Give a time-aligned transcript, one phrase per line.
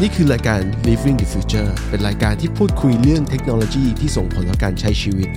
[0.00, 5.28] นี่คือรายการ Living the Future เป็นรายการที่พูดคุยเรื่องเทคโนโลยีที่ส่งผลต่อการใช้ชีวิต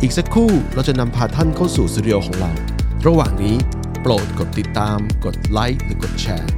[0.00, 2.50] อีกสักครู่เราจะนำพาท่านเข้าสู่สตูดิโอของเรา
[3.06, 3.56] ระหว่างนี้
[4.02, 6.50] โปรดกดติดตาม กดไลค์หรือกดแชร์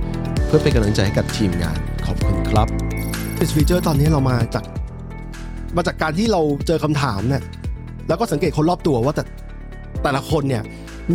[0.46, 2.68] เพื่อเป็นกำลังใจให้กับทีมงาน ขอบคุณครับ
[3.38, 4.64] This Feature ตอนนี้เรามาจาก
[5.76, 7.42] มาจากการที่เราเจอคำถามเนี่ย
[8.08, 9.24] แล้วก็สังเกตคนรอบตัวว่าแต่
[10.02, 10.62] แต่ละคนเนี่ย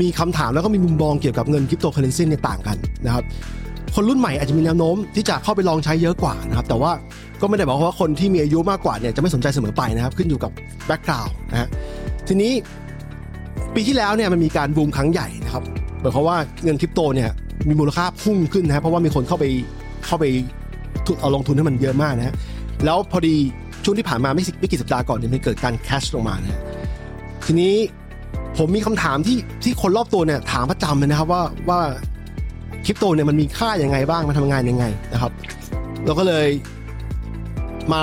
[0.01, 3.23] มีคำถามแล้วก็มีมุมมองเกี่ยวกับเงินคริปโตเคอเรนซีเนี่ยต่างกันนะครับ
[4.01, 6.91] คนรุ่นใหม่อาจจะมีแนวโน้มที่จะเข้าไปลองใช้เยอะกว่านะครับ แต่ว่า
[7.41, 10.51] ก็ไม่ได้บอกว่าคนที่มีอายุมากกว่าเนี่ยจะไม่สนใจเสมอไปนะครับ ขึ้นอยู่กับ
[10.87, 11.69] แบ็กกราวน์นะฮะ
[12.27, 12.51] ทีนี้
[13.75, 15.63] ปีที่แล้วเนี่ยมันมีการบูมครั้งใหญ่นะครับ
[16.01, 17.29] หมายความว่าเงินคริปโตเนี่ย
[17.67, 19.45] มีมูลค่าพุ่งขึ้นนะครับเพราะว่ามีคนเข้าไป
[20.05, 20.25] เข้าไป
[21.21, 22.35] เอาลงทุนให้มันเยอะมากนะฮะ
[22.85, 23.35] แล้วพอดี
[23.83, 26.61] ช่วงที่ผ่านมาไม่สิไม่กี่สัปดาห์ก่อนเนี่ยมันเกิดการแคชลงมานะ
[27.45, 27.75] ทีนี้
[28.57, 31.79] ผมมีคำถามที่ที่คนรอบตัวเนี่ยถามประจำเลยนะครับว่าว่า
[32.85, 35.31] คริปโตเนี่ยมันมีค่ายังไงบ้างมันทำงานยังไงนะครับ
[36.05, 36.47] เราก็เลย
[37.91, 38.01] มา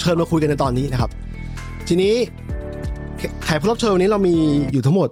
[0.00, 1.10] เชิญมาคุยกันในตอนนี้นะครับ
[1.88, 2.14] ทีนี้
[3.44, 4.34] แขกผู้รับเชิญวันนี้เรามี
[4.72, 5.08] อยู่ทั้งหมด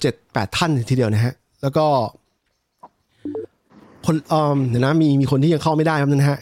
[0.00, 1.84] เจ็ดแปดท่านทีเดียวนะฮะ แล้วก็
[4.06, 6.38] คนเอ่อเดี๋ยวนะมีมีคนที่ยังเข้าไม่ได้ครับนะฮะ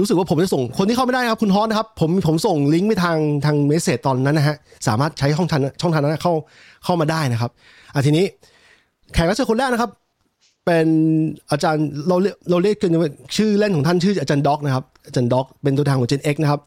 [0.00, 4.56] รู้สึกว่าผมจะส่งคนที่เข้าไม่ได้ครับคุณฮอตนะครับ ผมผมส่งลิงก์ไปทางทาง message ตอนนั้นนะฮะ
[4.88, 6.32] สามารถใช้ช่องทางช่องทางนั้นเข้า
[6.84, 7.50] เข้ามาได้นะครับ
[7.94, 8.24] อะทีนี้
[9.14, 9.90] แขกรับเชิญคนแรกนะครับ
[10.66, 10.86] เป็น
[11.50, 16.60] อาจารย์เราเรียกเราเรียกกันว่าชื่อเล่นของท่านชื่ออาจารย์ด็อกนะครับอาจารย์ด็อกเป็นตัวแทนของ Gen X นะครับ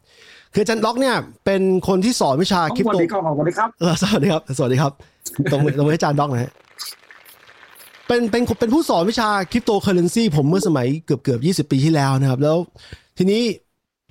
[0.52, 4.92] คืออาจารย์ด็อกเนี่ยเป็นคนที่สอนวิชาคริปโตสวัสดีครับสวัสดีครับเออสวัสดีครับสวัสดีครับ
[5.52, 6.52] ตรงตรงอาจารย์ด็อกนะฮะ
[8.06, 12.56] เป็นเป็นเป็นผู้สอนวิชาคริปโตเคอเรนซีผมเมื่อสมัยเกือบเกือบยี่สิบปีที่แล้วนะครับ แล้ว
[13.18, 13.42] ทีนี้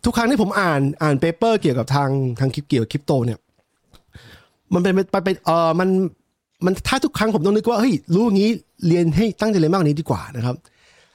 [0.05, 3.39] ทุกครั้งที่ผมอ่านอ่าน paper เกี่ยวกับทางทางคริปเกี่ยวกับคริปโตเนี่ย
[4.73, 5.89] มันเป็นไปเป็นเออมัน
[6.65, 8.49] มันถ้าทุกครั้งผมต้องนึกว่าเฮ้ยรู้อย่างนี้
[8.87, 10.55] เรียนให้ตั้งใจเรียนมากกว่านี้ดีกว่านะครับ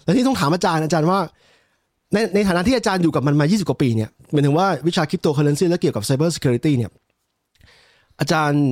[0.05, 1.19] แล้วที่ต้องถามอาจารย์อาจารย์ว่า
[2.13, 6.91] ในในฐานะที่อาจารย์อยู่กับมันมา 20 กว่าปีเนี่ยหมายถึงว่าวิชาคริปโตเคอเรนซีและเกี่ยวกับ cyber security เนี่ย
[8.21, 8.63] อาจารย์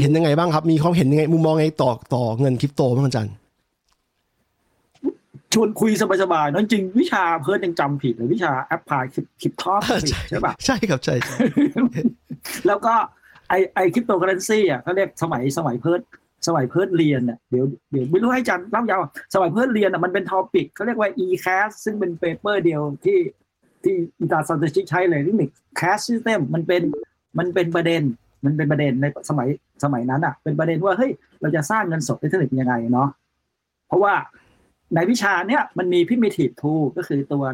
[0.00, 3.34] เห็นยังไงบ้างครับ มีความเห็นยังไงมุมมองไงต่อต่อเงินคริปโตบ้างอาจารย์
[5.52, 5.90] ชวนคุย
[6.22, 11.36] สบายๆเนอะจริงๆวิชาเพิร์ดยังจำผิดเลยวิชาแอปพลายคลิปคลิปทอปผิดใช่ปะใช่ครับใช่ใช่
[12.66, 12.94] แล้วก็
[13.48, 16.00] ไอไอคริปโตเคอเรนซีอะเขาเรียกสมัยสมัยเพิร์ด
[16.46, 19.00] สมัยเพิร์ดเรียนเนี่ยเดี๋ยวเดี๋ยวไม่รู้ให้จารย์เล่ายาว
[19.34, 23.18] สมัยเพิร์ดเรียนอะมันเป็นทอปิกเขาเรียกว่า e-cas ซึ่งเป็นเปเปอร์เดียวที่
[23.84, 25.44] ที่อิตาซันเตชิใช้เลยที่มี
[25.80, 26.82] cash system มันเป็น
[27.38, 28.02] มันเป็นประเด็น
[28.44, 29.48] มันเป็นประเด็นในสมัย
[29.84, 33.08] สมัยนั้นอะ เป็นประเด็นว่าเฮ้ยเราจะสร้างเงินสดอินเทอร์เน็ตยังไงเนาะ
[33.88, 34.14] เพราะว่า
[34.94, 37.44] ในวิชาเนี้ยมันมี primitive tool ก็คือตัว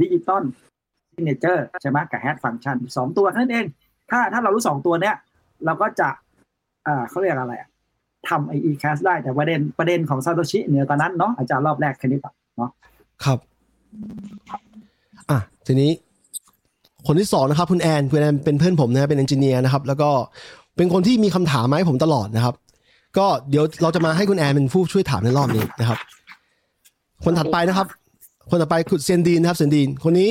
[0.00, 0.44] ดิจิตอล
[1.14, 3.66] signature ใช่ไหมกับ hash function สองตัวนั้นเอง
[4.14, 5.16] ถ้าถ้าเรารู้สองตัวเนี้ย
[5.64, 6.08] เราก็จะ
[6.86, 7.68] อ่าเขาเรียกอะไรอะ
[8.28, 12.70] ทำไอ e-cash ได้แต่ประเด็นประเด็นของซาโตชิเหนือกว่านั้นเนาะอาจารย์รอบแรกแค่นี้ปะเนาะ
[13.24, 13.38] ครับ
[15.30, 15.90] อะทีนี้
[17.06, 20.10] คนที่สองนะครับ คุณแอนคุณแอนเป็นเพื่อนผมนะเป็น engineer นะครับ แล้วก็
[20.76, 22.54] เป็นคนที่มีคำถามมาให้ผมตลอดนะครับ
[23.18, 25.98] ก็เดี๋ยวเราจะมาให้คุณแอนเป็นผู้ช่วยถามในรอบนี้นะครับ
[27.24, 27.86] คนถัดไปนะครับ
[28.50, 30.30] คนต่อไปคุณเซนดีนนะครับเซนดีน คนนี้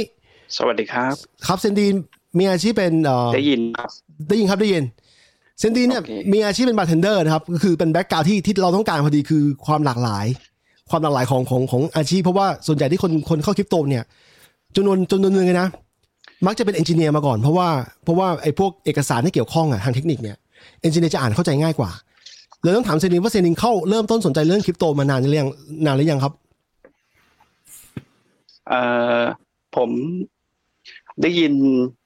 [0.58, 1.16] สวัสดีครับ
[1.48, 1.96] ครับเซนดีน
[2.38, 3.90] มีอาชีพเป็นเอ่อได้ยินครับ
[4.30, 4.84] ได้ยินครับได้ยิน
[5.60, 10.26] เซนดีนเนี่ยโอเคมีอาชีพเป็นบาร์เทนเดอร์นะครับก็คือเป็น background ที่ที่เราต้องการพอดีคือความหลากหลาย
[10.90, 14.04] ความหลากหลายของของของอาชีพ เพราะว่าส่วนใหญ่ที่คนคนเข้าคริปโตเนี่ย
[14.76, 15.68] จำนวนจำนวนหนึ่งเลยนะ
[16.46, 17.68] มักจะเป็น engineer มาก่อนเพราะว่า
[18.04, 20.38] เพราะว่าไอ้พวกเอกสารที่เกี่ยวข้องอะทางเทคนิคเนี่ย
[20.82, 21.92] engineer จะอ่านเข้าใจง่ายกว่า
[22.62, 25.50] เลยต้องถามเซนดีนว่าเซนดีนเข้าเริ่มต้นสนใจเรื่องคริปโตมานานหรือยัง
[25.86, 26.34] นานหรือยังครับ
[28.68, 28.82] เอ่
[29.20, 29.24] อ
[29.76, 29.90] ผม
[31.22, 31.54] ได้ยิน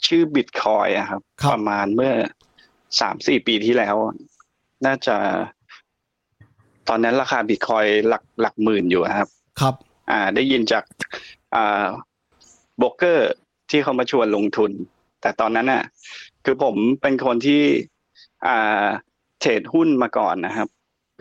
[0.08, 2.14] ชื่อบิตคอยอะครับครับ ประมาณเมื่อ
[3.00, 3.96] สามสี่ปีที่แล้ว
[4.86, 5.16] น่าจะ
[6.90, 9.30] ตอนนั้นราคาบิตคอยหลักหลักหมื่นอยู่ครับ
[9.62, 9.76] ครับ
[10.10, 10.84] อ่า ได้ยินจาก
[11.56, 11.86] อ่า
[12.78, 13.32] โบรกเกอร์
[13.70, 14.72] ที่เขามาชวนลงทุน
[15.22, 15.84] แต่ตอนนั้นน่ะ
[16.46, 17.64] คือผมเป็นคนที่
[18.48, 18.88] อ่า
[19.40, 20.68] เทรดหุ้นมาก่อนนะครับ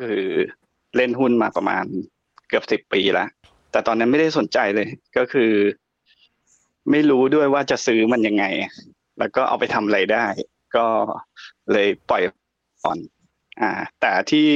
[0.00, 0.22] คือ
[0.96, 1.84] เล่นหุ้นมาประมาณ
[2.49, 3.28] เกือบสิบปีแล้ว
[3.72, 5.50] แต่ตอนนั้นไม่ได้สนใจเลย ก็คือ
[6.90, 8.44] ไม่รู้ด้วยว่าจะซื้อมันยังไง
[9.18, 10.26] แล้วก็เอาไปทำอะไรได้
[10.76, 10.86] ก็
[11.72, 12.22] เลยปล่อย
[12.84, 12.98] ก่อน
[13.60, 14.46] อ่า แต่ที่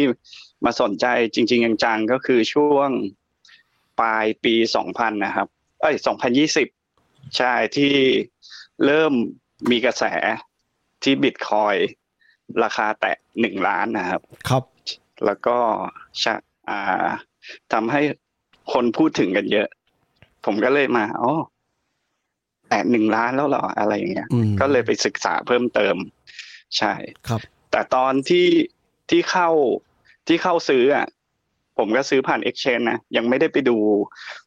[0.65, 2.91] มาสนใจจริง ๆ จังๆก็คือช่วง
[4.01, 5.49] ปลายปีสองพันนะครับ
[5.81, 6.69] เอ้ยสองพันยี่สิบ
[7.37, 7.95] ใช่ที่
[8.87, 9.13] เริ่ม
[9.71, 10.05] มีกระแส
[11.03, 11.75] ที่บิตคอย
[12.63, 14.65] ราคาแตะหนึ่งล้านนะครับ ครับ
[15.25, 15.57] แล้วก็
[16.23, 16.35] ชะ
[16.69, 17.07] อ่า
[17.73, 18.01] ทำให้
[18.73, 19.69] คนพูดถึงกันเยอะ
[20.45, 21.33] ผมก็เลยมาอ๋อ
[22.71, 25.97] แตะหนึ่งล้านแล้วเหรออะไรอย่างเงี้ยอืมก็เลยไปศึกษาเพิ่มเติม
[26.79, 26.93] ใช่
[27.29, 27.41] ครับ
[27.71, 28.49] แต่ตอนที่
[29.11, 29.49] ที่เข้า
[30.29, 31.07] ที่เข้าซื้ออะ
[31.79, 33.77] ผมก็ซื้อผ่าน Exchange นะ ยังไม่ได้ไปดู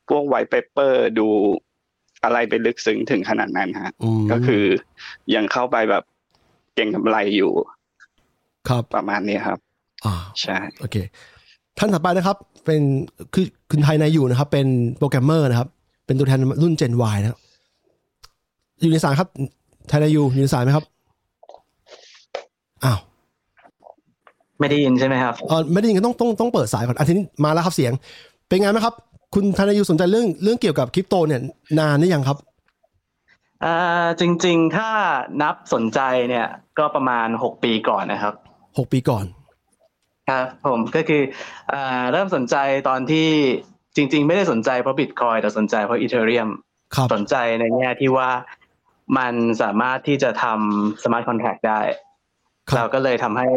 [0.09, 1.27] พวกไว t ์ p เปอร์ดู
[2.23, 4.63] อะไรไปลึกซึ้งถึงขนาดนั้นฮะอืมก็คือ
[5.35, 6.03] ยังเข้าไปแบบ
[6.75, 7.51] เก่งกำไรอยู่
[8.69, 9.59] ครับประมาณนี้ครับ
[10.05, 10.95] อ่าใช่โอเค
[11.77, 12.81] ท่านถัดไปนะครับ เป็น
[13.33, 14.67] คือคุณไทยนายอยู่นะครับ เป็น
[14.97, 15.69] โปรแกรมเมอร์นะครับ
[16.05, 17.39] เป็นตัวแทนรุ่น Gen Y นะครับ
[18.83, 19.29] อยู่ในสายครับ
[19.87, 20.85] ไทยนายอยู่อยู่ในสายไหมครับ
[22.85, 22.99] อ้าว
[24.59, 27.93] ไม่ได้ยินใช่ไหมครับเออไม่ได้ยินก็ต้องต้องต้องเปิดสายก่อนอันทีนี้มาแล้วครับเสียง
[28.47, 28.93] เป็นไงไหมครับ
[29.33, 31.41] คุณไทยนายอยู่สนใจเรื่องเรื่องเกี่ยวกับคริปโตเนี่ย
[31.79, 32.37] นานหรือยังครับ
[33.63, 34.89] อ่าจริง ๆ ถ้า
[35.41, 35.99] นับสนใจ
[36.29, 36.47] เนี่ย
[36.77, 38.33] ก็ประมาณหกปีก่อนนะครับ
[38.77, 39.25] หกปีก่อน
[40.29, 41.21] ครับผมก็คือ
[41.73, 42.55] อ่าเริ่มสนใจ
[42.87, 43.29] ตอนที่
[43.95, 46.49] จริง ๆ ไม่ได้สนใจเพราะบิตคอยแต่สนใจเพราะ Ethereum
[46.95, 48.29] ครับสนใจในแง่ที่ว่า
[49.17, 51.81] มันสามารถที่จะทำ smart contract ได้
[52.69, 53.47] ครับเราก็เลยทำให้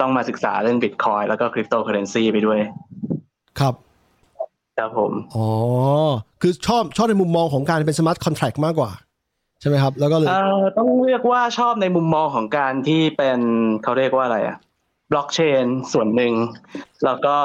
[0.00, 2.58] ต้องมาศึกษาเรื่องบิตคอยแล้วก็คริปโตเคอเรนซีไปด้วย
[3.60, 3.74] ครับ
[4.78, 5.48] ครับผม อ๋อ
[6.42, 8.90] คือชอบชอบในมุมมองของการเป็น smart contract มากกว่า
[9.60, 13.40] ใช่ไหมครับ แล้วก็เลยเอ่อต้องเรียกว่าชอบในมุมมองของการที่เป็น
[13.82, 14.56] เขาเรียกว่าอะไรอะ
[15.12, 16.32] บล็อกเชนส่วนหนึ่ง
[17.04, 17.36] แล้วก็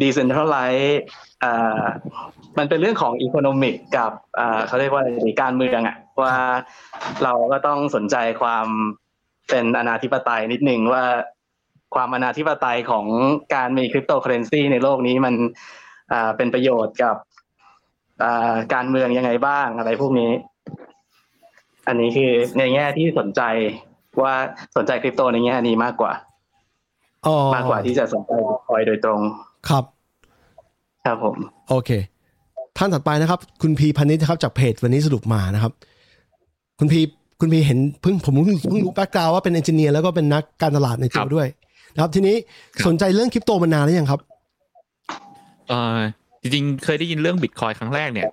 [0.00, 1.00] decentralized
[1.44, 1.82] อ่า
[2.58, 6.34] มันเป็นเรื่องของ economic กับอ่าเขาเรียกว่าอะไรดีการเมืองอะ ว่า
[7.24, 8.66] เราก็ต้องสนใจความ
[9.48, 11.04] เป็นอนาธิปไตยนิดนึงว่า
[11.94, 13.06] ความอนาธิปไตยของ
[13.54, 15.34] การมีคริปโตเคอเรนซีในโลกนี้มัน
[16.12, 17.16] อ่าเป็นประโยชน์กับ
[18.22, 20.30] อ่าการเมืองยังไงบ้างอะไรพวกนี้
[21.88, 23.42] อันนี้คือในแง่ที่สนใจ
[24.22, 24.34] ว่า
[24.76, 26.12] สนใจคริปโตในแง่นี้มากกว่า
[27.26, 29.20] อ๋อมากกว่าที่จะสนใจบิตคอยโดยตรง
[29.68, 29.84] ครับ
[31.04, 31.36] ครับผม
[31.70, 31.90] โอเค
[32.78, 35.72] ท่านถัดไปนะครับ คุณพีพันนิชนะครับจากเพจวันนี้สรุปมานะครับ
[36.78, 37.00] คุณพี
[37.40, 41.46] คุณพีเห็นเพิ่งผมเพิ่งเพิ่งรู้ background ว่าเป็น engineer แล้วก็เป็นนักการตลาดในตัวด้วย
[41.94, 42.36] นะครับ ทีนี้
[42.74, 44.20] ครับสนใจเรื่องคริปโตมานานหรือยังครับ
[45.68, 45.98] เออ
[46.42, 48.28] จริงๆ เคยได้ยินเรื่องบิตคอยครั้งแรกเนี่ย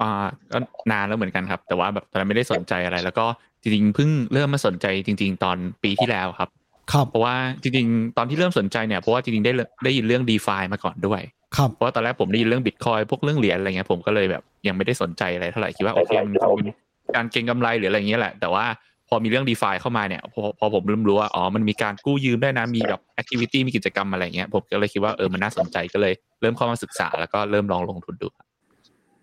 [0.00, 0.58] อ่าก็
[0.92, 3.24] นานแล้วเหมือนกันครับ แต่ว่าแบบตอนนั้นไม่ได้สนใจอะไร แล้วก็
[3.62, 6.48] จริงๆเพิ่งเริ่มมาสนใจจริง ๆ ตอนปีที่แล้วครับ
[6.92, 9.52] ครับเพราะว่าจริงๆ ตอนที่เริ่มสนใจเนี่ยเพราะว่าจริงๆได้
[9.84, 11.20] ได้ยินเรื่อง d e f ามาก่อนด้วย
[11.56, 16.68] ครับเพราะว่าตอนแรกผมได้ยินเรื่องบิตคอยพวกเรื่องเหรียญอะไรเงี้ยผมก็เลยแบบยังไม่ได้สนใจอะไรเท่าไหร่คิดว่าโอเคมันคงเป็น
[17.16, 18.64] การเก็งกำไรหรืออะไรเงี้ยแหละ แต่ว่า
[19.08, 28.28] พอมีเรื่อง d e f าเข้ามาเนี่ย พอพอผมเริ่มรู้ว่าอ๋อมันมีการกู้ยืมได้นะมีแบบแอคทิวิตี้มีกิจกรรมอะไรเงี้ยผมก็เลยคิดว่าเออมันน่าสนใจก็เลย เริ่มเข้ามาศึกษาแล้วก็เริ่มลองลงทุนดู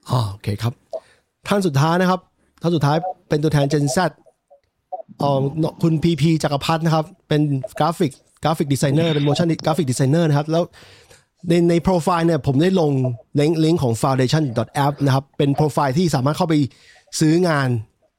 [0.09, 0.73] อ๋อโอเคครับ
[1.47, 2.19] ท่านสุดท้ายนะครับ
[2.61, 2.97] ท่านสุดท้าย
[3.29, 3.97] เป็นตัวแทน Gen Z
[5.21, 5.31] อ๋อ
[5.83, 7.41] คุณพีพีจักรพัฒน์นะครับ เป็น
[7.79, 8.11] กราฟิก
[8.43, 10.63] กราฟิกดีไซเนอร์เป็น motion กราฟิกดีไซเนอร์นะครับ แล้ว
[11.47, 12.91] ในในโปรไฟล์เนี่ยผมได้ลง
[13.39, 16.55] ลิงก์ลิงก์ของ foundation.app นะครับ เป็นโปรไฟล์ที่สามารถเข้าไป
[17.19, 17.69] ซื้องาน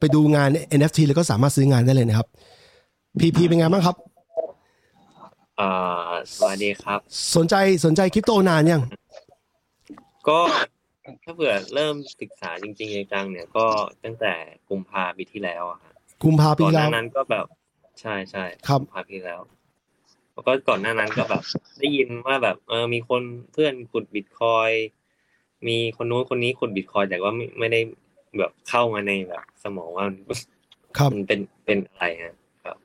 [0.01, 0.49] ไปดูงาน
[0.79, 2.27] NFT แล้วก็สามารถซื้องานได้เลยนะครับ
[3.21, 3.97] พีพีเป็นไงบ้างครับ
[5.57, 5.69] เอ่
[6.09, 7.01] อสวัสดีครับ
[7.37, 7.55] สนใจ
[7.85, 8.83] สนใจคริปโตนานยัง
[10.29, 10.39] ก็
[11.25, 13.67] ถ้าเผื่อเริ่มศึกษาจริงๆจังๆเนี่ยก็
[14.05, 14.33] ตั้งแต่
[14.71, 17.47] กุมภาปีที่แล้วอะฮะกุมภาปีก่อนหแล้น้าวนั้นก็แบบ
[18.01, 19.41] ใช่ใช่ครับ กุมภาปีที่แล้ว
[20.33, 21.43] แล้วก็ก่อนหน้านั้นก็แบบ
[21.79, 23.23] ได้ยินว่าแบบ เออมีคน
[23.53, 24.71] เพื่อนขุดบิตคอย
[25.69, 27.81] มีคนนู้นคนนี้ขุดบิตคอยแต่ว่าไม่ไม่ได้
[28.39, 30.17] แบบเข้ามาในแบบ สมองว่ามัน
[30.99, 32.35] ครับมันเป็นเป็นอะไรฮะ
[32.65, 32.77] ครับ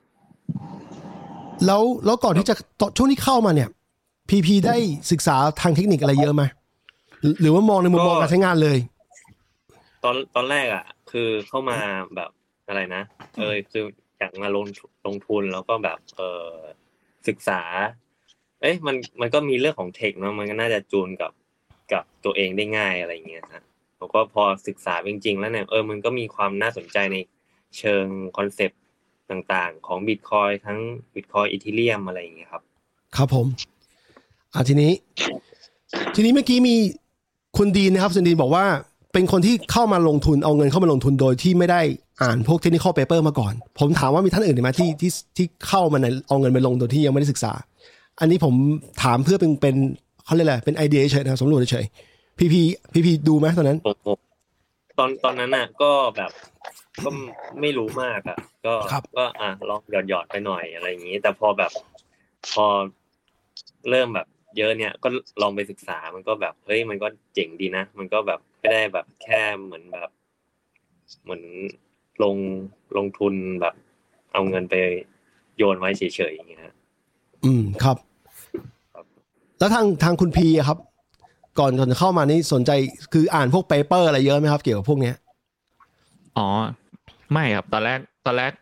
[1.66, 3.68] แล้วแล้วก่อนที่จะตอนช่วงที่เข้ามาเนี่ย
[4.28, 4.76] พีพีได้
[5.10, 6.42] ศึกษาทางเทคนิคอะไรเยอะไหม
[7.20, 8.78] หรือหรือว่ามองในมุมมองก็การใช้งานเลย
[10.04, 11.76] ตอนตอนแรกอะ คือเข้ามา
[12.16, 12.30] แบบ
[12.68, 13.02] อะไรนะ
[13.38, 13.84] เออคือ
[14.18, 14.66] อยากมาลง
[15.06, 16.50] ลงทุนแล้วก็แบบเออ
[17.28, 17.60] ศึกษา
[18.60, 21.32] เอ้ยมันมันก็มีเรื่องของเทคเนาะมันก็น่าจะจูนกับ
[21.92, 23.64] กับตัวเองได้ง่ายอะไรอย่างเงี้ยฮะ
[23.98, 27.16] แล้วก็พอศึกษาจริง ๆ แล้วเนี่ยเออมันก็มีความน่าสนใจใน
[27.78, 28.80] เชิง concept
[29.30, 30.78] ต่างๆ ของบิตคอยน์ทั้ง
[31.14, 32.62] บิตคอยน์ Ethereum อะไรอย่างเงี้ยครับ
[33.16, 33.46] ครับผม
[34.52, 34.92] อ่าทีนี้
[36.14, 36.76] ทีนี้เมื่อกี้มี
[37.56, 38.64] คุณดีนะครับคุณดีนบอกว่า
[39.12, 41.80] เป็นคนที่เข้ามาลงทุนเอาเงินเข้ามาลงทุนโดยที่ไม่ได้
[42.22, 47.52] อ่านพวก technical paper มาก่อน ผมถามว่ามีท่านอื่นไหมที่ที่ที่เข้ามาในเอาเงินไปลงโดยที่ยังไม่ได้ศึกษา
[48.20, 48.54] อันนี้ผม
[49.02, 49.76] ถามเพื่อเป็นเป็น
[50.24, 51.86] เขาเรียกอะไรเป็นไอเดียเฉยนะสำรวจเฉย
[52.38, 52.62] พีพี
[52.92, 54.18] พีพีดูไหมตอนนั้นผมผม
[54.98, 56.30] ตอนตอนนั้นน่ะ ก็แบบ
[57.04, 57.10] ก็
[57.60, 61.72] ไม่รู้มากอะ ก็ครับก็อะลองหยอดหยอดๆไปหน่อยอะไรอย่างนี้ แต่พอแบบ
[62.52, 62.66] พอ
[63.90, 64.26] เริ่มแบบ
[64.58, 65.08] เยอะเนี่ย ก็
[65.42, 70.10] ลองไปศึกษามันก็แบบเฮ้ยมันก็เจ๋งดีนะมันก็แบบไม่ได้แบบแค่เหมือนแบบ
[71.22, 71.42] เหมือน
[72.22, 72.36] ลง
[72.96, 73.74] ลงทุนแบบ
[74.32, 74.74] เอาเงินไป
[75.56, 76.74] โยนไว้เฉยๆอย่างเงี้ยฮะ
[77.44, 77.96] อืมครับ
[78.94, 79.04] ครับ
[79.58, 80.78] แล้วทางทางคุณพีอะครับ
[81.60, 82.70] ก่อนก่อนจะเข้ามานี่สนใจ
[83.12, 85.14] คืออ่านพวก paper อะไรเยอะไหมครับ เกี่ยวกับพวกเนี้ย
[86.38, 86.48] อ๋อ
[87.32, 88.52] ไม่ครับ ตอนแรกตอนแรก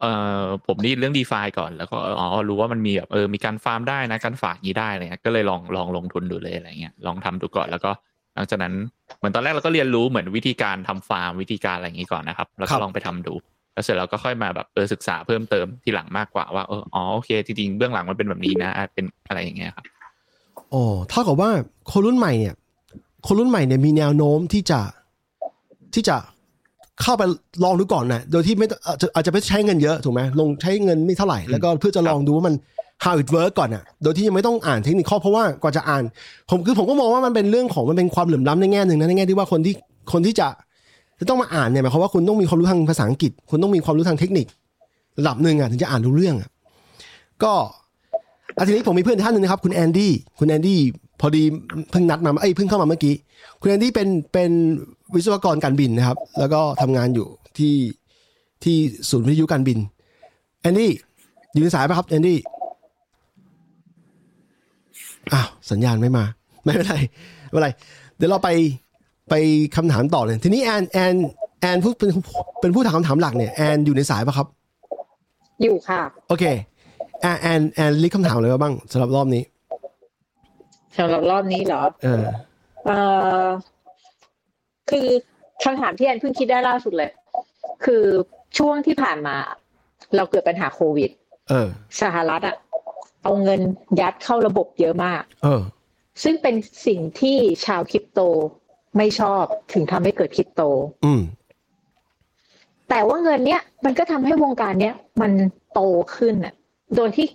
[0.00, 7.90] เอ่อผมได้ยินเรื่อง d e f าก่อนแล้วก็อ๋อรู้ว่ามันมีแบบเออมีการฟาร์มได้นะการฝากนี้ได้อะไรเงี้ยก็เลยลองลองลงทุนดูเลยอะไรเงี้ยลองทำดูก่อนแล้วก็
[8.34, 8.74] หลังจากนั้น
[9.18, 13.34] เหมือนตอนแรกเราก็เรียนรู้เหมือนวิธีการทำฟาร์มวิธีการอะไรอย่างนี้ก่อนนะครับ แล้วก็ครัก็บลองไปทำดู
[13.74, 19.86] แล้วเสร็จเราก็ค่อยมาแบบเออศึกษาเพิ่มเติมทีหลังมากกว่าว่าเอออ๋อโอเคจริงๆเบื้องหลังมันเป็นแบบนี้นะอะเป็นอะไรอย่างเงี้ยครับ
[20.74, 21.50] อ๋อเท่ากับว่า
[21.92, 22.54] คนรุ่นใหม่เนี่ย
[23.26, 24.80] คนรุ่นใหม่เนี่ยมีแนวโน้มที่จะ
[25.94, 26.16] ที่จะ
[27.02, 27.22] เข้าไป
[27.64, 32.54] ลองดูก่อนนะโดยที่ไม่ต้องอาจจะอาจจะไม่ใช้เงินเยอะถูกไหมลงใช้เงินไม่เท่าไหร่ แล้วก็เพื่อจะลองดูว่ามัน
[33.04, 36.02] how it work ก่อนอะ โดยที่ยังไม่ต้องอ่านเทคนิคข้อเพราะว่ากว่าจะอ่าน
[36.50, 39.74] ผมคือผมก็มองว่ามันเป็นเรื่องของมันเป็นความเหลื่อมล้ำในแง่หนึ่งนะในแง่ที่ว่าคนที่
[40.12, 40.48] คนที่จะ
[41.20, 44.46] จะต้องมาอ่านเนี่ยหมายความว่าคุณต้องมีความรู้ทางภาษาอังกฤษ คุณต้องมีความรู้ทางเทคนิค
[45.18, 46.50] ระดับหนึ่งอะถึงจะอ่านรู้เรื่องอะ
[47.42, 47.52] ก็
[48.56, 50.80] อาทีนี้ผมมีเพื่อนท่านหนึ่งนะครับ คุณแอนดี้คุณแอนดี้
[51.20, 51.42] พอดี
[51.90, 53.14] เพิ่งนัดมาเอ้ยเพิ่งเข้ามาเมื่อกี้
[53.60, 54.50] คุณแอนดี้เป็นเป็น
[55.14, 57.26] วิศวกรการบินนะครับ แล้วก็ทำงานอยู่
[57.58, 57.74] ที่
[58.64, 58.76] ที่
[59.10, 59.78] ศูนย์วิทยุการบิน
[60.60, 60.90] แอนดี้
[61.52, 62.38] อยู่ในสายปะครับแอนดี้
[65.32, 66.24] อ้าวสัญญาณไม่มา
[66.64, 66.96] ไม่เป็นไร
[67.50, 67.68] ไม่เป็นไร
[68.16, 68.48] เดี๋ยวเราไป
[69.30, 69.34] ไป
[69.76, 71.14] คำถามต่อเลย ทีนี้แอนแอน
[71.60, 72.10] แอนผู้เป็น
[72.60, 74.46] เป็นผู้ถามคำถามหลักเนี่ยแอนอยู่ในสายปะครับ
[75.62, 76.44] อยู่ค่ะ โอเค
[77.24, 79.42] แอนแอนแอน list คำถามอะไรมาบ้างสำหรับรอบนี้
[80.98, 82.24] สำหรับรอบนี้เหรอเออ
[82.86, 82.98] เอ่
[83.44, 83.46] อ
[84.90, 85.06] คือ
[85.64, 87.10] คำถามที่แอนเพิ่งคิดได้ล่าสุดเลย
[87.84, 88.04] คือ
[88.58, 89.36] ช่วงที่ผ่านมา
[90.16, 91.10] เราเกิดปัญหาโควิด
[91.48, 91.68] เออ
[92.02, 92.56] สหรัฐอะ
[93.22, 93.60] เอาเงิน
[94.00, 95.60] ยัดเข้าระบบเยอะมาก เออ
[96.22, 96.54] ซึ่งเป็น
[96.86, 98.20] สิ่งที่ชาวคริปโต
[98.96, 100.62] ไม่ชอบถึงทำให้เกิดคริปโต
[101.04, 101.22] อืม
[102.90, 105.32] แต่ว่าเงินเนี้ยมันก็ทำให้วงการเนี้ยมัน
[105.74, 105.80] โต
[106.16, 106.54] ขึ้นอะ
[106.96, 107.26] โดยที่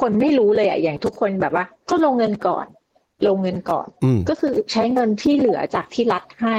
[0.00, 2.66] คนไม่รู้เลยอะอย่างทุกคนแบบว่า ก็ลงเงินก่อน
[3.26, 6.58] ลงเงินก่อนอืมก็คือใช้เงินที่เหลือจากที่รัฐให้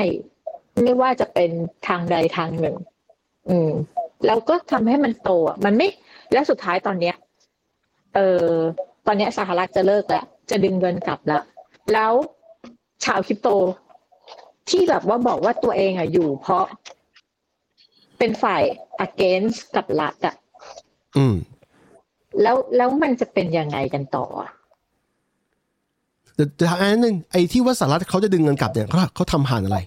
[0.84, 1.52] ไม่ว่าจะเป็น
[1.88, 2.76] ทางใดทางหนึ่ง
[3.50, 3.72] อืม
[4.26, 5.88] แล้วก็ทำให้มันโตอะมันไม่
[6.34, 7.16] และสุดท้ายตอนเนี้ย
[8.16, 8.48] เออ
[9.08, 11.44] ตอนเนี้ยสหรัฐจะเลิกแล้วจะดึงเงินกลับแล้ว
[11.94, 12.14] แล้ว
[13.06, 13.50] ชาวคริปโต
[14.70, 16.66] ที่แบบว่าบอกว่าตัวเองอะอยู่ เพราะ
[18.18, 18.64] เป็นฝ่าย
[19.06, 20.36] against กับรัฐอะ
[21.18, 21.36] อืม
[22.42, 24.52] แล้วแล้วมันจะเป็นยังไงกันต่ออะ
[26.36, 29.78] เดี๋ยวจะถามอันนึงไอ้ที่ว่าสหรัฐเขาจะดึงเงินกลับเนี่ยเขาเขาทำผ่านอะไร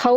[0.00, 0.12] เขา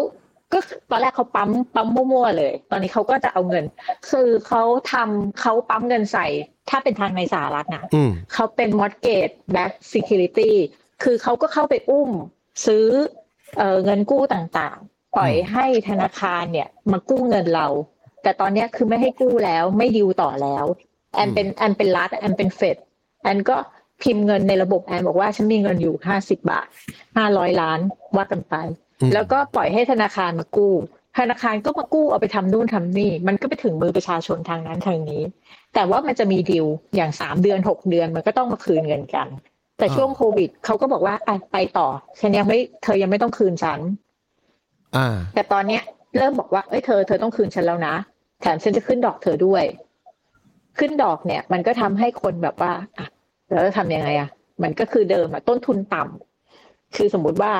[0.53, 0.59] ก็
[0.91, 3.65] ตอนแรกเขาปั๊มปั๊มมั่วๆเลย ตอนนี้เขาก็จะเอาเงิน
[4.09, 4.63] คือเขา
[4.93, 6.27] ทำเขาปั๊มเงินใส่
[6.69, 10.51] ถ้าเป็นทางในสหรัฐนะอืมเขาเป็น mortgage back security
[11.03, 12.09] คือเขาก็เข้าไปอุ้ม
[12.65, 12.85] ซื้อ
[13.57, 17.67] เอ่อเงินกู้ต่างๆ ปล่อยให้ธนาคารเนี่ย มากู้เงินเรา
[18.23, 20.65] แต่ตอนเนี้ยคือไม่ให้กู้แล้ว ไม่ดิวต่อแล้ว
[21.13, 22.77] แอนเป็นแอนเป็นรัฐแอนเป็นเฟด
[23.23, 23.57] แอนก็
[24.01, 26.67] พิมพ์เงินในระบบแอนบอกว่าฉันมีเงินอยู่ห้าสิบบาท
[27.17, 27.79] ห้าร้อยล้าน
[28.15, 28.55] ว่ากันไป
[29.01, 30.73] อืมแล้วก็ปล่อยให้ธนาคารมากู้
[31.19, 35.21] ธนาคารก็มากู้เอาไปทำนู่นทำนี่ มันก็ไปถึงมือประชาชนทางนั้นทางนี้
[35.73, 39.27] แต่ว่ามันจะมีดีลอย่างสามเดือนหกเดือนมันก็ต้องมาคืนเงินกัน
[39.77, 41.87] แต่ช่วงโควิดเขาก็บอกว่าอะไปต่อ
[42.19, 43.79] ฉันยังไม่เธอยังไม่ต้องคืนฉัน
[44.95, 45.83] อ่าแต่ตอนเนี้ย
[46.17, 47.95] เริ่มบอกว่าเอ้ยเธอเธอต้องคืนฉันแล้วนะ
[48.41, 49.63] แถมฉันจะขึ้นดอกเธอด้วย
[50.79, 53.07] ขึ้นดอกเนี่ย มันก็ทำให้คนแบบว่าอะ
[53.51, 54.29] แล้วจะทำยังไงอะ
[54.63, 57.53] มันก็คือเดิมอะต้นทุนต่ำคือสมมุติว่า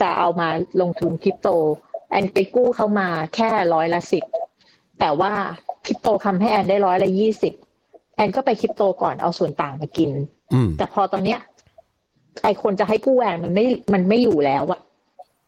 [0.00, 0.48] จะเอามา
[0.80, 1.48] ลงทุนคริปโต
[2.10, 4.24] แอนไปกู้เขามาแค่ร้อยละสิบ
[5.00, 5.32] แต่ว่า
[5.84, 7.52] คริปโตทำให้แอนได้ร้อยละยี่สิบ
[8.16, 10.10] แอนก็ไปคริปโตก่อนเอาส่วนต่างมากิน
[10.52, 11.40] อืมแต่พอตอนเนี้ย
[12.42, 14.80] ไอคนจะให้กู้แอนมันไม่มันไม่อยู่แล้วอะ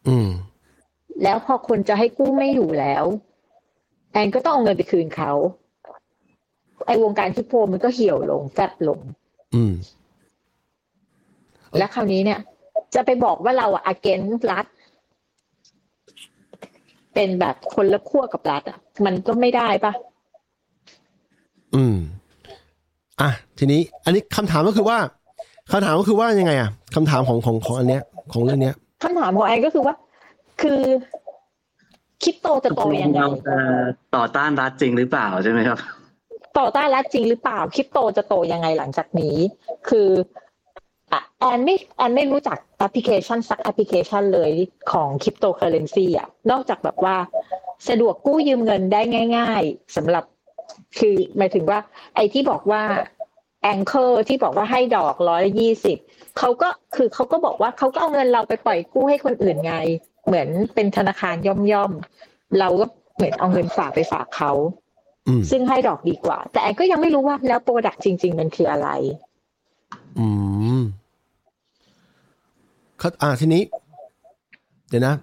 [0.07, 0.29] อืม
[1.23, 3.03] แล้วพอคนจะให้กู้ไม่อยู่แล้ว
[4.11, 5.31] แอนก็ต้องเอาเงินไปคืนเขา
[6.85, 8.99] ไอ้วงการคริปโตมันก็เหี่ยวลงแฟบลง
[9.55, 9.73] อืม
[11.77, 12.39] และคราวนี้เนี่ย
[12.95, 14.65] จะไปบอกว่าเราอะ against รัฐ
[17.13, 19.93] เป็นแบบคนละขั้วกับรัฐอะมันก็ไม่ได้ปะ
[21.75, 21.95] อืม
[23.21, 24.97] อะ ทีนี้ อันนี้คำถามก็คือว่า
[25.71, 28.03] คำถามก็คือว่ายังไงอะคำถามของของของอันเนี้ย
[28.33, 29.95] ของเรื่องเนี้ยคำถามของแอนก็คือว่า
[30.61, 30.81] คือ
[32.23, 33.57] คริปโตจะโตยังไงเราจะ
[34.15, 35.79] ต่อต้านรัฐจริงหรือเปล่าใช่ไหมครับ
[36.57, 39.35] ต่อต้านรัฐจริงหรือเปล่าคริปโตจะโตยังไงหลังจากนี้
[39.89, 40.09] คือ
[41.39, 44.51] แอนไม่แอนไม่รู้จักแอปพลิเคชันสักแอปพลิเคชันเลย
[44.91, 47.15] ของคริปโตเคอร์เรนซีอะนอกจากแบบว่า
[47.89, 49.01] สะดวกกู้ยืมเงินได้
[49.37, 50.23] ง่าย ๆสำหรับ
[50.99, 51.79] คือหมายถึงว่า
[52.15, 52.83] ไอ้ที่บอกว่า
[53.63, 55.97] Anchor ที่บอกว่าให้ดอกร้อยยี่สิบ
[56.37, 59.75] เขาก็คือเขาก็บอกว่าเขาก็เอาเงินเราไปปล่อยกู้ให้คนอื่นไง
[60.25, 62.85] เหมือนเป็นธนาคารย่อมๆ เราก็
[63.15, 64.51] เหมือนเอาเงินฝากไปฝากเขา
[65.51, 68.89] ซึ่งให้ดอกดีกว่า แต่แอนก็ยังไม่รู้ว่าแล้ว product จริง ๆ มันคืออะไร
[70.19, 70.27] อื
[70.77, 70.81] ม
[72.99, 73.61] เขาอ่าทีนี้
[74.89, 75.15] เดี๋ยวนะ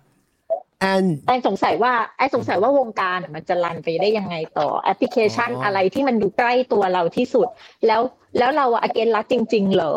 [0.80, 7.48] แอนแอนสงสัยว่าแอนสงสัยว่าวงการอะมันจะ run ไปได้ยังไงต่อแอปพลิเคชันอ๋อออะไรที่มันอยู่ใกล้ตัวเราที่สุด
[7.86, 8.00] แล้ว
[8.38, 9.94] แล้วเรา against รัฐจริง ๆ เหรอ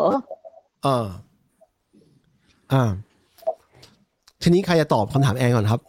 [0.82, 1.06] เออ
[2.72, 2.90] อ่า
[4.42, 5.80] ทีนี้ใครจะตอบคำถามแอนก่อนครับ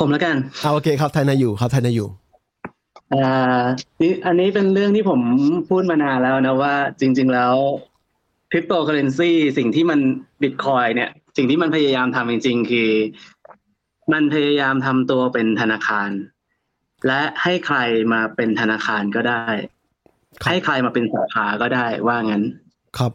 [0.00, 2.08] ผมแล้วกันอ่าโอเคครับไทยนาอยู่ครับไทยนาอยู่
[3.14, 3.62] อ่า
[4.00, 5.20] นี่อันนี้เป็นเรื่องที่ผม
[5.68, 7.54] พูดมานานแล้วนะว่า จริง ๆ แล้ว
[8.50, 10.00] คริปโตเคอร์เรนซีสิ่งที่มัน
[10.42, 12.90] บิตคอยน์เนี่ย สิ่งที่มันพยายามทำจริง ๆ คือ
[14.12, 16.10] มันพยายามทำตัวเป็นธนาคาร
[17.06, 17.78] และให้ใคร
[18.12, 19.46] มาเป็นธนาคารก็ได้
[20.40, 22.44] ครับให้ใครมาเป็นสาขาก็ได้ว่างั้น
[22.98, 23.12] ครับ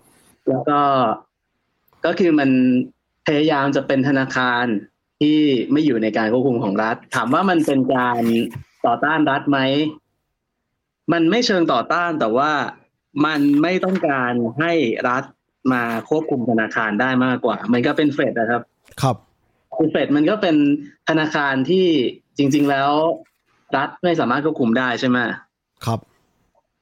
[0.49, 0.79] แล้วก็
[2.05, 2.49] ก็คือมัน
[3.27, 4.65] พยายามจะเป็นธนาคาร
[5.23, 5.39] ที่
[5.71, 8.21] ไม่อยู่ในการควบคุมของรัฐ ถามว่ามันเป็นการ
[8.85, 9.59] ต่อต้านรัฐไหม
[11.13, 12.51] มันไม่เชิงต่อต้านแต่ว่า
[13.25, 14.73] มันไม่ต้องการให้
[15.09, 15.23] รัฐ
[15.73, 18.61] มาควบคุมธนาคารได้มากกว่า มันก็เป็นเฟดนะครับ
[19.01, 19.15] ครับ
[19.75, 20.55] คือเฟดมันก็เป็น
[21.09, 21.87] ธนาคารที่
[22.37, 22.91] จริง ๆ แล้ว
[23.75, 25.17] รัฐไม่สามารถควบคุมได้ใช่ไหม
[25.85, 25.99] ครับ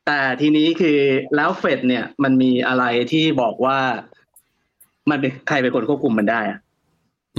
[0.07, 1.00] แต่ทีนี้คือ
[1.36, 3.79] แล้วเฟดเนี่ย มันมีอะไรที่บอกว่า
[5.10, 6.60] มันเป็นใครเป็นคนควบคุมมันได้อะ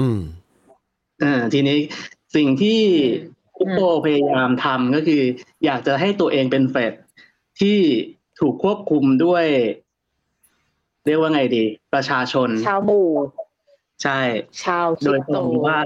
[0.00, 0.41] อืมเออ
[1.52, 1.78] ทีนี้
[2.36, 2.80] สิ่งที่
[3.56, 5.22] คุปโตพยายามทำก็คือ
[5.64, 6.92] อยากจะให้ตัวเองเป็นเฟด
[7.60, 7.78] ที่
[8.40, 9.46] ถูกควบคุมด้วย
[11.06, 11.64] เรียกว่าไงดี
[11.94, 13.08] ประชาชน ชาวหมู่
[14.02, 14.18] ใช่
[14.64, 15.78] ชาวคโดริยปตโตรงว่า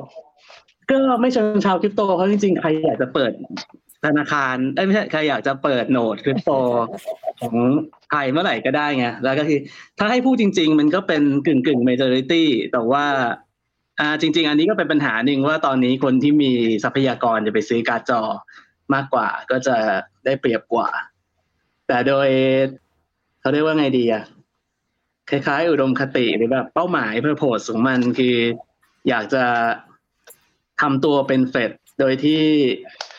[0.91, 3.33] ก็ไม่เชิงชาวคริปโตเพราะจริงๆ ใครอยากจะเปิด
[4.05, 6.51] ธนาคารเอ้ยไม่ใช่ใครอยากจะเปิดโหนดคริปโต
[7.41, 7.57] ของ
[8.11, 9.61] ไทยเมื่อไหร่ก็ได้ไงแล้วก็คือ
[9.99, 13.05] ถ้าให้พูดจริง ๆ มันก็เป็นกึ่งกึ่ง majority แต่ว่า
[14.01, 16.51] อ่าจริง ๆ อันนี้ก็เป็นปัญหาหนึ่งว่าตอนนี้คนที่มี
[16.85, 18.23] ทรัพยากรจะไปซื้อการ์ดจอ
[18.95, 19.77] มากกว่าก็จะ
[20.25, 20.89] ได้เปรียบกว่า
[21.89, 22.29] แต่โดย
[23.41, 24.25] เขาเรียกว่าไงดีอะ
[25.31, 28.37] คล้ายๆ อุดมคติหรือแบบเป้าหมายเพื่อโพสของมันคือ
[29.09, 29.45] อยากจะ
[30.81, 32.43] ทำตัวเป็นเฟดโดยที่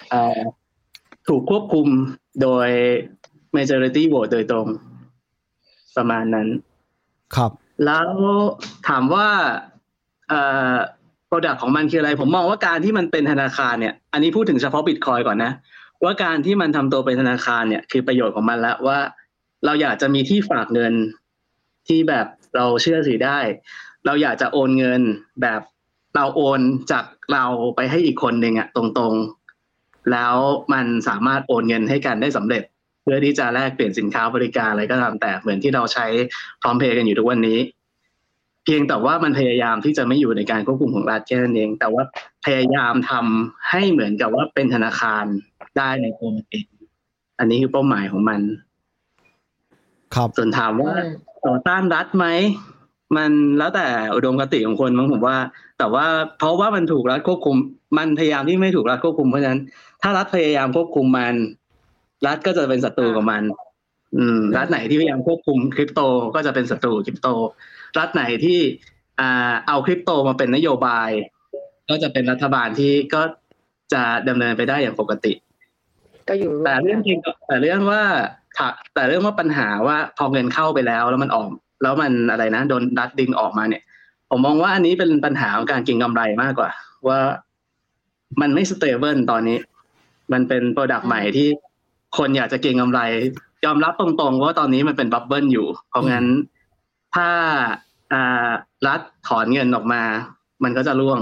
[0.10, 0.40] เอ่อ
[1.28, 1.88] ถูกควบคุม
[2.42, 2.70] โดย
[3.56, 4.68] majority vote โดยตรง
[5.98, 6.48] ประมาณนั้น
[7.36, 7.52] ครับ
[7.86, 8.08] แล้ว
[8.88, 9.28] ถามว่า
[10.30, 10.42] เอ่
[10.74, 10.76] อ
[11.30, 15.52] product ของมันคืออะไร ผมมองว่าการที่มันเป็นธนาคารเนี่ย อันนี้พูดถึงเฉพาะบิตคอยก่อนนะ
[16.04, 19.00] ว่าการที่มันทำตัวเป็นธนาคารเนี่ยคือประโยชน์ของมันแล้วว่า
[19.66, 20.94] เราอยากจะมีที่ฝากเงิน
[21.88, 23.40] ที่แบบเราเชื่อถือได้
[24.06, 25.02] เราอยากจะโอนเงิน
[25.42, 25.62] แบบ
[26.16, 26.62] เราโอน
[26.92, 30.36] จากเราไปให้อีกคนหนึ่งอะตรงๆ แล้ว
[30.74, 32.64] มันสามารถโอนเงินให้กันได้สำเร็จ
[33.04, 36.06] เพื่อที่จะแลกเปลี่ยนสินค้าบริการอะไรก็ตามแต่เหมือนที่เราใช้
[36.62, 37.60] พร้อมเพย์กันอยู่ทุกวันนี้
[38.70, 42.04] พียงแต่ว่ามันพยายามที่จะไม่อยู่ในการควบคุมของรัฐแค่นั้นเอง แต่ว่า
[42.46, 45.26] พยายามทำให้เหมือนกับว่าเป็นธนาคาร
[45.78, 46.66] ได้ในตัวมันเอง
[47.40, 48.42] อันนี้คือเป้าหมายของมัน
[50.16, 51.12] ครับส่วนถามว่าอืม
[51.46, 52.28] ต่อต้านรัฐไหม
[53.18, 55.38] มันแล้วแต่อุดมคติของคนมั้งผมว่า
[55.80, 56.06] แต่ว่า
[56.38, 57.56] เพราะว่ามันถูกรัฐควบคุม
[57.98, 59.62] มันพยายามที่ไม่ถูกรัฐควบคุมเพราะฉะนั้น
[60.02, 61.36] ถ้ารัฐพยายามควบคุมมัน
[62.26, 63.44] รัฐก็จะเป็นศัตรูกับมัน
[64.18, 66.02] อืม รัฐไหนที่พยายามควบคุมคริปโต
[66.36, 67.28] ก็จะเป็นศัตรูคริปโต
[67.98, 68.60] รัฐไหนที่
[69.20, 71.10] อ่าเอาคริปโตมาเป็นนโยบาย
[71.90, 73.22] ก็จะเป็นรัฐบาลที่ก็
[73.94, 75.34] จะดำเนินไปได้อย่างปกติ
[76.30, 78.04] ก็อยู่ร่วมกัน แต่เรื่องจริงแต่เรื่องว่า
[78.58, 81.48] ถ้าแต่เรื่องว่าปัญหาว่าพอเงินเข้าไปแล้วแล้วมันออก
[81.84, 83.84] แล้วมันอะไรนะโดนรัฐดึงออกมาเนี่ย
[84.30, 86.70] ผมมองว่าอันนี้เป็นปัญหาของการเก็งกำไรมากกว่า
[87.08, 87.20] ว่า
[88.42, 89.58] มันไม่ stable ตอนนี้
[90.34, 91.48] มันเป็น product ใหม่ที่
[92.18, 93.02] คนอยากจะเก็งกำไร
[93.66, 96.26] ยอมรับตรงๆว่าตอนนี้มันเป็น bubble อยู่ เพราะงั้น
[97.18, 97.30] ถ้า
[98.14, 98.50] อ่า
[98.88, 100.02] รัฐถอนเงินออกมา
[100.64, 101.20] มันก็จะร่วง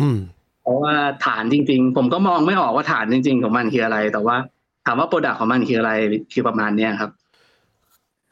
[0.00, 0.18] อืม
[0.62, 0.94] เพราะว่า
[1.26, 4.36] ฐานจริง ๆ ผมก็มองไม่ออกว่าฐานจริง ๆ ของมันคืออะไร แต่ว่า
[4.86, 5.92] ถามว่า product ของมันคืออะไร
[6.32, 7.10] คือประมาณเนี้ยครับ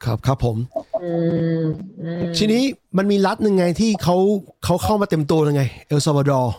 [0.05, 0.57] ครับครับผม
[1.03, 1.11] อื
[1.63, 1.65] ม
[2.01, 2.63] อืมทีนี้
[2.97, 4.15] มันมีรัฐหนึ่งไงที่เขา
[4.65, 6.53] เขาเข้ามาเต็มตัวเลยไง เอลซาวาดอร์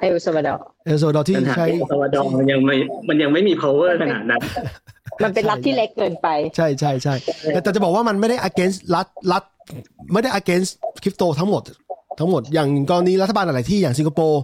[0.00, 2.76] เอลซาวาดอร์เอลซาวาดอร์ที่ปัญหาใช้เอลซาวาดอร์มันยังไม่
[3.08, 4.40] มันยังไม่มี power ขนาดนั้น
[5.24, 7.14] มันเป็นรัฐที่เล็กเกินไป ใช่ใช่ใช่
[7.48, 9.42] แต่แต่จะบอกว่ามันไม่ได้ against รัฐรัฐ
[10.12, 10.70] ไม่ได้ against
[11.02, 11.62] คริปโตทั้งหมด
[12.18, 14.42] ทั้งหมดอย่างกรณีรัฐบาลหลายที่อย่างสิงคโปร์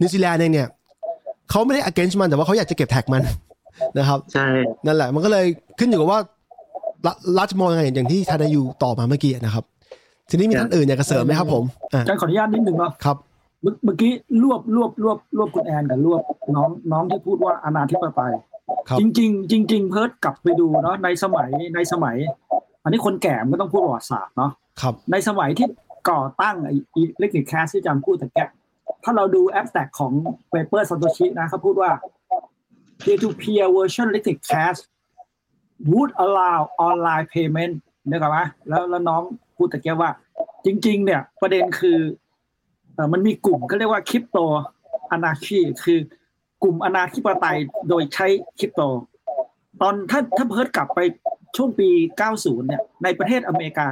[0.00, 0.68] นิวซีแลนด์เองเนี่ย
[1.50, 3.22] เขาไม่ได้ against มันแต่ว่าเขาอยากจะเก็บ tax มัน
[3.98, 4.46] นะครับใช่
[4.86, 5.46] นั่นแหละมันก็เลย
[5.78, 6.20] ขึ้นอยู่กับว่า
[7.06, 9.64] รัฐรัฐมองยังไงอย่างที่ทานายยูตอบมาเมื่อกี้นะครับ
[10.30, 13.16] ทีนี้มีท่านอื่นอยากจะเสริมไหมครับผมอ่าอาจารย์ขออนุญาตนิดนึงเนาะครับ
[13.62, 16.20] เมื่อเมื่อกี้รวบรวบรวบรวบคุณแอนกับรวบ
[16.56, 18.32] น้องน้องที่พูดว่าอนาธิปไตย
[18.88, 22.16] ครับจริงๆจริง ๆ เพิร์ดกลับไปดูเนาะในสมัยในสมัย
[22.84, 25.68] อันนี้คนแก่ไม่ต้องพูดประวัติศาสตร์เนาะครับในสมัยที่
[26.10, 26.74] ก่อตั้งไอ้
[27.18, 28.38] เล็กนิคแคสที่อาจารย์พูดแต่แก
[29.04, 30.12] ถ้าเราดูแอปแตกของ
[30.52, 31.90] Paper Satoshi นะเขาพูดว่า
[33.00, 34.78] peer-to-peer version electric cash
[35.90, 37.74] would allow online payment
[38.10, 39.22] นะครับไหมแล้วแล้วน้อง
[39.56, 40.10] พูดแต่แกว่า
[40.64, 41.98] จริง ๆ เนี่ย ประเด็นคือ
[42.94, 44.38] เอ่อมันมีกลุ่มเขาเรียกว่าคริปโต
[45.10, 45.98] อนาคีคือ
[46.62, 48.26] กลุ่มอนาธิปไตยโดยใช้
[48.58, 48.82] คริปโต
[49.80, 51.00] ตอนถ้าถ้าเพิร์ดกลับไป
[51.56, 51.88] ช่วงปี
[52.28, 53.88] 90 เนี่ย ในประเทศอเมริกา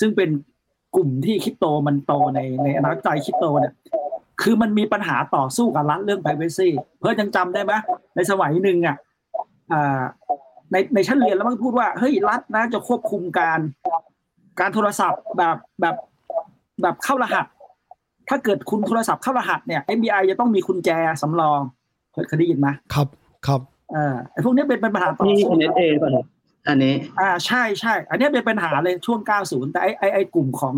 [0.00, 0.30] ซึ่งเป็น
[0.96, 3.74] กลุ่มที่คริปโตมันโตในในอนาธิปไตยคริปโตเนี่ย
[4.42, 7.72] คือมันมีปัญหาต่อสู้กับรัฐเรื่อง privacy เพิร์ดยังจำได้ไหม
[8.16, 8.96] ในสมัยหนึ่งอะ
[9.72, 10.02] อ่า
[10.72, 13.60] ในในชั้นเรียนแล้วมันพูดว่าเฮ้ยรัฐนะจะควบคุมการ
[14.60, 15.96] การโทรศัพท์แบบแบบ
[16.82, 17.46] แบบเข้ารหัส
[18.28, 20.90] ถ้าเกิดคุณโทรศัพท์เข้ารหัสเนี่ย FBI จะต้องมีกุญแจ
[21.22, 21.60] สำรอง
[22.12, 23.08] เคยเคยได้ยินไหมครับ
[23.46, 23.60] ครับ
[23.92, 26.26] เออไอ้พวกนี้เป็นเป็นปัญหาต่อที่สู้ NSA ป่ะครับ
[26.68, 30.74] อันนี้ อ่าใช่ใช่ อันนี้เป็นปัญหาเลยช่วง 90 แต่ไอ้ไอ้ไอ้กลุ่มของ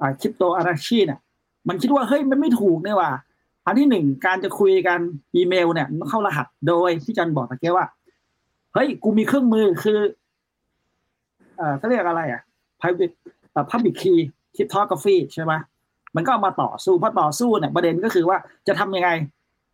[0.00, 1.20] อ่าคริปโตอาราชีเนี่ย
[1.68, 3.12] มันคิดว่าเฮ้ยมันไม่ถูกเนี่ยว่ะ
[3.66, 4.98] อันที่หนึ่งการจะคุยกัน
[5.34, 7.86] อีเมลเนี่ยมันเข้ารหัสโดยที่จันบอกตะเกียว่า
[8.74, 9.98] เฮ้ยกูมีเครื่องมือคือ
[11.56, 12.42] เอ่อเขาเรียกอะไรอะ
[12.80, 13.14] private
[13.52, 14.18] เอ่อ public key
[14.56, 15.52] cryptography ใช่ไหม
[16.16, 19.10] มันก็เอามาต่อสู้เพราะต่อสู้เนี่ยประเด็นก็คือว่าจะทำยังไง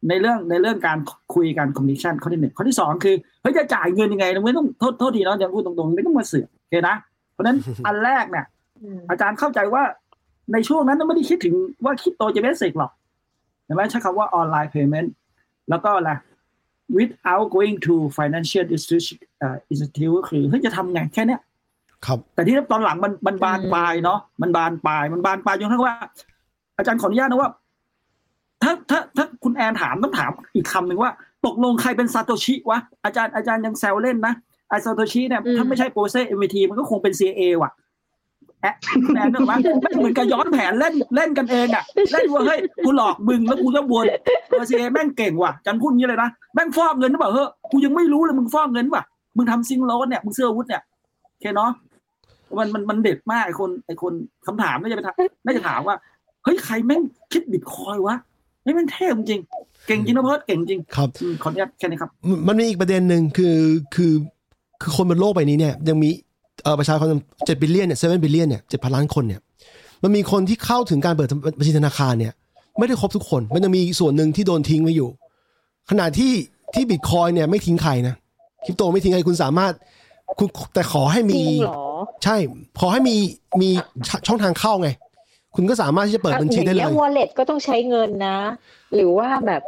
[0.08, 0.98] ในเรื่องในเรื่องการ
[1.34, 6.96] คุยกัน communication ข้อที่หนึ่งข้อที่สองคือเฮ้ยจะจ่ายเงินยังไงไม่ต้องโทษโทษทีเนาะจะพูดตรงๆไม่ต้องมาเสือกโอเคนะ
[7.32, 8.46] เพราะฉะนั้นอันแรกเนี่ย
[9.10, 9.82] อาจารย์เข้าใจว่า
[10.52, 12.90] ในช่วงนั้นไม่ได้คิดถึงว่าคริปโตจะเบสิกหรอก
[13.64, 15.08] ใช่ไหมใช้คำว่าออนไลน์ payment
[15.70, 16.10] แล้วก็อะไร
[16.98, 21.40] without going to financial institution เอ่อ institute ก็คือเฮ้ยจะทำไงแค่เนี้ย
[22.06, 25.94] ครับ แต่ที่ตอนหลังมันมันบานปลายเนาะมันบานปลายมันบานปลายจนกระทั่งว่า
[26.78, 27.50] อาจารย์ขออนุญาตนะว่า
[28.62, 31.10] ถ้าถ้าถ้าคุณแอนถามต้องถามอีกคำหนึ่งว่า
[31.46, 34.34] ตกลงใครเป็นซาโตชิวะอาจารย์อาจารย์ยังแซวเล่นนะ
[34.68, 37.70] ไอซาโตชิเนี่ยอืมถ้าไม่ใช่โปรเซสเอ็มทีมันก็คงเป็น CA ว่ะ
[38.62, 38.74] แอะ
[39.16, 44.04] แอนนึกว่าไม่เหมือนกับย้อนแผนเล่นเล่นกันเองอะเล่นว่าเฮ้ยกูหลอกมึงแล้วกูจะวน
[44.48, 49.02] เออ CA แม่งเก่งว่ะอาจันพูดอย่างนี้เลยนะแม่งฟอกเงินหรือเปล่าเฮ้ยกูยังไม่รู้เลยมึงฟอกเงินป่ะ
[49.36, 50.82] มึงทำซิงโรสเนี่ยมึงเสื้ออาวุธเนี่ย
[51.30, 51.70] โอเคเนาะ
[52.58, 54.12] มันมันมันเด็ดมากไอคนไอคน
[54.46, 55.96] คำถามน่าจะไปถามน่าจะถามว่า
[56.44, 58.16] เฮ้ยใครแม่งคิดบิตคอยวะ
[58.62, 59.40] เฮ้ยแม่งเท่จริง
[59.86, 63.56] เก่งจริงนะเพิร์ดเก่งจริงครับอืมขออนุญาตแค่นี้ครับมันมันมีอีกประเด็นหนึ่งคือ
[63.94, 64.12] คือ
[64.82, 66.10] คือคนบนโลกใบนี้เนี่ยยังมี
[66.62, 67.06] เอ่อประชากร
[67.46, 69.40] เจ็ด billion เนี่ย seven billion เนี่ยเจ็ดพันล้านคนเนี่ย
[70.02, 72.32] มันมีคนที่เข้าถึงการเปิดบัญชีธนาคารเนี่ย
[72.78, 75.08] ไม่ได้ครบทุกคน มันยังมีส่วนหนึ่งที่โดนทิ้งไว้อยู่
[75.90, 76.32] ขณะที่
[76.74, 78.14] ที่บิตคอยน์เนี่ยไม่ทิ้งใครนะ
[78.64, 79.72] คริปโตไม่ทิ้งใครคุณสามารถ
[80.38, 81.84] คุณแต่ขอให้มีจริงเหรอ
[82.24, 82.36] ใช่
[82.80, 83.16] ขอให้มี
[83.60, 84.90] มีช่องทางเข้าไง
[85.54, 88.38] คุณก็สามารถที่จะเปิดบัญชีได้เลยอย่างงี้ wallet ก็ต้องใช้เงินนะ
[88.94, 89.62] หรือว่าแบบ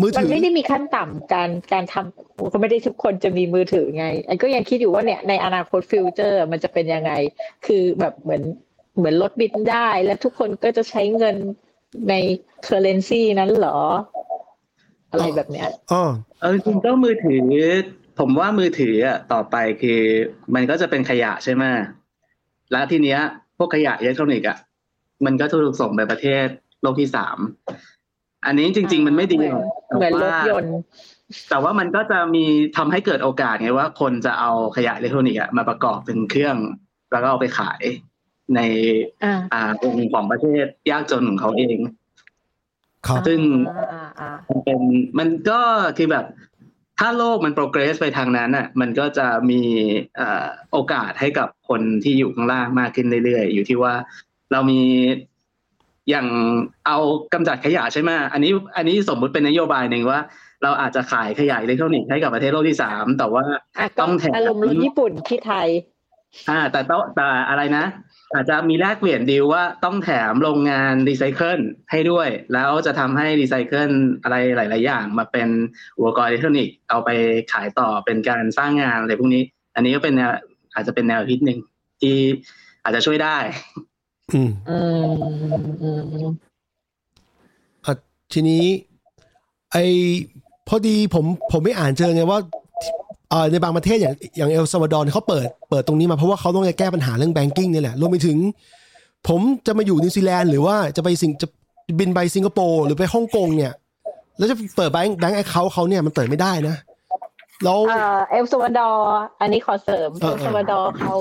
[0.00, 7.12] มือมันถือไม่ได้มีขั้นต่ำการการทำก็ไม่ได้ทุกคนจะมีมือถือไงไอ้ก็ยังคิดอยู่ว่าเนี่ยในอนาคต future มันจะเป็นยังไง
[7.66, 8.42] คือแบบเหมือน
[8.96, 11.36] เหมือนลดบิตได้ แล้วทุกคนก็จะใช้เงิน
[12.08, 12.14] ใน
[12.64, 13.78] currency นั้นเหรอ
[15.10, 16.02] อะไรแบบเนี้ยอ๋อ
[16.40, 17.38] เออจริงๆก็มือถือ
[18.18, 20.00] ผมว่ามือถืออะต่อไปคือ
[20.54, 21.64] มันก็จะเป็นขยะใช่ไหม
[22.72, 24.58] แล้วทีเนี้ยพ วกขยะอิเล็กทรอนิกส์อะ
[25.24, 26.46] มันก็ถูกส่งไปประเทศ
[26.82, 27.38] โลกที่สาม
[28.46, 29.64] อันนี้จริง ๆ มันไม่ดีหรอก
[29.96, 30.74] เหมือนรแต่ถว่ายนต์
[31.50, 32.44] แต่ว่ามันก็จะมี
[32.76, 36.56] ทำให้เกิดโอกาสไงว่า คนจะเอาขยะอิเล็กทรอนิกส์อะมาประกอบเป็นเครื่อง
[37.12, 37.82] แล้วก็เอาไปขาย
[38.54, 38.60] ใน
[39.24, 41.76] อ่าอ่าองค์ของประเทศยากจนของเขาเอง
[43.06, 44.80] ครับซึ่งอ่าอ่าอ่ามันเป็น
[45.18, 45.60] มันก็
[45.98, 46.24] คือแบบ
[47.00, 49.62] ถ้าโลกมันโปรเกรสไปทางนั้นอะมันก็จะมี
[50.16, 53.94] เอ่อโอกาสให้กับคนที่อยู่ข้างล่างมากขึ้นเรื่อยๆ อยู่ที่ว่า
[54.52, 54.80] เรามี
[56.10, 56.26] อย่าง
[56.86, 56.98] เอา
[57.32, 60.20] กำจัดขยะใช่ไหมอันนี้อันนี้สมมุติเป็นนโยบายหนึ่งว่า
[60.62, 63.44] เราอาจจะขายขยะอิเล็กทรอนิกส์ให้กับประเทศโลกที่สามแต่ว่า
[63.78, 65.68] อะก็ต้องแถมอารมณ์รถญี่ปุ่นที่ไทย
[66.50, 67.84] อ่า แต่ต้องแต่อะไรนะ
[68.34, 73.90] อาจจะมีแลกเปลี่ยนดีลว่าต้องแถมโรงงานรีไซเคิลให้ด้วย แล้วจะทำให้รีไซเคิล
[74.22, 75.48] อะไรหลาย ๆ อย่างมาเป็น
[75.98, 77.10] อุปกรณ์อิเล็กทรอนิกส์เอาไป
[77.52, 79.42] ขายต่อเป็นการสร้างงานอะไรพวกนี้
[79.74, 80.30] อันนี้ก็เป็นแนว
[80.74, 81.58] อาจจะเป็นแนวคิดหนึ่ง
[82.00, 82.16] ที่
[82.82, 83.36] อาจจะช่วยได้
[84.34, 85.10] อืมอืม
[85.82, 86.30] อืมอืม
[87.84, 87.92] อะ
[88.32, 88.64] ทีนี้
[89.72, 89.76] ไอ
[90.68, 92.59] พอดีผมผมไปอ่านเจอไงว่าเอ่อ
[93.50, 98.36] ในบางประเทศอย่างอย่างเอลซาวาดอร์เนี่ยเขาเปิดเปิดตรงนี้มาเพราะว่าเขาต้องแก้ปัญหาเรื่อง banking นี่แหละรวมไปถึง
[99.28, 101.48] ผมจะมาอยู่นิวซีแลนด์หรือว่าจะไปสิงจะ
[101.98, 103.72] บินไปสิงคโปร์หรือไปฮ่องกงเนี่ย
[104.38, 106.76] แล้วจะเปิด bank bank account เขาเนี่ยมันเปิดไม่ได้นะ
[107.64, 109.06] แล้วเอ่อเอลซาวาดอร์
[109.40, 111.14] อันนี้ขอเสริมเอเออลซาวาดอร์เขา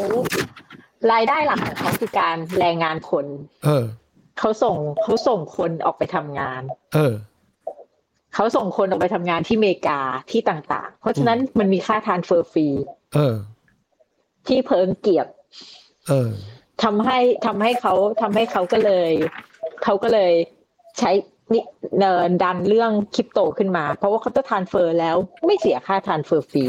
[1.12, 3.26] รายได้หลักของเขาคือการแรงงานคน
[3.66, 3.86] เออ
[4.40, 6.62] เขาส่งเขาส่งคนออกไปทำงาน
[6.94, 7.14] เออ
[8.34, 10.00] เขาส่งคนออกไปทำงานที่อเมริกา
[10.32, 12.68] ที่ต่างๆ เพราะฉะนั้นมันมีค่า transfer fee
[13.16, 13.36] เออ
[14.48, 15.28] ที่เพิงเกียบ
[16.08, 16.30] เออ
[16.84, 19.12] ทำให้ทำให้เขาทำให้เขาก็เลย
[19.84, 20.34] เขาก็เลย
[21.00, 21.12] ใช้
[21.54, 21.60] นิ
[22.00, 25.16] เนินดันเรื่องคริปโตขึ้นมา เพราะว่าเขาจะทรานเฟอร์แล้ว
[25.46, 26.66] ไม่เสียค่าทรานเฟอร์ฟรี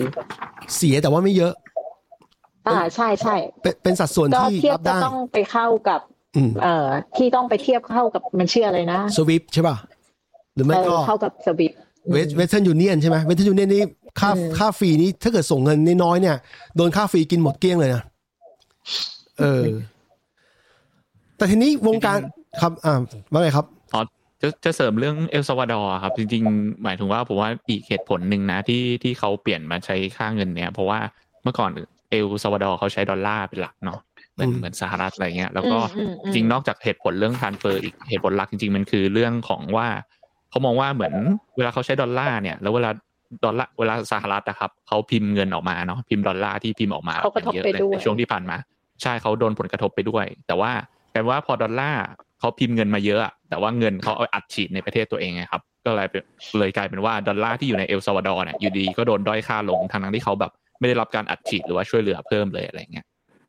[0.77, 1.53] เสียแต่ว่าไม่เยอะ
[2.69, 6.01] อ่าใช่ใช่เป็นเป็นสัดส่วนก็ที่เทียบรับจะได้ต้องไปเข้ากับ
[6.37, 9.77] อืมเอ่อที่ต้องไปเทียบเข้ากับมันชื่ออะไรนะสวิฟใช่ป่ะ
[10.55, 11.73] หรือไม่เอก็อเข้ากับสวิป
[12.11, 13.83] เวส Western Union ใช่ไหม Western Union นี่
[14.21, 16.37] ค่าอืมค่า fee นี้ถ้าเกิดส่งเงินน้อยๆเนี่ย
[16.77, 18.03] โดนค่า fee กินหมดเกลี้ยงเลยนะ
[19.39, 19.63] เออ
[21.37, 22.19] แต่ทีนี้วงการ
[22.61, 23.01] ครับอ่า
[23.33, 23.67] ว่าไงครับ
[24.43, 30.99] จะจะเสริมเรื่องเอลซาวาดอร์ครับ จริงๆ หมายถึงว่าผมว่าอีกเหตุผลหนึ่งนะที่ที่เขาเปลี่ยนมาใช้ค่าเงินเนี่ย เพราะว่า
[31.43, 31.71] เมื่อก่อน
[32.11, 34.01] เอลซาวาดอร์เขาใช้ดอลลาร์เป็นหลักเนาะ
[34.33, 39.89] เหมือนอืมเหมือนสหรัฐอะไรเงี้ย แล้วก็อืมอืมจริงนอกจากเหตุผลเรื่อง transfer อีกเหตุผลหลักจริงๆ มันคือเรื่องของว่า
[40.51, 41.15] เขามองว่าเหมือน
[41.57, 42.91] เวลาเขาใช้ดอลลาร์เนี่ย แล้วเวลา
[43.45, 48.57] ดอลลาร์เวลาสหรัฐนะครับเขาพิมพ์เงินออกมาเนาะพิมพ์ดอลลาร์ที่พิมพ์ออกมาเขากระทบเยอะไปเลยด้วยในช่วงที่ผ่านมา
[49.03, 50.73] ใช่เขาโดนผลกระทบไปด้วย แต่ว่า
[51.13, 52.03] กลายเป็นว่าพอดอลลาร์
[52.41, 56.23] เขาพิมพ์เงินมาเยอะอะ แต่ว่าเงินเขาเอาอัดฉีดในประเทศตัวเองไงครับ ก็เลยเป็น
[56.59, 63.07] เลยกลายเป็นว่าดอลลาร์ที่อยู่ในเอลซาวาดอร์เนี่ยอยู่ดีก็โดนด้อยค่าลงทางนั้นที่เขาแบบไม่ได้รับการอัดฉีดหรือว่าช่วยเหลือเพิ่มเลยอะไรเงี้ย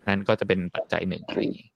[0.08, 1.68] นั่นก็จะเป็นปัจจัยหนึ่งอะไรอย่างงี้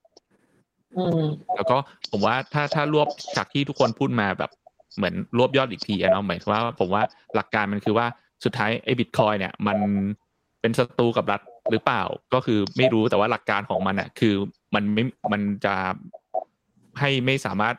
[0.98, 1.24] อืม
[1.56, 1.78] แล้วก็
[2.12, 3.08] ผมว่าถ้าถ้ารวบ
[3.38, 4.52] จากที่ทุกคนพูดมาแบบ
[4.98, 7.04] เหมือนรวบยอดอีกทีอะเนาะหมายถึงว่าผมว่า
[7.36, 8.06] หลักการมันคือว่า
[8.44, 9.78] สุดท้ายไอ้บิตคอยเนี่ย มัน
[10.62, 12.04] เป็นศัตรูกับรัฐหรือเปล่า
[12.34, 14.34] ก็คือไม่รู้แต่ว่าหลักการของมันอะ คือ
[14.76, 15.76] มันไม่มันจะ
[17.00, 17.76] ให้ไม่สามารถ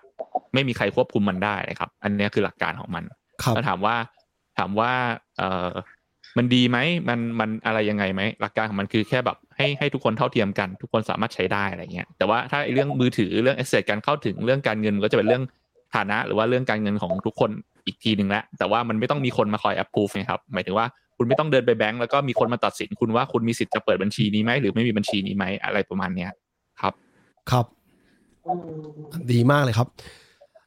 [0.54, 3.04] ไม่มีใครควบคุมมันได้นะครับ อันเนี้ยคือหลักการของมัน
[3.42, 3.96] ครับแล้วถามว่า
[4.58, 4.92] ถามว่า
[5.38, 5.70] เออ
[6.36, 15.44] มันดีไหมมันมันอะไรยังไงไหมหลักการของมันคือแค่แบบให้ให้ทุกคนเท่าเทียมกัน ทุกคนสามารถใช้ได้อะไรเงี้ยแต่ว่าถ้าไอ้เรื่องมือถือเรื่องเอเซทการเข้าถึงเรื่องการเงินมันก็จะเป็นเรื่อง
[15.94, 17.50] ฐานะหรือว่าเรื่องการเงินของทุกคน
[17.86, 26.30] อีกทีหนึ่งแล้วแต่ว่ามันไม่ต้องมีคนมาคอย approve นะครับหมายถึงว่าคุณไม่ต้องเดินไปแบงก์แล้วก็มีคนมาตัดสินคุณว่าคุณมีสิทธิ์จะเปิดบัญชีนี้ไหมหรือไม่มีบัญชีนี้ไหมอะไรประมาณเนี้ย
[26.80, 26.94] ครับ
[27.50, 27.66] ครับ
[29.32, 29.88] ดีมากเลยครับ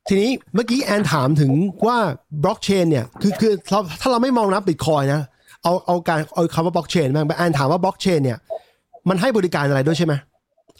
[0.07, 1.51] ทีนี้เมื่อกี้แอนถามถึง
[1.87, 1.97] ว่า
[2.43, 5.21] บล็อกเชนเนี่ยคือคือเราถ้าเราไม่มองนับบิตคอยน์นะ
[5.63, 8.37] เอาเอาการเอาคำว่าบล็อกเชนบ้างแอนถามว่าบล็อกเชนเนี่ย
[9.09, 10.13] มันให้บริการอะไรด้วยใช่ไหม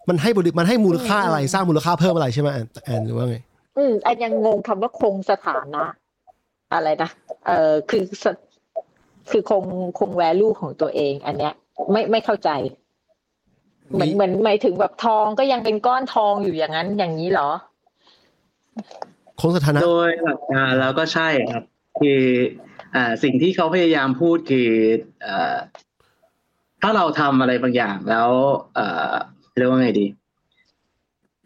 [0.09, 3.37] มันให้บริมันให้มูลค่าอะไรสร้างมูลค่าเพิ่มอะไรใช่ไหมแอนแอนหรือว่าไง
[3.77, 5.83] อืมอันยังงงคำว่าคงสถานะ
[6.73, 7.09] อะไรนะ
[7.47, 8.25] เออคือส
[9.31, 9.63] คือคง
[9.99, 11.53] คงแวลูของตัวเอง อันเนี้ย
[11.91, 12.49] ไม่ไม่เข้าใจ
[13.91, 17.49] เหมือนมีเหมือนหมายถึงแบบทองก็ยังเป็นก้อนทองอยู่อย่างนั้นอย่างนี้เหรอ
[19.41, 21.63] คงสถานะ โดยหลักการแล้วก็ใช่ครับ
[21.99, 22.21] คือ
[22.95, 24.69] อ่าสิ่งที่เขาพยายามพูดคือ
[25.25, 25.57] อ่า
[26.81, 28.29] ถ้าเราทำอะไรบางอย่างแล้ว
[28.75, 29.13] เอ่อ
[29.57, 30.05] เรียกว่าไงดี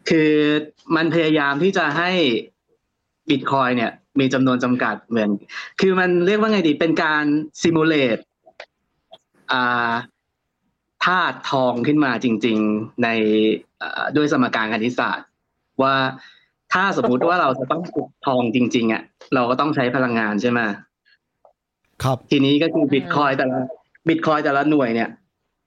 [0.08, 0.30] คือ
[0.96, 2.10] มันพยายามที่จะให้
[3.30, 5.30] บิตคอยเนี่ย มีจำนวนจำกัดเหมือน
[5.80, 7.24] คือมันเรียกว่าไงดี เป็นการ
[7.62, 8.18] ซิมูเลต
[9.52, 9.92] อ่า
[11.04, 13.08] ธาตุทองขึ้นมาจริง ๆ ใน
[13.82, 15.26] อ่าด้วยสมการคณิตศาสตร์
[15.82, 15.94] ว่า
[16.72, 19.02] ถ้าสมมุติว่าเราจะต้องปลูกทองจริง ๆ อะ
[19.34, 20.60] เราก็ต้องใช้พลังงานใช่ไหม
[22.02, 23.60] ครับ ทีนี้ก็คือบิตคอยแต่ละ
[24.08, 25.10] บิตคอยแต่ละหน่วยเนี่ย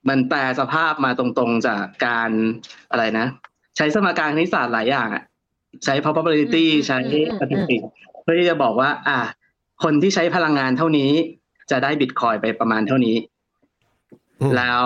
[0.10, 2.30] มันแปลสภาพมาตรงๆจากการ
[2.91, 3.28] อะไรนะ
[3.78, 5.24] ใช้สมการคณิตศาสตร์หลายอย่างอะ
[5.86, 7.78] ใช้ probability อืมใช้อืมอืมสถิติ
[8.22, 9.18] เพื่อที่จะบอกว่า อะ
[9.84, 11.12] คนที่ใช้พลังงานเท่านี้
[11.72, 13.16] จะได้บิตคอยไปประมาณเท่านี้
[14.42, 14.86] อืมแล้ว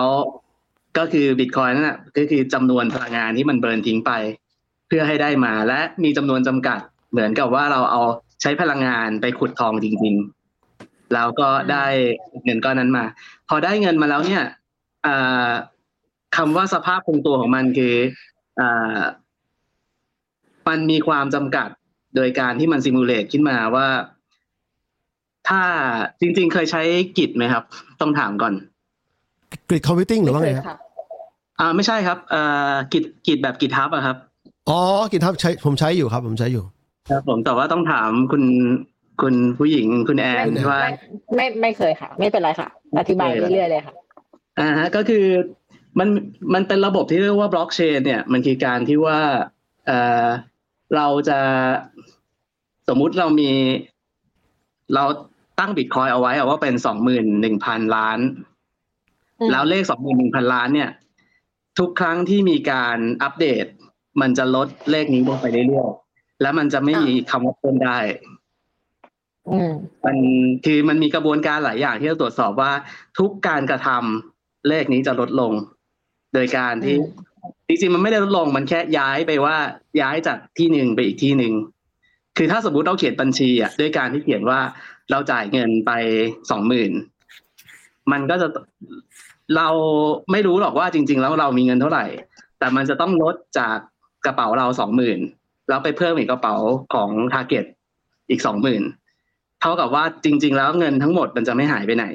[0.98, 4.12] ก็คือบิตคอยนั่นแหะก็คือจำนวนพลังงานที่มันเบิร์นทิ้งไป
[4.88, 6.78] เพื่อให้ได้มา และมีจำนวนจำกัด
[7.10, 8.02] เหมือนกับว่าเราเอา
[8.42, 10.14] ใช้พลังงานไปขุดทองจริง
[10.64, 11.86] ๆ แล้วก็ได้
[12.44, 13.04] เงินก้อนนั้นมา
[13.48, 14.42] พอได้เงินมาแล้วเนี่ย
[15.06, 15.50] อ่า
[16.36, 18.31] คำว่าสภาพคงตัวของมันคืออ่า
[20.68, 21.68] มันมีความจำกัด
[22.16, 23.86] โดยการที่มัน simulate ขึ้นมาว่า
[25.48, 25.62] ถ้า
[26.20, 26.82] จริง ๆ เคยใช้
[27.18, 27.64] กิจไหมครับ
[28.00, 28.54] ต้องถามก่อน
[29.68, 30.76] grid computing หรือว่าไงม่เคยฮะค่ะ
[31.60, 34.16] อ่าไม่ใช่ครับอ่ากิจกิจแบบกิจทับอะครับ
[34.70, 34.80] อ๋อ
[35.12, 36.64] กินทับใช้ผมใช้อยู่ครับ ผมใช้อยู่
[37.10, 38.42] ครับผมแต่ว่าต้องถามคุณ
[39.22, 40.90] คุณผู้หญิงคุณแอนไม่ว่าไม่
[41.36, 43.94] ไม่ไม่เคยค่ะ ไม่เป็นไรค่ะ อธิบายไม่เป็นไรเรื่อยๆเลยค่ะ
[44.60, 45.24] อ่าฮะก็คือ
[45.98, 46.08] มัน
[46.54, 49.18] มันเป็นระบบที่เรียกว่าบล็อกเชนเนี่ยมันคือการที่ว่า
[49.86, 50.26] เอ่อ
[50.96, 51.40] เราจะ
[52.88, 53.50] สมมุติเรามี
[54.94, 55.04] เรา
[55.58, 58.18] ตั้งบิตคอยเอาไว้อะว่าเป็นสองหมื่นหนึ่งพันล้าน
[59.40, 60.90] อืมแล้วเลขสองหมื่นหนึ่งพันล้านเนี่ย
[61.78, 63.66] ทุกครั้งที่มีการอัปเดต
[64.20, 67.98] มันจะลดเลขนี้ลงไปเรื่อยๆแล้วมันจะไม่มีคำว่าเพิ่มได้
[69.50, 69.72] อืม
[70.04, 70.16] มัน
[70.64, 72.72] คือมันมีกระบวนการหลายอย่างที่จะตรวจสอบว่า
[73.18, 75.52] ทุกการกระทำเลขนี้จะลดลง
[76.34, 77.32] โดยการที่อืม
[77.68, 79.56] จริงๆมันไม่ได้ลดลงมันแค่ย้ายไปว่า
[80.00, 81.52] ย้ายจากที่หนึ่งไปอีกที่หนึ่ง
[82.36, 84.60] คือถ้าสมมุติเราเขียนบัญชีอะด้วยการที่เขียนว่า
[85.10, 85.90] เราจ่ายเงินไป
[86.50, 86.92] สองหมื่น
[88.12, 88.48] มันก็จะ
[89.56, 89.68] เรา
[90.32, 92.04] ไม่รู้หรอกว่าจริง ๆ แล้วเรามีเงินเท่าไหร่
[92.58, 93.76] แต่มันจะต้องลดจาก
[94.26, 95.18] กระเป๋าเราสองหมื่น
[95.68, 96.54] แล้วไปเพิ่มอีกกระเป๋า
[96.94, 97.64] ของทาร์เก็ต
[98.30, 98.82] อีกสองหมื่น
[99.60, 102.06] เท่ากับว่าจริง ๆ แล้วเงินทั้งหมดมันจะไม่หายไปไหน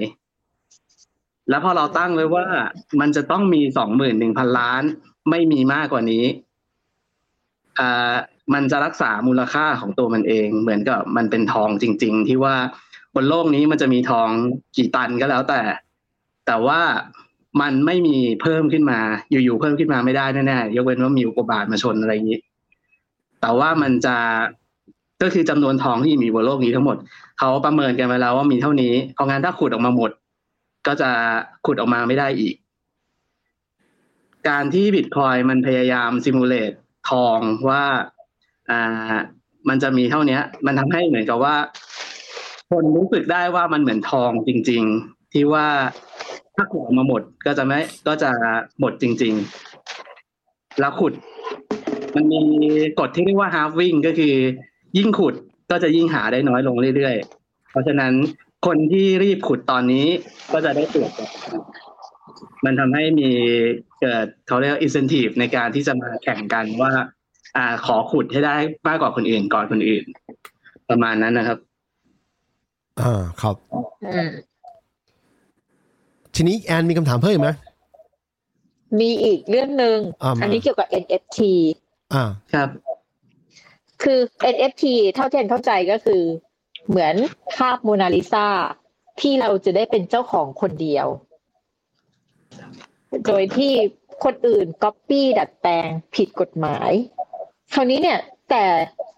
[1.50, 2.46] แล้วพอเราตั้งไว้ว่า
[3.02, 4.84] มันจะต้องมีสองหมื่นหนึ่งพันล้าน
[5.30, 6.26] ไม่มีมากกว่านี้
[7.80, 8.16] อ่า
[8.54, 12.56] มันจะรักษามูลค่าของตัวมันเอง เหมือนกับมันเป็นทองจริง ๆ ที่ว่า
[13.16, 14.30] บนโลกนี้มันจะมีทอง
[14.76, 15.62] กี่ตันก็แล้วแต่
[16.48, 16.82] แต่ว่า
[17.62, 22.40] มันไม่มีเพิ่มขึ้นมา อยู่ๆเพิ่มขึ้นมาไม่ได้แน่ๆยกเว้นว่ามีอุกบาตมาชนอะไรอย่างนี้
[23.42, 24.16] แต่ว่ามันจะ
[25.22, 26.98] ก็คือจำนวนทองที่มีบนโลกนี้ทั้งหมด
[27.40, 30.12] เขาประเมินกันไว้แล้วว่ามีเท่านี้เพราะงั้นถ้าขุดออกมาหมด
[30.88, 31.10] ก็จะ
[31.66, 32.56] ขุดออกมาไม่ได้อีก
[34.50, 36.72] การที่บิตคอยมันพยายามซิมูเลต
[37.10, 37.84] ทองว่า
[38.70, 39.14] อ่า
[39.70, 41.56] มันจะมีเท่านี้มันทำให้เหมือนกับว่า
[42.70, 45.68] คนรู้สึกได้ว่ามันเหมือนทองจริง ๆ ที่ว่า
[46.56, 48.32] ถ้าขุดออกมาหมดก็จะไม่ก็จะ
[48.80, 49.34] หมดจริง
[50.08, 51.14] ๆ แล้วขุด
[52.16, 52.40] มันมี
[53.00, 54.34] กฎที่เรียกว่า halving ก็คือ
[54.98, 55.34] ยิ่งขุด
[55.72, 58.14] ก็จะยิ่งหาได้น้อยลงเรื่อยๆ เพราะฉะนั้น
[58.66, 60.08] คนที่รีบขุดตอนนี้
[60.54, 61.12] ก็จะได้เปรียบ
[62.66, 63.30] มันทำให้มี
[64.02, 66.92] เกิดเขาเรียก incentive ในการที่จะมาแข่งกันว่า
[67.58, 68.56] อ่าขอขุดให้ได้
[68.88, 70.04] มากกว่าคนอื่นก่อนคนอื่น
[70.90, 71.58] ประมาณนั้นนะครับ
[73.02, 73.56] อ่าครับ
[74.06, 74.30] อืม
[76.36, 77.50] ทีนี้แอนมีคำถามเพิ่มอีกไหม
[79.00, 81.40] มีอีกเรื่องหนึ่งอ่ามาอันนี้เกี่ยวกับ NFT
[82.14, 82.70] อ่าครับ
[84.04, 84.20] คือ
[84.56, 84.84] NFT
[85.16, 86.22] เท่าที่แอนเข้าใจก็คือ
[86.88, 87.16] เหมือน
[87.56, 88.48] ภาพโมนาลิซา
[89.22, 91.08] ที่เราจะได้เป็นเจ้าของคนเดียว
[93.26, 93.74] โดยที่
[94.24, 96.92] คนอื่นก๊อปปี้ดัดแปลงผิดกฎหมาย
[97.74, 98.20] คราวนี้เนี่ย
[98.50, 98.66] แต่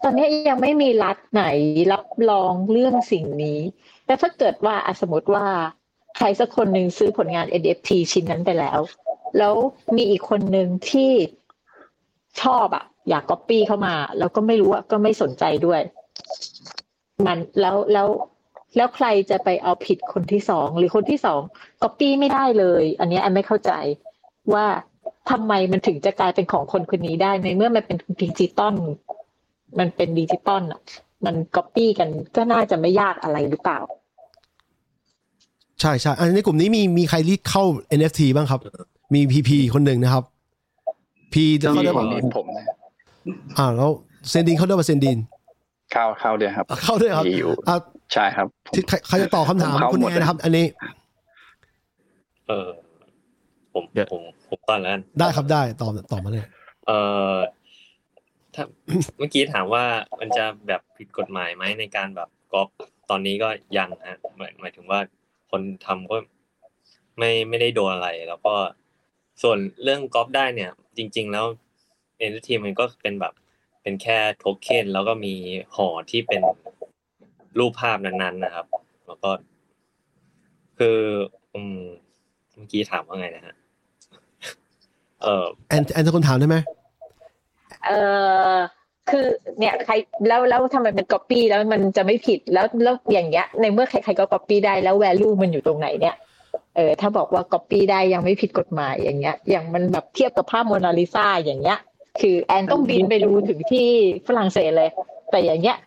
[0.02, 1.44] ตอนนี้ยังไม่มีรัฐไหน
[1.92, 3.60] รับรองเรื่องสิ่งนี้
[4.06, 5.46] แต่ถ้าเกิดว่าสมมติว่า
[6.16, 8.80] ใครสักคนหนึ่งซื้อผลงาน NFT ชิ้นนั้นไปแล้ว
[9.38, 9.54] แล้ว
[9.96, 11.12] มีอีกคนหนึ่งที่
[12.42, 15.80] ชอบอะอยากก๊อปปี้เข้ามา แล้วก็ไม่รู้อะก็ไม่สนใจด้วย
[17.26, 18.08] มันแล้วแล้ว
[18.76, 21.40] แล้วใครจะไปเอาผิดคนที่สองหรือคนที่สอง
[21.82, 23.72] ก๊อปปี้ไม่ได้เลย อันเนี้ยแอนไม่เข้าใจ
[24.54, 24.66] ว่า
[25.30, 28.74] ทำไมมันถึงจะกลายเป็นของคนคนนี้ได้ในเมื่อมันเป็นดิจิตอล
[29.78, 30.80] มันเป็นดิจิตอลอะ
[31.24, 33.80] มันก๊อปปี้กันก็น่าจะไม่ยากอะไรหรือเปล่า
[35.80, 37.64] ใช่ใช่อันในกลุ่มนี้มีมีใครรีดเข้า
[37.98, 38.60] NFT บ้างครับ
[39.14, 40.24] มีพีพีคนหนึ่งนะครับ
[41.32, 42.64] พีจะเข้าได้ป่ะผมผมนะ
[43.58, 43.90] อ่าแล้ว
[44.30, 45.18] เซนดินเข้าได้ป่ะเซนดิน
[45.92, 47.76] เข้าเข้าเดียวครับอะเข้าด้วยครับมีอยู่อ่า
[48.12, 50.66] ใช่ครับที่ใครใครจะตอบคำถามผมเข้าคุณหมดแอนนะครับ อันนี้
[52.48, 52.68] เออ
[53.74, 56.46] ผมเดี๋ยวผมผมก่อนแล้วกันได้ครับได้ตอบตอบมาเลย
[56.86, 56.90] เอ
[57.34, 57.36] อ
[58.54, 58.64] ถ้า
[59.18, 59.84] เมื่อกี้ถามว่า
[60.20, 62.68] มันจะแบบผิดกฎหมายไหมในการแบบก๊อป
[63.10, 63.48] ตอนนี้ก็
[63.78, 65.00] ยังฮะหมายหมายถึงว่า
[65.50, 66.16] คนทำก็
[67.18, 68.54] ไม่ไม่ได้โดนอะไร แล้วก็
[69.42, 71.44] ส่วนเรื่องก๊อปได้เนี่ย จริง ๆ แล้ว
[72.30, 73.32] NFT มันก็เป็นแบบ
[73.82, 75.34] เป็นแค่โทเค็นแล้วก็มี
[75.76, 76.42] ห่อที่เป็น
[77.58, 78.66] รูปภาพนั้นๆนะครับ
[79.06, 79.30] แล้วก็
[80.78, 80.98] คือ
[81.54, 81.80] อืม
[82.54, 83.54] เมื่อกี้ถามว่าไงนะฮะ
[85.22, 86.56] เออแอนแอนจะคนถามได้ไหม
[87.86, 87.90] เอ
[88.52, 88.54] อ
[89.10, 89.26] คือ
[89.58, 89.94] เนี่ยใคร
[90.28, 96.16] แล้วแล้วทำไมมันก๊อปปี้แล้วมันจะไม่ผิดแล้วแล้วอย่างเงี้ย ในเมื่อใครๆก็ก๊อปปี้ได้แล้ว value มันอยู่ตรงไหนเนี่ย
[96.76, 101.78] เออถ้าบอกว่าก๊อปปี้ได้ยังไม่ผิดกฎหมายอย่างเงี้ย อย่างมันแบบเทียบกับภาพโมนาลิซาอย่างเงี้ย
[102.20, 103.88] คือแอนต้องบินไปดูถึงที่
[104.26, 104.90] ฝรั่งเศสเลย
[105.30, 105.78] แต่อย่างเงี้ย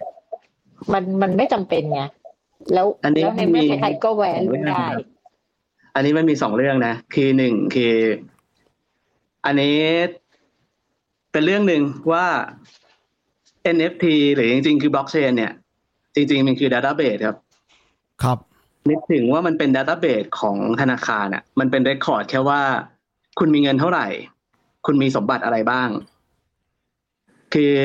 [0.93, 2.01] มันมันไม่จำเป็นไง
[2.73, 4.85] แล้วอันนี้แล้วในเมื่อมีใครๆก็แวลูได้
[5.95, 7.95] อันนี้มันมีสองเรื่องนะ คือหนึ่งคือ
[9.45, 9.77] อันนี้
[11.31, 12.25] เป็นเรื่องหนึ่งว่า
[13.75, 15.53] NFT หรือจริงๆ คือบล็อกเชนเนี่ย
[16.15, 17.37] จริง ๆ มันคือ Database ครับ
[18.23, 18.37] ครับ
[18.89, 22.61] นึกถึงว่ามันเป็น Database ของธนาคารอะ มันเป็นเรคคอร์ดแค่ว่า
[23.39, 24.07] คุณมีเงินเท่าไหร่
[24.85, 25.89] คุณมีสมบัติอะไรบ้าง
[27.53, 27.75] คือ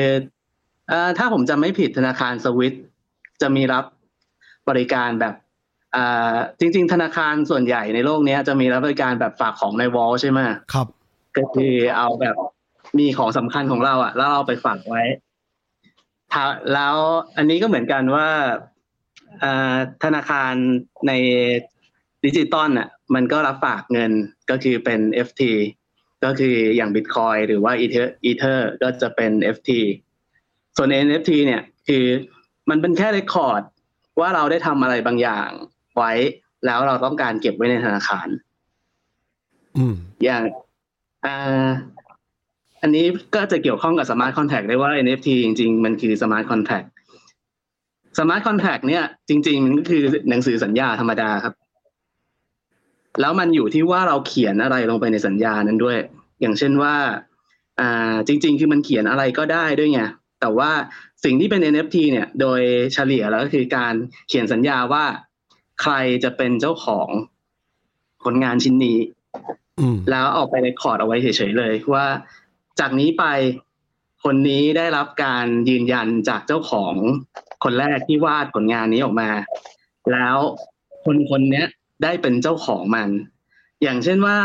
[0.89, 2.73] เอ่อถ้าผมจำไม่ผิดธนาคารสวิต
[3.41, 3.85] จะมีรับ
[4.69, 5.35] บริการแบบ
[5.95, 10.39] อ่าจริง ๆ ธนาคารส่วนใหญ่ในโลกเนี้ยจะมีรับบริการแบบฝากของในวอลใช่ไหม
[10.73, 10.87] ครับ
[11.37, 12.35] ก็คือเอาแบบ
[12.99, 15.03] มีของสำคัญของเราอะ แล้วเราไปฝากไว้
[16.31, 16.95] ถ้าแล้ว
[17.37, 18.27] อันนี้ก็เหมือนกันว่า
[19.43, 20.53] อ่าธนาคาร
[21.07, 21.11] ใน
[22.25, 24.11] ดิจิตอลอะ มันก็รับฝากเงิน
[24.49, 25.41] ก็คือเป็น FT
[26.23, 29.69] ก็คืออย่าง Bitcoin หรือว่า Ether Ether ก็จะเป็น FT
[30.77, 32.05] ส่วน NFT เนี่ยคือ
[32.69, 33.61] มันเป็นแค่เรคคอร์ด
[34.19, 35.49] ว่าเราได้ทำอะไรบางอย่าง
[35.97, 36.11] ไว้
[36.65, 38.27] แล้วเราต้องการเก็บไว้ในธนาคาร
[39.77, 40.43] อืมอย่าง
[41.25, 41.67] อ่า
[42.81, 43.05] อันนี้
[43.35, 46.87] ก็จะเกี่ยวข้องกับ Smart Contract ได้ว่า NFT จริง ๆ มันคือ Smart Contract
[48.17, 51.53] Smart Contract เนี่ย จริง ๆ มันก็คือหนังสือสัญญาธรรมดาครับ
[53.19, 55.97] แล้วมันอยู่ที่ว่าเราเขียนอะไรลงไปในสัญญานั้นด้วย
[56.41, 56.95] อย่างเช่นว่า
[57.79, 60.01] อ่าจริง ๆ คือมันเขียนอะไรก็ได้ด้วยไง
[60.41, 60.71] แต่ว่า
[61.23, 62.61] สิ่งที่เป็น NFT เนี่ย โดย
[62.93, 63.93] เฉลี่ยแล้วก็คือการ
[64.29, 65.05] เขียนสัญญาว่า
[65.81, 65.93] ใคร
[66.23, 67.09] จะเป็นเจ้าของ
[68.23, 68.97] ผลงานชิ้นนี้
[69.79, 72.05] อืมแล้วเอาไปเรคคอร์ดเอาไว้เฉยๆเลย ว่า
[72.79, 73.25] จากนี้ไป
[74.23, 76.93] คนนี้ได้รับการยืนยันจากเจ้าของ
[77.63, 79.29] คนแรกที่วาดผลงานนี้ออกมา
[80.11, 80.37] แล้ว
[81.03, 81.67] คนคนเนี้ย
[82.03, 83.09] ได้เป็นเจ้าของมัน
[83.83, 84.35] อย่างเช่นว่า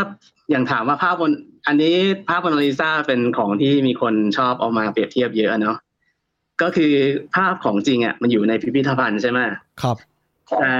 [0.51, 1.33] อย่างถามว่าภาพบน
[1.67, 1.97] อันนี้
[2.29, 5.77] ภาพโมนาลิซาเป็นของที่มีคนชอบเอามาเปรียบเทียบเยอะเนาะ
[6.63, 6.93] ก็คือ
[7.37, 9.39] ภาพของจริงอะ มันอยู่ในพิพิธภัณฑ์ใช่ไหม
[9.83, 9.97] ครับ
[10.61, 10.75] แต่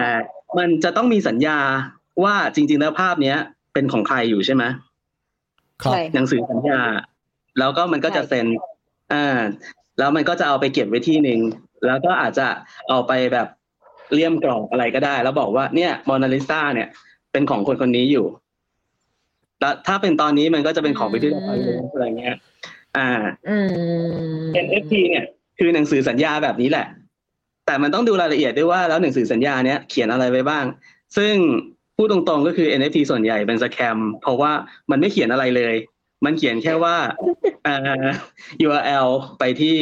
[0.59, 1.59] มันจะต้องมีสัญญา
[2.25, 3.39] ว่าจริง ๆ แล้วภาพเนี้ย
[3.73, 4.65] เป็นของใครอยู่ใช่ไหม
[5.83, 6.81] ครับใช่หนังสือสัญญา
[7.59, 8.47] แล้วก็มันก็จะเซ็น
[9.13, 9.41] อ่า
[9.99, 11.41] แล้วมันก็จะเอาไปเก็บไว้ที่หนึ่ง
[11.87, 12.47] แล้วก็อาจจะ
[12.89, 13.49] เอาไปแบบ
[14.15, 16.89] เลี่ยมกรอบอะไรก็ได้ แล้วบอกว่าเนี่ยโมนาลิซาเนี่ย
[17.33, 18.27] เป็นของคนคนนี้อยู่
[19.61, 22.37] แล้วถ้าเป็นตอนนี้มันก็จะเป็นของพิพิธภัณฑ์อะไรเงี้ย
[22.97, 23.11] อ่า
[23.49, 25.25] อืม NFT เนี่ย
[25.59, 26.87] คือหนังสือสัญญาแบบนี้แหละ
[27.67, 30.65] แต่มันต้องดูรายละเอียดด้วยว่าแล้วหนังสือสัญญาเนี้ยเขียนอะไรไว้บ้าง
[31.17, 31.35] ซึ่ง
[31.97, 34.53] พูดตรงๆก็คือ NFT ส่วนใหญ่เป็นสแคมเพราะว่า
[34.91, 35.75] มันไม่เขียนอะไรเลย
[36.25, 36.97] มันเขียนแค่ว่า
[37.65, 38.05] เอ่อ
[38.67, 39.09] URL
[39.39, 39.79] ไปที่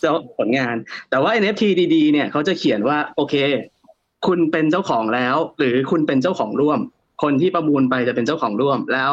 [0.00, 0.76] เจ้าผลงาน
[1.10, 3.34] แต่ว่า NFT ดีๆเนี่ยเขาจะเขียนว่าโอเค
[4.26, 6.80] คุณเป็นเจ้าของแล้ว หรือคุณเป็นเจ้าของร่วม
[7.22, 9.12] คนที่ประมูลไปจะเป็นเจ้าของร่วมแล้ว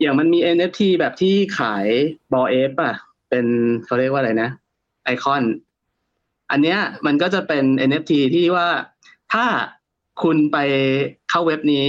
[0.00, 1.86] อย่างมันมี NFT แบบที่ขาย
[2.32, 2.94] บอเอฟอะ
[3.28, 3.46] เป็น
[3.84, 4.50] เขาเรียกว่าอะไรนะ
[5.04, 5.42] ไอคอน
[6.50, 8.68] อันเนี้ยมันก็จะเป็น NFT ที่ว่า
[9.32, 9.46] ถ้า
[10.22, 10.58] คุณไป
[11.30, 11.86] เข้าเว็บนี้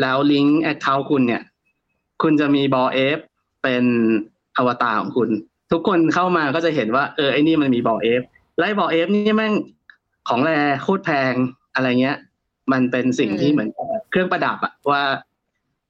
[0.00, 1.42] แล้ว link account คุณเนี่ย
[2.22, 3.18] คุณจะมีบอเอฟ
[3.62, 3.84] เป็น
[4.56, 5.30] อวตารของคุณ
[5.74, 8.22] ทุกคนเข้ามาก็จะเห็นว่าเออไอ้นี่มันมีบอเอฟ
[8.58, 9.52] ไล่บอเอฟนี่แม่ง
[10.28, 10.50] ของ rare
[10.82, 11.34] โคตรแพง
[11.74, 12.16] อะไรเงี้ย
[12.72, 13.68] มันเป็นสิ่งที่เหมือน
[14.10, 15.02] เครื่องประดับอะว่า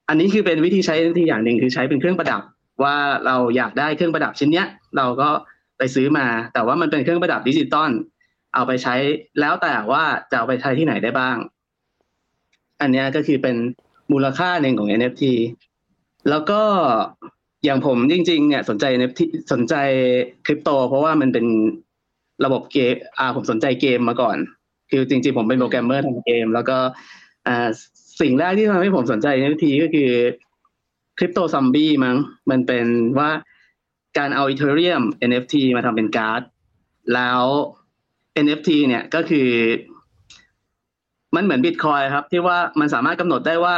[0.08, 2.42] อันนี้คือเป็นวิธีใช้ NFT อย่างหนึ่งคือใช้เป็นเครื่องประดับ
[2.82, 4.66] ว่าเราอยากได้เครื่องประดับชิ้นเนี้ย
[4.96, 5.28] เราก็
[5.78, 7.90] ไปซื้อมา แต่ว่ามันเป็นเครื่องประดับดิจิตอล
[8.54, 8.94] เอาไปใช้
[9.40, 11.36] แล้วแต่ว่าจะเอาไปใช้ที่ไหนได้บ้าง
[12.80, 13.56] อันเนี้ยก็คือเป็น
[14.12, 15.22] มูลค่าหนึ่งของ NFT
[16.30, 16.60] แล้วก็
[17.64, 19.20] อย่างผมจริง ๆ เนี่ยสนใจ NFT
[19.52, 19.74] สนใจ
[20.46, 21.46] คริปโต เพราะว่ามันเป็น
[22.44, 24.36] ระบบเกมอ่าผมสนใจเกมมาก่อน
[24.90, 26.76] คือจริง ๆ ผมเป็นโปรแกรมเมอร์ทำเกม แล้วก็
[27.46, 27.68] อ่า
[28.20, 30.10] สิ่งแรกที่ทำให้ผมสนใจ NFT ก็คือ
[31.18, 32.16] คริปโตซัมบี้มั้ง
[32.50, 32.86] มันเป็น
[33.18, 33.30] ว่า
[34.18, 36.42] การเอาอีเทเรียม NFT มาทำเป็นการ์ด
[37.14, 37.42] แล้ว
[38.44, 39.48] NFT เนี่ยก็คือ
[41.34, 43.76] มันเหมือนบิตคอยครับ ที่ว่ามันสามารถกำหนดได้ว่า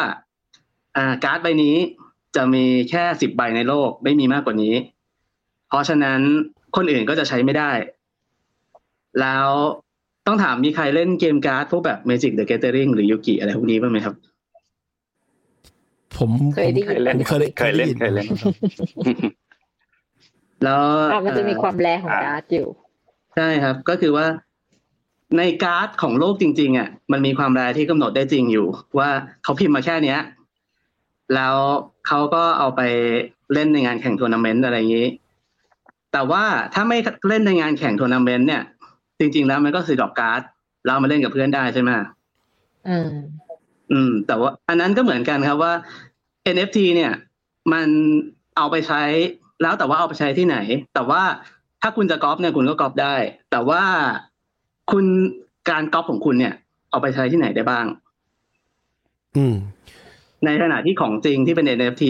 [0.96, 1.76] อ่าการ์ดใบนี้
[2.36, 4.74] จะมีแค่สิบใบในโลกไม่มีมากกว่านี้
[5.68, 6.20] เพราะฉะนั้น
[6.76, 7.70] คนอื่นก็จะใช้ไม่ได้
[9.20, 9.48] แล้ว
[10.26, 14.14] ต้องถามมีใครเล่นเกมการ์ดพวกแบบ Magic the Gathering หรือยูกิอะไรพวกนี้บ้างไหมครับ
[16.16, 18.28] ผมเคยได้ยินผมเคยได้เคยเล่นได้เคยเล่น
[20.64, 20.80] แล้ว
[21.12, 22.66] อะมันจะมีเอ่อความแรงของอ่าการ์ดอยู่
[23.36, 24.26] ใช่ครับ ก็คือว่า
[25.38, 28.66] ในการ์ดของโลกจริง ๆอะมันมีความ rare ที่กำหนดได้จริงอยู่
[28.98, 29.08] ว่า
[29.44, 30.18] เขาพิมพ์มาแค่เนี้ย
[31.34, 31.56] แล้ว
[32.06, 32.80] เขาก็เอาไป
[33.52, 35.08] เล่นในงานแข่งทัวร์นาเมนต์อะไรอย่างนี้
[36.12, 36.98] แต่ว่าถ้าไม่
[37.28, 38.62] เล่นในงานแข่งทัวร์นาเมนต์เนี่ย
[39.18, 40.40] จริง ๆ แล้วมันก็คือตัวการ์ด
[40.84, 41.90] เราเอามาเล่นกับเพื่อนได้ใช่ไหม
[42.88, 43.08] อืม
[43.90, 45.72] อืม แต่ว่า อันนั้นก็เหมือนกันครับว่า
[46.54, 47.12] NFT เนี่ย
[47.72, 47.88] มัน
[48.56, 49.02] เอาไปใช้
[49.62, 50.56] แล้วแต่ว่าเอาไปใช้ที่ไหน
[50.94, 51.22] แต่ว่า
[51.82, 53.14] ถ้าคุณจะก๊อปเนี่ยคุณก็ก๊อปได้
[53.50, 53.82] แต่ว่า
[54.92, 55.04] คุณ
[55.68, 56.54] การก๊อปของคุณเนี่ย
[56.90, 57.86] เอาไปใช้ที่ไหนได้บ้าง
[59.36, 59.56] อืม
[60.44, 62.04] ในขณะที่ของจริงที่เป็น NFT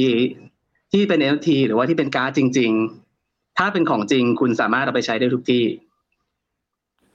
[0.93, 2.71] ที่เป็น NFT หรือว่าที่เป็นการ์ดจริง
[3.15, 5.65] ๆ ถ้าเป็นของจริงคุณสามารถเอาไปใช้ได้ทุกที่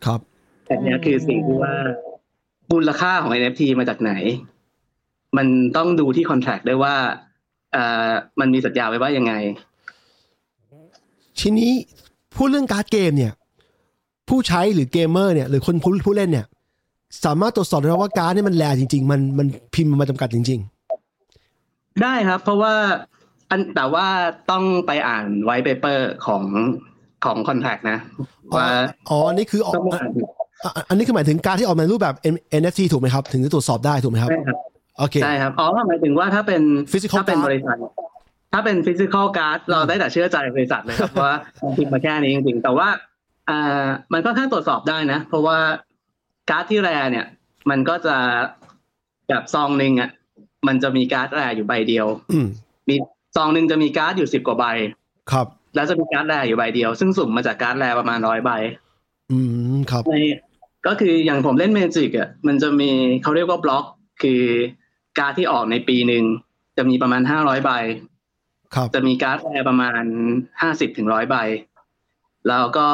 [0.06, 0.20] ครับ
[0.66, 1.74] แต่เนี้ยคือสิ่งที่ว่า
[2.72, 4.12] มูลค่าของ NFT มาจากไหน
[5.38, 5.48] มัน
[5.78, 6.96] ต้องดูที่ contract ด้วยว่า
[7.74, 9.34] เอ่อมันมีสัญญาไว้ว่ายังไง
[11.40, 11.72] ทีนี้
[12.36, 13.34] พูดเรื่องการ์ดเกมเนี่ย
[14.30, 16.46] ผู้ใช้หรือเกมเมอร์เนี่ยหรือคนผู้ผู้เล่นเนี่ย
[17.26, 20.62] สามารถตรวจสอบได้ว่าการ์ดเนี่ยมัน rare จริง ๆ มันมันพิมพ์มาจำกัดจริง
[22.04, 22.74] ได้ครับ เพราะว่า
[23.50, 24.08] อันแต่ว่า
[24.52, 26.44] ต้องไปอ่านไว t ์เปเปอร์ของ
[27.26, 28.68] ของ contract นะๆว่า
[29.10, 30.10] อ๋ออันนี้คือออกต้องไปอ่าน
[30.64, 32.16] อะอันนี้คือหมายถึงการ์ดที่ออกมาในรูปแบบ
[32.62, 34.58] NFT ถูกไหมครับ ถึงจะตรวจสอบได้ถูกไหมครับใช่ครับ
[34.98, 36.62] โอเคใช่ครับอ๋อหมายถึงว่าถ้าเป็น
[36.92, 37.78] Physical ถ้าเป็น card บริษัท
[38.54, 41.34] ถ้าเป็น physical card เราได้แต่เชื่อใจบริษัทเลยครับว่า
[41.64, 42.88] มันพิมพ์มาแค่นี้จริงๆ แต่ว่า
[43.50, 45.58] อ่ามันก็ค่อนข้างตรวจสอบได้นะ เพราะว่า
[46.50, 47.26] การ์ดที่ rare เนี่ย
[47.70, 48.16] มันก็จะ
[49.30, 50.10] แบบซองหนึ่งอะ
[50.68, 52.48] มันจะมีการ์ด rare อยู่ใบเดียวอืม
[52.90, 52.96] มี
[53.36, 54.66] ซองหนึ่งจะมีการ์ดอยู่สิบกว่าใบ
[55.32, 58.52] ครับ แล้วจะมีการ์ด rare อยู่ใบเดียว ซึ่งสุ่มมาจากการ์ด rare ประมาณร้อยใบ
[59.32, 59.38] อื
[59.74, 60.14] มครับใน
[60.88, 62.90] ก็คืออย่างผมเล่นเมจิกอะมันจะมี
[63.24, 63.86] เขาเรียกว่าบล็อก
[64.22, 64.44] คือ
[65.18, 66.24] การ์ดที่ออกในปีหนึ่ง
[66.78, 67.72] จะมีประมาณห้าร้อยใบ
[68.76, 70.04] ครับ จะมีการ์ด rare ประมาณ
[70.62, 71.36] ห้าสิบถึงร้อยใบ
[72.48, 72.88] แล้วก็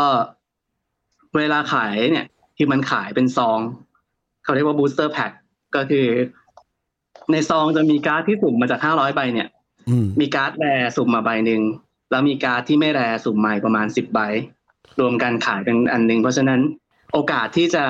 [1.37, 2.25] เวลาขายเนี่ย
[2.57, 3.59] คือมันขายเป็นซอง
[4.43, 5.27] เขาเรียกว่า booster pack
[5.75, 6.07] ก็คือ
[7.31, 9.47] ในซองจะมีการ์ดที่สุ่มมาจากห้าร้อยใบเนี่ย
[9.89, 10.65] อืมมีการ์ด rare
[10.97, 11.61] สุ่มมาใบหนึ่ง
[12.11, 14.19] แล้วมีการ์ดที่ไม่ rare สุ่มมาประมาณสิบใบ
[14.99, 16.59] รวมกันขายเป็นอันหนึ่งเพราะฉะนั้น
[17.13, 17.83] โอกาสที่จะ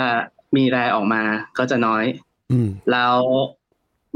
[0.56, 1.22] มี rare ออกมา
[1.58, 2.04] ก็จะน้อย
[2.52, 3.16] อืมแล้ว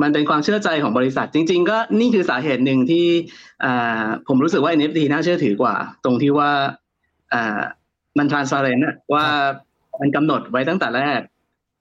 [0.01, 3.05] มันเป็นความเชื่อใจของบริษัท จริง ๆ ก็นี่คือสาเหตุหนึ่งที่
[3.63, 6.51] อ่าผมรู้สึกว่า NFT น่าเชื่อถือกว่า ตรงที่ว่า
[7.33, 7.59] อ่า
[8.17, 9.25] มัน transparent อะว่า
[9.99, 11.19] มันกำหนดไว้ตั้งแต่แรก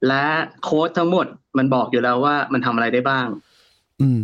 [0.09, 0.24] และ
[0.62, 1.26] โค้ดทั้งหมด
[1.59, 3.26] มันบอกอยู่แล้วว่ามันทำอะไรได้บ้าง
[4.01, 4.20] อืม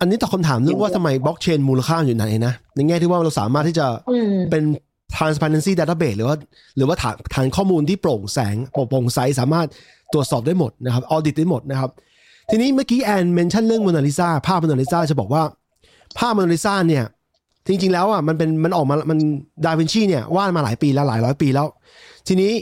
[0.00, 4.64] อันนี้ตอบคำถามเรื่องว่าทำไมบล็อกเชนมูลค่าอยู่ไหนนะ ในแง่ที่ว่าเราสามารถที่จะอืมเป็น
[5.16, 6.36] transparency database หรือว่า
[6.76, 8.54] หรือว่าฐานฐานข้อมูลที่โปร่งแสง
[8.88, 9.66] โปร่งใสสามารถ
[10.12, 11.90] ตรวจสอบได้หมดนะครับ audit ได้หมดนะครับ
[12.50, 15.42] ทีนี้เมื่อกี้แอน mention เรื่องโมนาลิซาภาพโมนาลิซาจะบอกว่า
[16.18, 17.04] ภาพโมนาลิซาเนี่ย
[17.68, 19.18] จริง ๆ แล้วอะมันเป็นมันออกมามัน
[19.64, 21.66] ดาวินชีเนี่ยวาดมาหลายปีแล้วหลายร้อยปีแล้ว
[22.28, 22.52] ทีนี้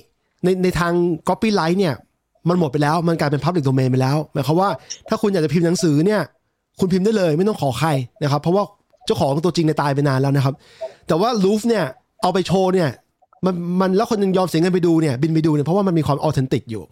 [0.45, 0.93] ในในทาง
[1.29, 1.95] copyright เนี่ย
[2.49, 4.69] มันหมดไปแล้ว มันกลายเป็น public domain ไปแล้วหมายความว่า
[5.09, 6.21] ถ้าคุณอยากจะพิมพ์หนังสือเนี่ย
[6.81, 7.89] คุณพิมพ์ได้เลย ไม่ต้องขอใคร
[8.23, 8.65] นะครับ เพราะว่า
[9.07, 10.55] เจ้าของตัวจริงเนี่ยตายไปนานแล้วนะครับ
[11.09, 11.85] แต่ว่าลูฟวร์เนี่ย
[12.23, 12.89] เอาไปโชว์เนี่ย
[13.45, 16.83] มันมันแล้วคนยังยอมเสียเงินไปดูเนี่ยบินไปดูเนี่ยเพราะว่ามันมีความ authentic อยู่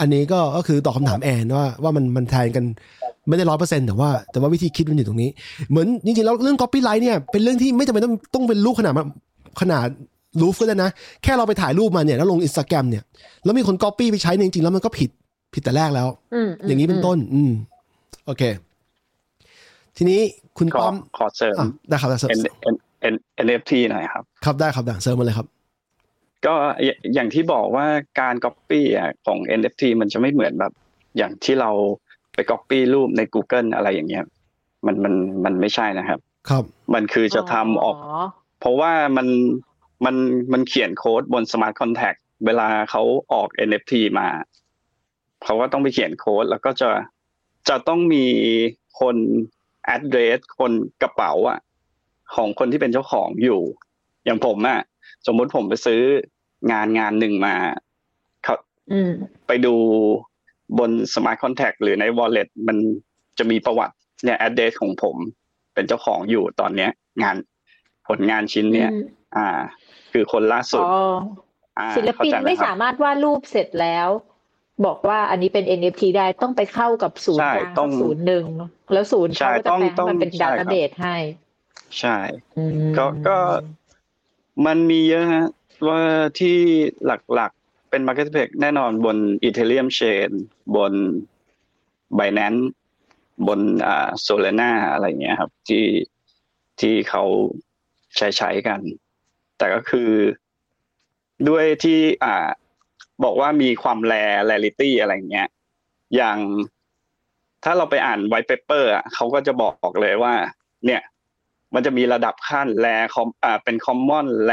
[0.00, 2.64] อันนี้ก็ก็คือตอบคำถามแอนว่าว่ามันมันแทนกัน
[3.28, 5.30] ไม่ได้ร้อยเปอร์เซ็นต์แต่ว่าแต่ว่าวิธีคิดมันอยู่ตรงนี้
[5.70, 8.94] เหมือนจริงๆแล้วเรื่อง copyright เนี่ยเป็นเรื่องที่ไม่จำเป็นต้องต้องเป็นรูปขนาด
[9.60, 9.86] ขนาด
[10.40, 10.90] รูฟก็ได้นะ
[11.22, 13.02] แค่เราไปถ่ายรูปมาเนี่ยแล้วลงอินสตาแกรมเนี่ย
[13.44, 15.10] แล้วมีคน copy ไปใช้เนี่ยจริงๆ แล้วมันก็ผิด
[15.54, 17.50] ผิดแต่แรกแล้วอืมอย่างนี้เป็นต้น อืม
[18.26, 18.42] โอเค
[19.96, 20.20] ทีนี้
[20.58, 22.40] คุณขอป้อมขอเสริมอะได้ครับได้เสริม N
[22.72, 22.76] N
[23.12, 23.14] N
[23.46, 25.46] NFT หน่อยครับ ครับได้ครับได้เสริมมาเลยครับ
[26.46, 26.54] ก็
[26.84, 27.86] อย่าอย่างที่บอกว่า
[28.20, 30.72] การ Copy อะของ NFT มันจะไม่เหมือนแบบ
[31.16, 31.70] อย่างที่เรา
[32.34, 34.24] ไป Copy รูปใน Google อะไรอย่างเงี้ย
[34.86, 35.14] มันมัน
[35.44, 36.20] มันไม่ใช่นะครับ
[36.50, 36.64] ครับ
[36.94, 37.96] มันคือจะทำออก
[38.60, 39.26] เพราะว่ามัน
[40.04, 40.16] มัน
[40.52, 44.28] มันเขียนโค้ดบน Smart Contract เวลาเขาออก NFT มา
[45.44, 46.90] เขาก็ต้องไปเขียนโค้ด แล้วก็จะ
[47.68, 48.24] จะต้องมี
[49.00, 49.16] คน
[49.94, 50.72] address คน
[51.02, 51.58] กระเป๋าอะ
[52.34, 53.60] ของคนที่เป็นเจ้าของอยู่
[54.24, 54.80] อย่างผมอะ
[55.26, 56.02] สมมุติผมไปซื้อ
[56.72, 57.54] งานงานหนึ่งมา
[58.44, 58.54] เขา
[58.92, 59.12] อืม
[59.46, 59.74] ไปดู
[60.78, 62.76] บน Smart Contract หรือใน Wallet มัน
[63.38, 63.94] จะมีประวัติ
[64.24, 65.16] เนี่ย address ของผม
[65.74, 66.90] เป็นเจ้าของอยู่ตอนเนี้ย
[67.22, 67.36] งาน
[68.08, 69.04] ผลงานชิ้นเนี้ยอืม
[69.36, 69.48] อ่า
[70.12, 70.94] คือคนล่าสุดอ๋อ
[71.78, 74.08] อ่าศิลปินเข้ใจหไม่ครับสามารถวาดรูปเสร็จแล้ว
[74.86, 78.42] บอกว่าอันนี้เป็น NFT ได้ต้องไปเข้ากับศูนย์ใช่กลางต้องศูนย์หนึ่
[78.92, 81.16] แล้วศูนย์ใช่เขาก็จะต้องแปลงต้องให้มันเป็นใช่ดาครับต้าเบสให้
[81.98, 82.16] ใช่
[82.56, 83.36] อืมก็ก็
[84.66, 85.46] มันมีเยอะฮะ
[85.88, 86.00] ว่า
[86.38, 86.56] ที่
[87.06, 90.30] หลักๆเป็น Marketplace แน่นอนบน Ethereum Chain
[90.76, 90.92] บน
[92.18, 92.62] Binance
[93.48, 95.84] บนอ่า Solana อะไรเงี้ยครับ ที่
[96.80, 97.24] ที่เขา
[98.16, 98.80] ใช้ใช้กัน
[99.62, 100.10] แต่ก็คือ
[101.48, 102.48] ด้วยที่อ่า
[103.24, 104.14] บอกว่ามีความแร
[104.50, 105.48] rarity อะไรเงี้ย
[106.16, 106.38] อย่าง
[107.64, 110.34] ถ้าเราไปอ่าน white paper อะเขาก็จะบอกเลยว่า
[110.86, 111.02] เนี่ย
[111.74, 114.52] มันจะมีระดับขั้นแรคอมอ่าเป็น common แร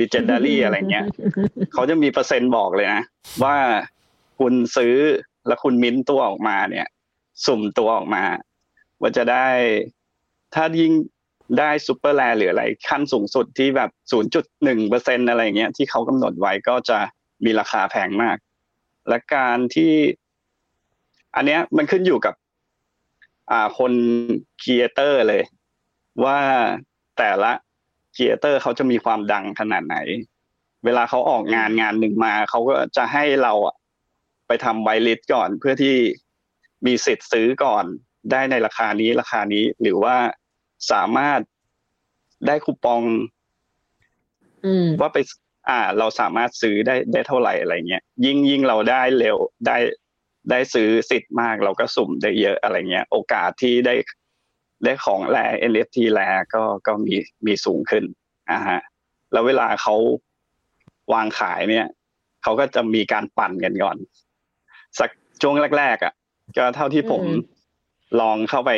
[0.00, 1.06] legendary อะไรเงี้ย
[1.72, 3.02] เขาจะมีเปอร์เซ็นต์บอกเลยนะ
[3.44, 3.56] ว่า
[4.38, 4.94] คุณซื้อ
[5.46, 6.86] แล้วคุณมิ้นตัวออกมาเนี่ย
[7.46, 8.24] สุ่มตัวออกมา
[9.00, 9.46] ว่าจะได้
[10.54, 10.92] ถ้ายิ่ง
[11.58, 13.90] ได้ super rare หรืออะไรขั้นสูงสุดที่แบบ
[14.40, 16.98] 0.1เปอร์เซ็นต์อะไรเงี้ยที่เขากำหนดไว้ก็จะ
[17.44, 18.36] มีราคาแพงมาก
[19.08, 19.92] และการที่
[21.36, 22.34] อันเนี้ยมันขึ้นอยู่กับ
[23.50, 23.92] อ่าคน
[24.62, 25.42] creator เลย
[26.24, 26.38] ว่า
[27.18, 27.52] แต่ละ
[28.14, 29.96] creator เขาจะมีความดังขนาดไหน
[30.84, 33.74] เวลาเขาออกงานงานหนึ่งมาเขาก็จะให้เราอะ
[34.46, 35.96] ไปทำ whitelist ก่อนเพื่อที่
[36.86, 37.84] มีสิทธิ์ซื้อก่อน
[38.30, 40.16] ได้ในราคานี้ราคานี้หรือว่า
[40.90, 41.40] สามารถ
[42.46, 43.02] ได้คูปอง
[44.66, 45.18] อืมว่าไป
[45.68, 49.76] อ่า เราสามารถซื้อได้ได้เท่าไหร่อะไรเงี้ยยิ่งยิ่งเราได้เร็วได้
[50.50, 53.94] ได้ซื้อสิทธิ์มาก เราก็สุ่มได้เยอะอะไรเงี้ย โอกาสที่ได้
[54.84, 55.36] ได้ของแร
[55.70, 56.20] NFT แร
[56.54, 57.14] ก็ก็มี
[57.46, 58.04] มีสูงขึ้น
[58.50, 58.80] อ่าฮะ
[59.32, 59.94] แล้วเวลาเขา
[61.12, 61.86] วางขายเนี่ย
[62.42, 63.96] เขาก็จะมีการปั่นกันก่อน
[64.98, 65.10] สัก
[65.42, 66.12] ช่วงแรกๆอะ
[66.56, 67.40] ก็เท่าที่ผมอืม
[68.20, 68.70] ลองเข้าไป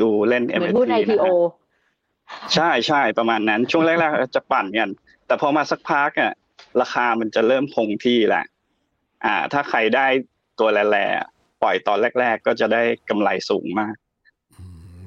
[0.00, 1.26] ดูเล่น เหมือน NFT หุ้น นะ IPO
[2.32, 4.90] ฮะใช่ใช่ประมาณนั้น ช่วงแรกๆจะปั่นกัน
[5.26, 6.32] แต่พอมาสักพักอะ
[6.80, 8.44] ราคามันจะเริ่มคงที่แหละ
[9.24, 10.06] อ่า ถ้าใครได้
[10.58, 13.94] ตัวแร่ๆปล่อยตอนแรก ๆ ก็จะได้กำไรสูงมาก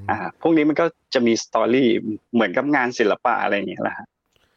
[0.09, 1.89] อ่า พวกนี้มันก็จะมีสตอรี่
[2.33, 4.07] เหมือนกับงานศิลปะอะไรอย่างเงี้ยแหละฮะ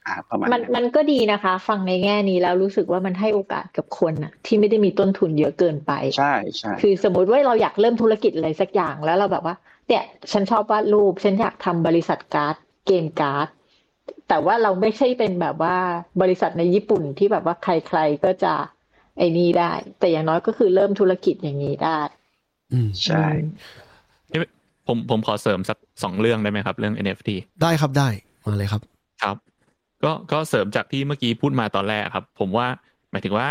[0.07, 9.55] อ่า ประมาณมันนั้น มันก็ดีนะคะ ฟังในแง่นี้แล้วรู้สึกว่ามันให้โอกาสกับคนน่ะ ที่ไม่ได้มีต้นทุนเยอะเกินไป ใช่ใช่ คือสมมติว่าเราอยากเริ่มธุรกิจอะไรสักอย่างแล้วเราแบบว่า
[9.89, 12.57] เนี่ย ฉันชอบวาดรูป ฉันอยากทำบริษัทการ์ด
[12.87, 13.49] เกมการ์ด
[14.29, 15.77] แต่ว่าเราไม่ใช่เป็นแบบว่า
[16.23, 18.55] บริษัทในญี่ปุ่นที่แบบว่าใครๆก็จะ
[19.19, 21.99] ไอ้นี่ได้ แต่อย่างน้อยก็คือเริ่มธุรกิจอย่างนี้ได้
[22.73, 23.25] อืมใช่
[24.33, 24.45] อืม
[24.87, 27.31] ผมผมขอเสริมสักสองเรื่องได้ไหมครับเรื่อง NFT
[27.63, 28.09] ได้ครับได้
[28.45, 28.83] มาเลยครับ
[29.23, 29.37] ครับ
[30.05, 32.67] ก็ก็เสริมจากที่เมื่อกี้พูดมาตอนแรกครับ ผมว่า
[33.11, 33.49] หมายถึงว่า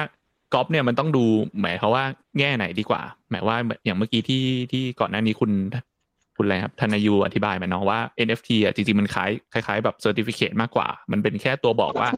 [0.54, 1.26] ก๊อปเนี่ยมันต้องดู
[1.60, 2.04] หมายความว่า
[2.40, 5.52] แง่ไหนดีกว่า หมายว่าอย่างเมื่อกี้ที่ที่ก่อนหน้านี้คุณ
[6.38, 12.10] คุณอะไรครับธนายูอธิบายมาเนาะว่า NFT อะจริงๆ มันคล้ายคล้ายๆแบบ certificate มากกว่า มันเป็นแค่ตัวบอกว่า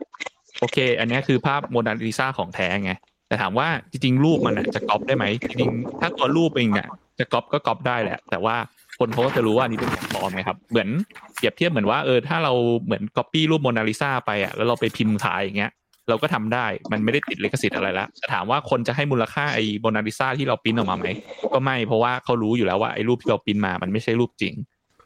[0.60, 2.94] โอเค อันนี้คือภาพโมนาลิซาของแท้ไง
[3.28, 6.88] แต่ถามว่าจริงๆ รูปมันจะก๊อปได้ไหมจริงๆถ้าตัวรูปเองเนี่ย
[7.20, 8.56] จะก๊อปก็ก๊อปได้แหละ แต่ว่า
[9.00, 10.90] คนเขาก็จะรู้ว่าอันนี้เป็นของปลอมไงครับ เหมือน
[11.36, 12.54] เปรียบเทียบเหมือนว่าเออถ้าเรา
[12.84, 15.72] เหมือนก๊อปปี้รูปโมนาลิซาไปอะแล้วเราไปพิมพ์ขายอย่างเงี้ย
[16.10, 21.08] เราก็ทำได้มันไม่ได้ติดลิขสิทธิ์อะไรแล้วแต่ถามว่าคนจะให้มูลค่าไอ้โมนาลิซาที่เราปริ้นออกมาไหม
[21.54, 24.54] ก็ไม่เพราะว่าเขารู้อยู่แล้วว่าไอ้รูปที่เราปริ้นมามันไม่ใช่รูปจริง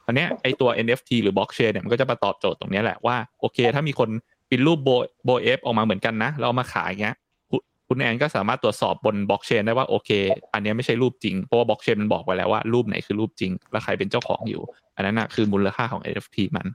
[0.06, 4.10] อันเนี้ยไอ้ตัว NFT หรือบล็อกเชนเนี่ยมันก็จะมาตอบโจทย์ตรงเนี้ยแหละว่าโอเค ถ้ามีคน
[4.50, 4.90] ปริ้นรูปโบ
[5.26, 7.16] โบเอฟออกมาเหมือนกันนะแล้วเอามาขายเงี้ย
[7.50, 10.10] คุณคุณแอนก็สามารถตรวจสอบบนบล็อกเชนได้ว่าโอเค
[10.54, 14.62] อันเนี้ยไม่ใช่รูปจริง เพราะว่าบล็อกเชนมันบอกไว้แล้วว่ารูปไหนคือรูปจริง และใครเป็นเจ้าของอยู่
[14.96, 16.68] อันนั้นนะคือมูลค่าของ NFT มัน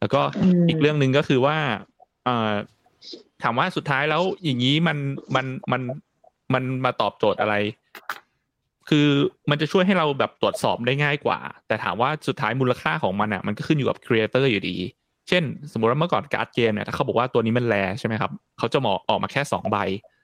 [0.00, 1.56] แล้วก็อืมอีกเรื่องหนึ่งก็คือว่า
[2.24, 2.52] เอ่อ
[3.42, 4.98] ถามว่าสุดท้ายแล้วอย่างนี้มัน
[5.36, 5.80] มันมัน
[6.54, 7.54] มันมาตอบโจทย์อะไร
[8.88, 9.08] คือ
[9.50, 14.76] มันจะช่วยให้เราแบบตรวจสอบได้ง่ายกว่า แต่ถามว่าสุดท้ายมูลค่าของมันอะมันก็ขึ้นอยู่กับ creator อยู่ดี
[15.28, 19.78] เช่น สมมติว่าเมื่อก่อนการ์ดเกมเนี่ยถ้าเขาบอกว่าตัวนี้มัน rare ใช่ไหมครับเขาจะหมอออกมาแค่สองใบ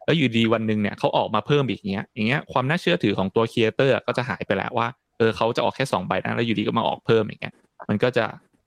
[0.04, 7.54] แล้วอยู่ดีวันหนึ่งเนี่ยเขาออกมาเพิ่มอีกอย่างเงี้ย อย่างเงี้ยความน่าเชื่อถือของตัว creator ก็จะหายไปแล้วว่าเออเขาจะออกแค่สองใบนะแล้วอยู่ดีก็มาออกเพิ่มอย่างเงี้ย
[7.88, 8.24] มันก็จะ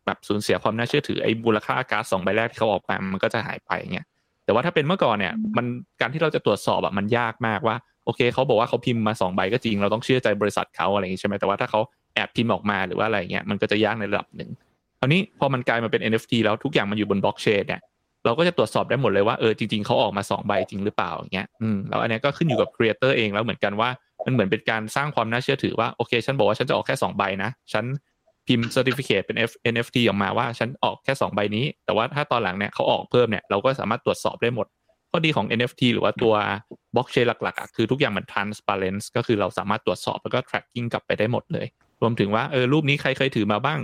[0.09, 4.05] แบบสูญเสียความน่าเชื่อถือไอ้มูลค่าการ์ดสองใบแรกที่เขาออกมามันก็จะหายไปอย่างเงี้ย
[4.45, 5.65] แต่ว่าถ้าเป็นเมื่อก่อนเนี่ยมัน
[6.01, 11.81] การที่เราจะตรวจสอบแบบมันยากมากว่าโอเคเขาบอกว่าเขาพิมพ์มาสองใบก็จริง เราต้องเชื่อใจบริษัทเขาอะไรอย่างงี้ใช่ไหมแต่ว่าถ้าเขา
[12.15, 14.49] แอบพิมพ์ออกมาหรือว่าอะไรเงี้ยมันก็จะยากในระดับหนึ่ง
[14.99, 17.81] คราวนี้พอมันกลายมาเป็น NFT แล้วทุกอย่างมันอยู่บนบล็อกเชนเนี่ย
[18.25, 23.89] เราก็จะตรวจสอบได้หมดเลยว่าเออจริงๆเขาออกมาสองใบจริงหรือเปล่าอย่างเงี้ยอืมแล้วอันเนี้ยก็ขึ้นอยู่กับ creator เองแล้วเหมือนกันว่า
[24.25, 27.85] มันเหมือนเป็นการสร้างความน่าเชื่อถือว่าโอเค ฉันบอกว่าฉันจะออกแค่สองใบนะฉัน
[28.49, 34.67] พิมพ์ certificate เป็น F NFT ออกมาว่าฉันออกแค่สองใบนี้ แต่ว่าถ้าตอนหลังเนี่ยเขาออกเพิ่มเนี่ยเราก็สามารถตรวจสอบได้หมด
[35.11, 36.33] ข้อดีของ NFT หรือว่าตัว
[36.95, 41.67] บล็อกเชนหลักๆอะคือทุกอย่างมัน transparent ก็คือเราสามารถตรวจสอบแล้วก็ tracking กลับไปได้หมดเลย
[42.01, 43.79] รวมถึงว่าเออรูปนี้ใครเคยถือมาบ้าง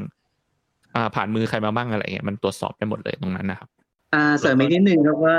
[0.96, 3.70] อ่าผ่านมือใครมาบ้างอะไรเงี้ยมันตรวจสอบได้หมดเลยตรงนั้นนะครับ
[4.14, 5.38] อ่าเสริมอีกนิดนึงครับว่า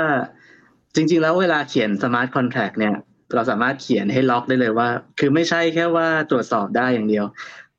[0.95, 2.95] จริง ๆ แล้วเวลาเขียน smart contract เนี่ย
[3.33, 7.25] เราสามารถเขียนให้ล็อกได้เลยว่า คือไม่ใช่แค่ว่าตรวจสอบได้อย่างเดียว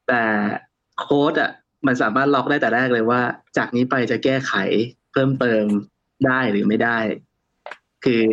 [0.09, 0.23] แต่
[0.99, 1.51] โค้ดอะ
[1.87, 3.21] มันสามารถล็อกได้แต่แรกเลยว่า
[3.57, 4.53] จากนี้ไปจะแก้ไข
[5.13, 5.65] เพิ่มเติม
[6.27, 6.99] ได้หรือไม่ได้
[8.05, 8.25] คือ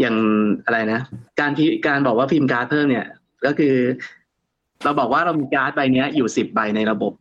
[0.00, 0.16] อย่าง
[0.64, 1.00] อะไรนะ
[1.40, 3.06] การพิการบอกว่าพิมพ์การ์ดเพิ่มเนี่ย
[3.46, 3.76] ก็คือ
[4.84, 7.12] เราบอกว่าเรามีการ์ดใบนี้อยู่สิบใบในระบบ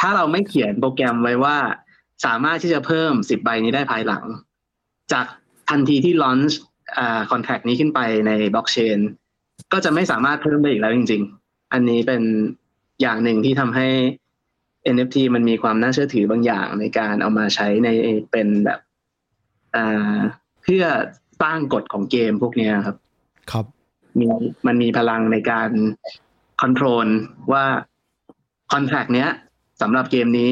[0.00, 1.56] ถ้าเราไม่เขียนโปรแกรมไว้ว่า
[2.26, 4.24] สามารถที่จะเพิ่มสิบใบนี้ได้ภายหลัง
[5.12, 5.26] จาก
[5.70, 6.58] ทันทีที่ลอนช์
[6.98, 8.98] อ่าคอนแทคนี้ขึ้นไปในบล็อกเชน
[9.72, 12.22] ก็จะไม่สามารถเพิ่มได้อีกแล้วจริง ๆ อันนี้เป็น
[13.00, 13.88] อย่างหนึ่งที่ทำให้
[14.94, 17.88] NFT มันมีความน่าเชื่อถือบางอย่างในการเอามาใช้ใน
[18.30, 18.80] เป็นแบบ
[19.76, 20.18] อ่า
[20.62, 20.84] เพื่อ
[21.42, 22.96] สร้างกฎของเกมพวกเนี้ยครับ
[23.52, 23.66] ครับ
[24.18, 24.26] มี
[24.66, 25.70] มันมีพลังในการ
[26.60, 27.08] คอนโทรล
[27.52, 27.64] ว่า
[28.72, 29.28] คอนแทคเนี้ย
[29.82, 30.50] สำหรับเกมนี้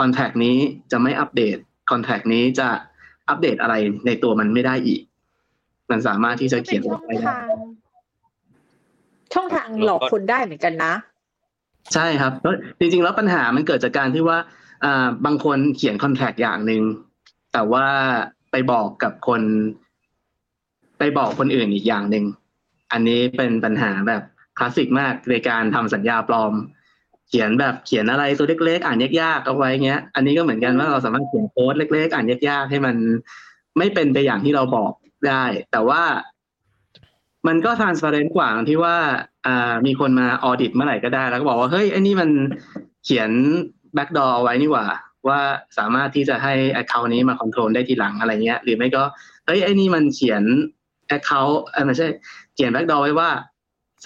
[0.00, 0.56] คอนแทคนี้
[0.92, 1.56] จะไม่อัปเดต
[1.90, 2.68] คอนแทคนี้จะ
[3.28, 3.74] อัปเดตอะไร
[4.06, 5.00] ในตัวมันไม่ได้อีก
[5.90, 7.46] มันสามารถที่จะเขียนช่ลองงไปได้ทาง
[9.34, 10.92] ช่องทางหลอกคนได้เหมือนกันนะ
[11.94, 14.38] ใช่ครับแล้วจริงๆ แล้วปัญหามันเกิดจากการที่ว่า
[14.84, 16.82] อ่าบางคนเขียนคอนแทคอย่างหนึ่ง
[17.52, 17.86] แต่ว่า
[18.50, 19.42] ไปบอกกับคน
[20.98, 22.24] ไปบอกคนอื่นอีกอย่างหนึ่ง
[22.92, 24.22] อันนี้เป็นปัญหาแบบ
[24.58, 26.52] คลาสสิกมากในการทำสัญญาปลอม
[27.28, 32.96] เขียนแบบเขียนอะไรตัวเล็กๆ อ่านยากๆเอาไว้เงี้ย อันนี้ก็เหมือนกันว่าเราสามารถเขียนโค้ดเล็ก ๆ อ่านยากๆให้มัน
[33.78, 34.92] ไม่เป็นไปอย่างที่เราบอก
[35.28, 36.02] ได้ แต่ว่า
[37.46, 38.96] มันก็ transparent กว่าที่ว่า
[39.46, 42.30] อ่ามีคนมาออดิตเมื่อไหร่ก็ได้ แล้วก็บอกว่าเฮ้ยไอ้นี่มัน
[43.04, 43.30] เขียน
[43.96, 44.86] backdoor เอไว้นี่หว่า
[45.28, 45.40] ว่า
[45.78, 49.02] สามารถที่จะให้ account นี้มา control ได้ทีหลังอะไรเงี้ย หรือไม่ก็
[49.46, 50.42] เฮ้ยไอ้นี่มันเขียน
[51.16, 52.06] account เออไม่ใช่
[52.54, 53.30] เขียน backdoor ไว้ว่า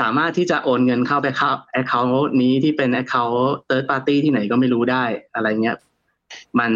[0.00, 2.10] สามารถที่จะโอนเงินเข้าไปเข้า account
[2.42, 5.04] นี้ที่เป็น account third party ที่ไหนก็ไม่รู้ได้
[5.34, 5.76] อะไรเงี้ย
[6.58, 6.72] มัน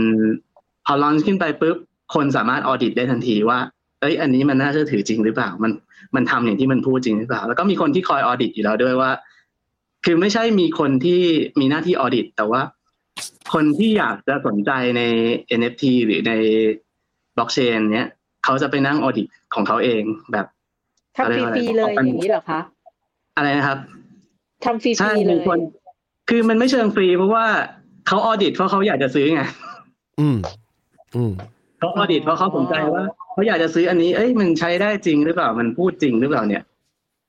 [0.86, 1.76] พอ launch ขึ้นไปปุ๊บ
[2.14, 3.59] คนสามารถออดิตได้ทันทีว่า
[4.00, 5.72] เอ้ยอันนี้มันน่าเชื่อถือจริงหรือเปล่า มัน
[6.14, 9.11] มันทำอย่างที่มันพูดจริงหรือเปล่า แล้วก็มีคนที่คอยออดิตอยู่แล้วด้วยว่า
[10.05, 11.20] คือไม่ใช่มีคนที่
[11.61, 12.62] มีหน้าที่ออดิต แต่ว่า
[13.55, 15.03] คนที่อยากจะสนใจใน
[15.59, 16.32] NFT หรือใน
[17.36, 18.09] บล็อกเชนเนี้ย
[18.44, 20.46] เขาจะไปนั่งออดิตของเขาเองแบบ
[21.16, 22.61] ทำฟรีๆเลยอย่างนี้เหรอคะ
[23.36, 23.78] อะไรนะครับ
[24.64, 25.59] ทำฟรีใช่ๆเลมียคน
[26.28, 27.44] คือมันไม่เชิงฟรี เพราะว่า
[28.09, 29.42] เขา audit เพราะเขาอยากจะซื้อไง
[30.20, 30.36] อืม
[31.16, 31.32] อืม
[31.78, 33.05] เขา audit เพราะเขาสนใจว่า
[33.39, 36.62] เขาอยากจะซื้ออันนี้ เอ้ยมันใช้ได้จริงหรือเปล่ามันพูดจริงหรือเปล่าเนี่ย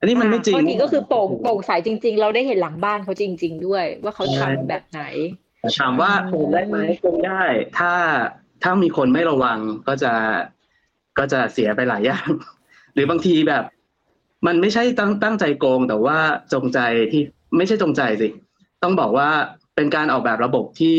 [0.00, 5.02] อันนี้มันไม่จริงข้อดีก็คือโปร่งโปร่งใสจริง ๆ เราได้เห็นหลังบ้านเขาจริง ๆ ด้วย ว่าเขาทำแบบไหน
[5.78, 7.42] ถามว่าโกงได้ไหมโกงได้
[7.78, 7.92] ถ้า
[8.62, 9.58] ถ้ามีคนไม่ระวัง
[9.88, 10.12] ก็จะ
[11.18, 12.28] ก็จะเสียไปหลายอย่าง
[12.94, 13.64] หรือบางทีแบบ
[14.46, 16.18] มันไม่ใช่ตั้งตั้งใจโกงแต่ว่า
[16.52, 16.78] จงใจ
[17.12, 17.22] ที่
[17.56, 18.28] ไม่ใช่จงใจสิ
[18.82, 19.28] ต้องบอกว่า
[19.76, 20.98] เป็นการออกแบบระบบที่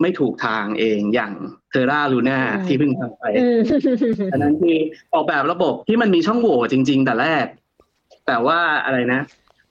[0.00, 1.32] ไม่ถูกทางเองอย่าง
[1.70, 3.58] เทอร่าลูน่าอืมที่เพิ่งทำไปอืม
[4.32, 4.76] อันนั้นคือ
[5.14, 7.46] ออกแบบระบบที่มันมีช่องโหว่จริง ๆ แต่แรก
[8.26, 9.20] แต่ว่าอะไรนะ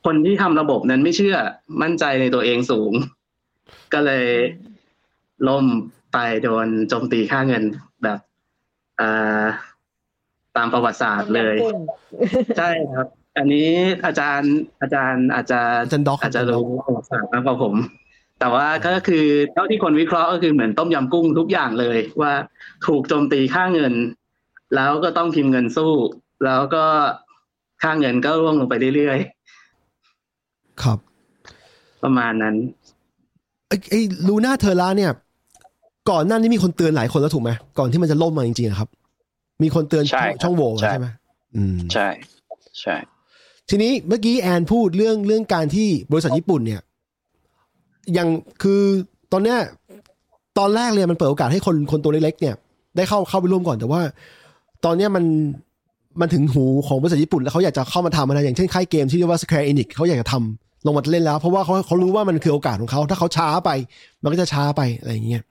[0.06, 1.36] คนที่ทำระบบนั้นไม่เชื่อ
[1.82, 2.92] มั่นใจในตัวเองสูง
[3.94, 4.28] ก็เลย
[5.48, 5.66] ล่ม
[6.14, 7.64] ไปโดนโจมตีค่าเงิน
[8.04, 8.20] แบบ
[9.00, 9.44] อ่า
[10.58, 11.56] ตามประวัติศาสตร์เลย
[12.58, 13.08] ใช่ครับ
[13.38, 13.70] อันนี้
[14.06, 17.74] อาจารย์อาจารย์อาจจะอาจารย์ด็อกอาจจะรู้ประวัติศาสตร์มากกว่าผม
[18.44, 22.34] แต่ว่าก็คือเท่าที่คนวิเคราะห์ก็คือเหมือนต้มยำกุ้งทุกอย่างเลย ว่า
[22.86, 23.94] ถูกโจมตีค่าเงิน
[24.76, 25.94] แล้วก็ต้องพิมพ์เงินสู้
[26.46, 26.84] แล้วก็
[27.82, 29.18] ค่าเงินก็ร่วงลงไปเรื่อย
[30.84, 32.56] ครับๆประมาณนั้น
[33.68, 35.12] ไอ้ไอ้ลูน่าเทอร่าเนี่ย
[36.10, 38.90] ก่อนหน้านี้มีคนเตือนหลายคนแล้วถูกไหมก่อนที่มันจะล่มมาจริงๆอะครับ
[39.64, 41.08] มีคนเตือนใช่ช่องโหว่มาใช่ใช่ไหม
[41.56, 42.08] อืมใช่
[42.82, 42.96] ใช่
[43.70, 46.82] ทีนี้เมื่อกี้แอนพูดเรื่องเรื่องการที่บริษัทญี่ปุ่นเนี่ย
[48.16, 48.28] อยัง
[48.62, 48.82] คือ
[49.32, 49.58] ตอนเนี้ย
[50.60, 52.56] ตอนแรกเลยมันเปิดโอกาสให้คนคนตัวเล็กๆเนี่ย
[52.96, 54.02] ได้เข้าเข้าไปร่วมก่อนแต่ว่า
[54.86, 55.26] ตอนเนี้ยมัน
[56.20, 63.70] มันถึงหูของบริษัทญี่ปุ่นแล้วเขาอยากจะเข้ามาทำนะอย่างเช่นค่ายเกมที่เรียกว่า Square Enix เขาอยากจะทำลงมาเล่นแล้ว เพราะว่าเขาเขารู้ว่ามันคือโอกาสของเขา ถ้าเขาช้าไป
[64.24, 65.44] มันก็จะช้าไปอะไรอย่างเงี้ย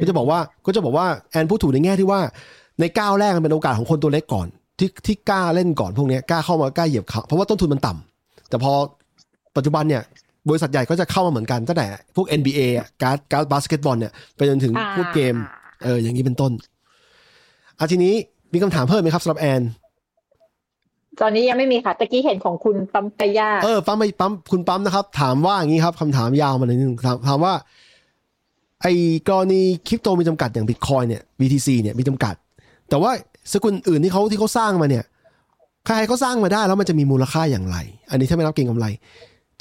[0.00, 2.20] ก็จะบอกว่าก็จะบอกว่าแอนพูดถูกในแง่ที่ว่า
[2.80, 4.46] ในก้าวแรกมันเป็นโอกาสของคนตัวเล็กก่อน
[4.78, 8.72] ที่ที่กล้าเล่นก่อนพวกนี้กล้าเข้ามากล้าเหยียบเขาเพราะว่าต้นทุนมันต่ำแต่พอ
[9.56, 10.02] ปัจจุบันเนี่ย
[10.48, 11.86] บริษัทใหญ่ก็จะเข้ามาเหมือนกันตั้งแต่
[12.16, 15.34] พวก NBA อะการ์ดการ์ดบาสเกตบอลเนี่ยไปจนถึงอ่าพวกเกม
[15.82, 16.52] เอออย่างนี้เป็นต้น
[17.78, 18.14] อะทีนี้
[18.52, 19.62] มีคำถามเพิ่มไหมครับสำหรับแอน
[21.20, 27.54] ตอนนี้ยังไม่มีค่ะตะกี้เห็นของคุณปั๊มปยาเออปั๊มไปปั๊มคุณปั๊มนะครับ ถามว่าอย่างนี้ครับคำถามยาวมาหน่อยนึงถามถามว่า
[28.82, 28.92] ไอ้
[29.28, 32.34] กรณีคริปโตมีจำกัดอย่างบิตคอยน์เนี่ย BTC เนี่ยมีจำกัด
[32.88, 33.10] แต่ว่า
[33.52, 35.04] สกุลอื่นที่เขาที่เขาสร้างมาเนี่ย
[35.86, 37.76] ใครๆเขาสร้างมาได้แล้วมันจะมีมูลค่าอย่างไร
[38.10, 38.86] อันนี้ถ้าไม่รับเก็งกำไร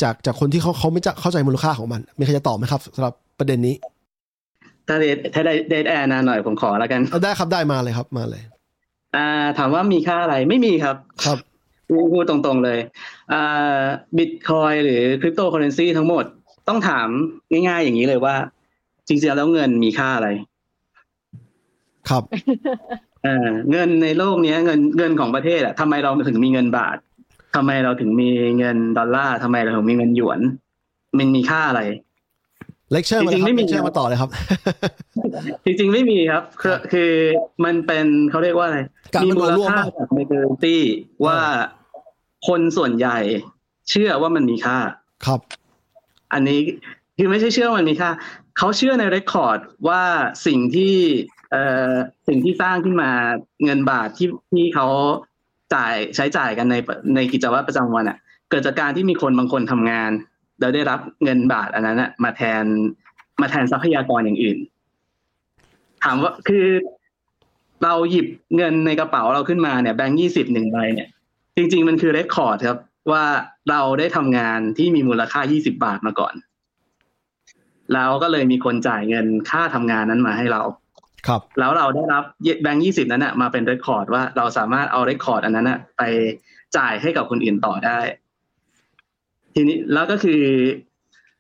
[0.04, 3.76] จากจากคนที่เขาเขาไม่จะเข้าใจมูลค่าของมันมีใครจะตอบไหมครับสำหรับประเด็นนี้
[4.88, 8.42] ถ้า dead ถ้า dead air นานหน่อยผมขอแล้วกันเอาได้ครับได้มาเลยครับมาเลย
[9.16, 9.28] อ่า
[9.58, 10.96] ถามว่ามีค่าอะไรไม่มีครับ
[11.26, 11.38] ครับ
[12.14, 12.80] พูดตรงๆเลย
[13.32, 13.82] อ่า
[14.18, 16.26] บิตคอยน์หรือคริปโตเคอร์เรนซีทั้งหมด
[16.68, 17.08] ต้องถาม
[17.52, 18.36] ง่ายๆอย่างนี้เลยว่า
[19.08, 20.30] จริงๆแล้วเงินมีค่าอะไร
[22.10, 22.24] ครับ
[23.24, 26.98] เอ่อเงินในโลกเนี้ยเงินเงินของประเทศอะทำไมเราถึงมีเงินบาท
[27.56, 30.40] ทำไมเราถึงมีเงินดอลลาร์ทำไมเราถึงมีเงินหยวน
[31.18, 31.82] มันมีค่าอะไร
[32.92, 34.30] เลคเชอร์มาเลยจริคงๆรับไม่มีเลคเชอร์มาต่อเลยครับ
[35.66, 37.12] จริงๆไม่มีครับ คือคือ
[37.66, 38.80] มันเป็นเขาเรียกว่าอะไร
[39.14, 40.82] การมีมันมูลร่วมค่าปะจากในเกอร์ตี้
[41.26, 41.38] ว่า
[42.48, 43.18] คนส่วนใหญ่
[43.90, 44.78] เชื่อว่ามันมีค่า
[45.26, 45.40] ครับ
[46.34, 46.60] อันนี้
[47.18, 48.10] คือไม่ใช่เชื่อว่ามันมีค่า
[48.58, 50.04] เขาเชื่อในเรคคอร์ดว่า
[50.48, 50.96] สิ่งที่
[51.52, 51.94] เอ่อ
[52.28, 53.12] สิ่งที่สร้างขึ้นมา
[53.64, 54.88] เงินบาทที่ที่เขา
[55.74, 56.76] จ่ายใช้จ่ายกันใน
[57.16, 58.18] ในกิจวัตรประจำวันอะ
[58.50, 60.12] เกิดจากการที่มีคนบางคนทำงาน
[60.60, 62.64] แล้วได้รับเงินบาทอันนั้นอะมาแทน
[63.42, 64.58] มาแทนทรัพยากรอย่างอื่น
[66.04, 66.66] ถามว่าคือ
[67.84, 71.10] เราหยิบเงินในกระเป๋าเราขึ้นมาเนี่ยแบงค์ยี่สิบหนึ่งใบเนี่ย
[71.56, 72.80] จริง ๆ มันคือเรคคอร์ดครับ
[73.12, 73.24] ว่า
[73.70, 76.34] เราได้ทำงานที่มีมูลค่า20บาทมาก่อน
[77.94, 80.62] แล้วก็เลยมีคนจ่ายเงินค่าทำงานนั้นมาให้เรา
[81.28, 82.24] ครับแล้วเราได้รับ
[82.62, 86.02] แบงค์ยี่สิบนั้นนะมาเป็นเรคคอร์ดว่าเราสามารถเอาเรคคอร์ดอันนั้นนะไป
[86.78, 88.00] จ่ายให้กับคนอื่นต่อได้
[89.54, 90.42] ทีนี้แล้วก็คือ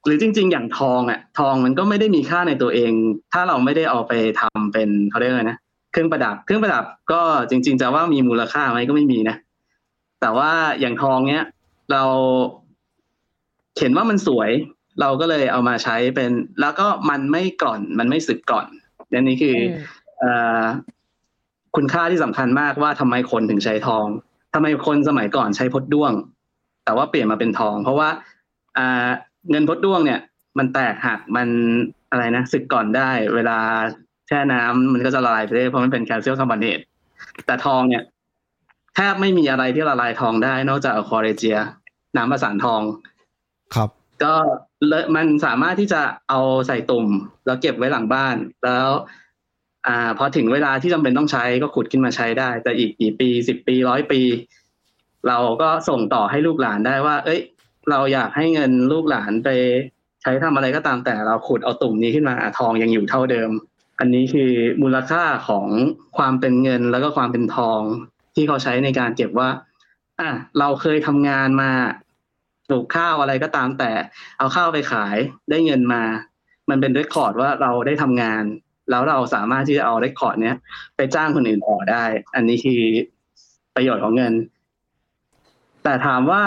[0.05, 2.91] หรือจริง ๆ อย่างทองอะ ทองมันก็ไม่ได้มีค่าในตัวเอง
[3.34, 5.57] ถ้าเราไม่ได้เอาไปทำเป็นเขาเรียกอะไรนะ
[5.91, 9.36] เครื่องประดับ เครื่องประดับก็จริง ๆ จะว่ามีมูลค่าไหมก็ไม่มีนะ
[10.21, 11.45] แต่ว่าอย่างทองเนี้ย
[11.91, 12.03] เรา
[13.80, 14.49] เห็นว่ามันสวย
[15.01, 18.67] เราก็เลยเอามาใช้เป็น แล้วก็มันไม่กร่อน มันไม่สึกกร่อน
[19.12, 19.74] อันนี้คืออม
[20.20, 20.32] เอ่
[20.62, 20.64] อ
[21.76, 24.05] คุณค่าที่สำคัญมากว่าทำไมคนถึงใช้ทอง
[24.53, 26.12] ทำไมคนสมัยก่อนใช้พดด้วง
[26.86, 28.10] แต่ว่าเปลี่ยนมาเป็นทอง เพราะว่า
[28.78, 29.10] อ่า
[29.49, 30.20] เงินพดด้วงเนี่ย
[30.57, 31.47] มันแตกหักมัน
[32.12, 33.60] อะไรนะสึกก่อนได้ เวลา
[34.28, 36.80] แช่น้ำมันก็จะละลายไปได้เพราะมันเป็นแคลเซียมคาร์บอเนต
[37.45, 38.03] แต่ทองเนี่ย
[38.95, 41.57] แทบไม่มีอะไรที่ละลายทองได้นอกจากอะควาเรเจีย
[42.18, 42.82] น้ำประสานทอง
[43.76, 43.89] ครับ
[44.24, 44.34] ก็
[45.15, 47.07] มันสามารถที่จะเอาใส่ตุ่ม
[47.45, 48.89] แล้วเก็บไว้หลังบ้าน แล้ว
[49.88, 54.22] อ่า พอถึงเวลาที่จำเป็นต้องใช้ก็ขุดขึ้นมาใช้ได้ แต่อีกกี่ปีสิบปีร้อยปี
[55.28, 57.41] เราก็ส่งต่อให้ลูกหลานได้ว่า เอ้ย
[57.89, 59.49] เราอยากให้เงินลูกหลานไป
[60.22, 63.51] ใช้ทำอะไรก็ตามแต่เราขุดเอาตุ่มนี้ขึ้นมาทองยังอยู่เท่าเดิม
[63.99, 64.51] อันนี้คือ
[64.82, 65.67] มูลค่าของ
[66.17, 67.82] ความเป็นเงินแล้วก็ความเป็นทอง
[68.36, 69.49] ที่เขาใช้ในการเก็บว่า
[70.20, 71.72] อะเราเคยทำงานมา
[72.70, 73.91] ปลูกข้าวอะไรก็ตามแต่
[74.38, 75.17] เอาข้าวไปขาย
[75.49, 76.03] ได้เงินมา
[76.70, 78.43] มันเป็นเรคคอร์ดว่าเราได้ทำงาน
[78.89, 80.55] แล้วเราสามารถที่จะเอาเรคคอร์ดเนี้ย
[80.97, 82.03] ไปจ้างคนอื่นต่อได้
[82.36, 82.82] อันนี้คือ
[83.76, 84.34] ประโยชน์ของเงิน
[85.84, 86.43] แต่ถามว่า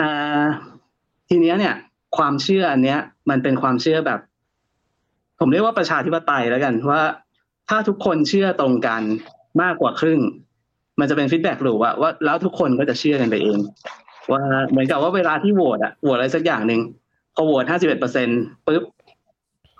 [0.00, 0.42] อ่า
[1.28, 1.74] ทีเนี้ยเนี่ย
[2.16, 2.98] ความเชื่ออันเนี้ย
[3.30, 4.20] มันเป็นความเชื่อแบบ
[5.40, 7.02] ผมเรียกว่าประชาธิปไตยแล้วกันว่า
[7.68, 9.02] ถ้าทุกคนเชื่อตรงกัน
[9.62, 10.20] มากกว่าครึ่ง
[11.00, 13.58] มันจะเป็น feedback loop ว่า แล้วทุกคนก็จะเชื่อกันไปเอง
[14.32, 16.80] ว่าเหมือนกับว่าเวลาที่โหวตอะโหวตอะไรสักอย่างหนึ่ง
[17.34, 18.28] พอโหวตห้าสิบเอ็ดเปอร์เซ็น
[18.66, 18.82] ปุ๊บ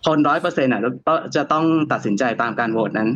[0.07, 3.09] คนร้อยเปอร์เซ็นต์อะก็จะต้องตัดสินใจตามการโหวตนั้น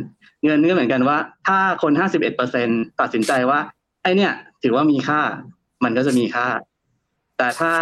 [0.43, 1.17] เงินก็เหมือนกันว่า
[1.47, 2.67] ถ้าคนห้าสิบเอ็ดเปอร์เซ็น
[3.01, 3.59] ตัดสินใจว่า
[4.03, 4.31] ไอ้เนี่ย
[4.63, 5.21] ถือว่ามีค่า
[5.83, 6.47] มันก็จะมีค่า
[7.37, 7.73] แต่ถ้า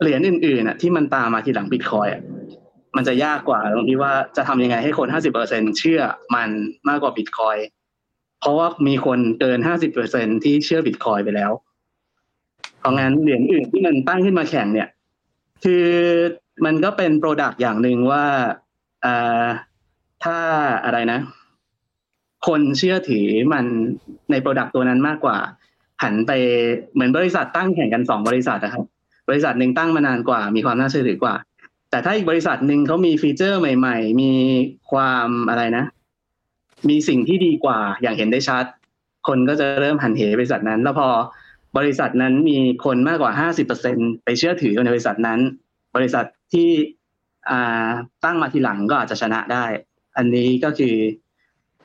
[0.00, 2.22] เหรียญอื่นๆอะที่มันตามมาทีหลังบิตคอยน์อะ
[2.96, 6.00] มันจะยากกว่าตรงที่ว่าจะทำยังไงให้คนห้าสิบเปอร์เซ็นเชื่อ
[6.34, 6.48] มัน
[6.88, 7.56] มากกว่าบิตคอยน์
[8.40, 11.52] เพราะว่ามีคนเกินห้าสิบเปอร์เซ็นที่เชื่อบิตคอยน์ไปแล้ว
[12.80, 14.88] เพราะงั้นเหรียญอื่นที่มันตั้งขึ้นมาแข่งเนี่ย
[15.64, 15.86] คือ
[16.64, 18.24] มันก็เป็น product อย่างหนึ่งว่า
[19.04, 19.46] อ่า
[20.24, 20.36] ถ้า
[20.84, 21.20] อะไรนะ
[22.46, 23.64] คนเชื่อถือมัน
[24.30, 25.38] ใน product ตัวนั้นมากกว่า
[26.02, 26.32] หันไป
[26.92, 28.84] เหมือนบริษัทตั้งแข่งกันสองบริษัทนะครับ
[29.28, 31.34] บริษัทหนึ่งตั้งมานานกว่า มีความน่าเชื่อถือกว่า
[31.90, 34.32] แต่ถ้าอีกบริษัทหนึ่งเขามีฟีเจอร์ใหม่ ๆ มี
[34.90, 35.84] ความอะไรนะ
[36.88, 38.64] มีสิ่งที่ดีกว่าอย่างเห็นได้ชัด
[39.28, 41.08] คนก็จะเริ่มหันเหบริษัทนั้น แล้วพอ
[41.78, 45.40] บริษัทนั้นมีคนมากกว่าห้าสิบเปอร์เซ็นไปเชื่อถือในบริษัทนั้น
[45.96, 46.68] บริษัทที่
[47.50, 47.88] อ่า
[48.24, 49.64] ตั้งมาทีหลังก็อาจจะชนะได้
[50.16, 50.94] อันนี้ก็คือ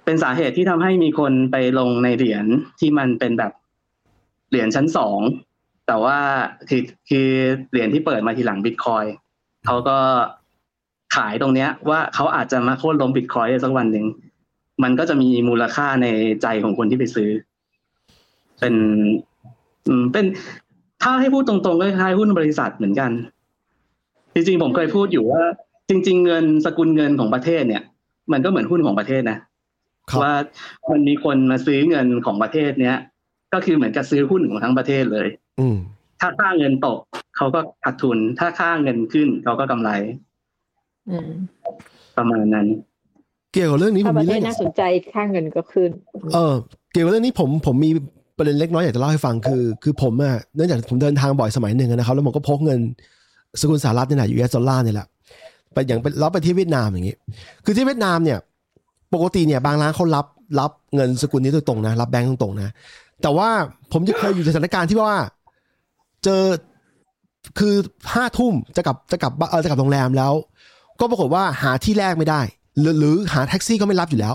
[0.06, 2.46] เป็นสาเหตุที่ทำให้มีคนไปลงในเหรียญ
[2.80, 3.52] ที่มันเป็นแบบ
[4.50, 5.20] เหรียญชั้นสอง
[5.88, 6.18] แต่ว่า
[6.70, 7.30] คือคือ
[7.72, 9.06] เหรียญที่เปิดมาทีหลังบิตคอย
[9.66, 9.98] เขาก็
[11.16, 14.06] ขายตรงเนี้ย ว่าเขาอาจจะมาโค่นล้มบิตคอยสักวันหนึ่ง
[14.84, 16.08] มันก็จะมีมูลค่าใน
[16.42, 17.30] ใจของคนที่ไปซื้อ
[18.60, 18.76] เป็น
[19.88, 20.26] อืมเป็น
[21.04, 23.12] ถ้าให้พูดตรงๆก็คล้ายๆหุ้นบริษัทเหมือนกัน
[24.34, 25.44] จริงๆผมเคยพูดอยู่ว่า
[25.90, 27.84] จริง ๆ เงินสกุลเงินของประเทศเนี่ย
[28.32, 29.38] มันก็เหมือนหุ้นของประเทศนะ
[30.10, 30.34] ครับว่า
[30.92, 32.98] มันมีคนมาซื้อเงินของประเทศเนี้ย
[33.54, 35.28] ก็คือเหมือนกับซื้อหุ้นของทั้งประเทศเลย
[35.60, 35.78] อืม
[36.20, 37.00] ถ้าค่าเงินตก
[37.38, 39.92] เขาก็ขาดทุน ถ้าค่าเงินขึ้นเขาก็กำไร
[41.10, 41.30] อืม
[42.18, 42.68] ประมาณนั้น
[43.54, 44.82] เกี่ยวกับเรื่องนี้ผถ้ามประมีเทเรื่ศองน่าสนใจ
[45.14, 45.90] ค่าเงินก็ขึ้น
[46.34, 46.54] เออ
[46.92, 47.92] เกี่ยวกับเรื่องนี้ผมผมมี
[48.38, 52.80] ประเด็นเล็กน้อยอยากจะเล่าให้ฟังคือ คือผมอะเนื่องจากผมเดินทางบ่อยสมัยหนึ่งนะครับ แล้วผมก็พกเงิน
[53.60, 55.08] สกุลสหรัฐนี่แหละ US dollar เนี่ยแหละ
[55.74, 57.16] ไปอย่างเป็นรับไปที่เวียดนามอย่างงี้
[57.66, 58.38] คือที่เวียดนามเนี่ย
[59.14, 60.26] ปกติเนี่ยบางร้านเขารับ
[60.60, 62.74] รับเงินสกุลนี้โดยตรงนะ รับแบงก์ตรงๆนะ
[63.22, 63.50] แต่ว่า
[63.94, 65.14] ผมจะเคยอยู่ในสถานการณ์ที่ว่า
[66.24, 66.44] เจอ
[67.60, 67.76] คือ
[68.14, 70.34] ห้าทุ่มจะกลับจะกลับบ้านเออจะกลับโรงแรมแล้ว
[71.00, 72.42] ก็ปรากฏว่าหาที่แลกไม่ได้
[72.80, 74.34] หรือหรือหาแท็กซี่ก็ไม่รับอยู่แล้ว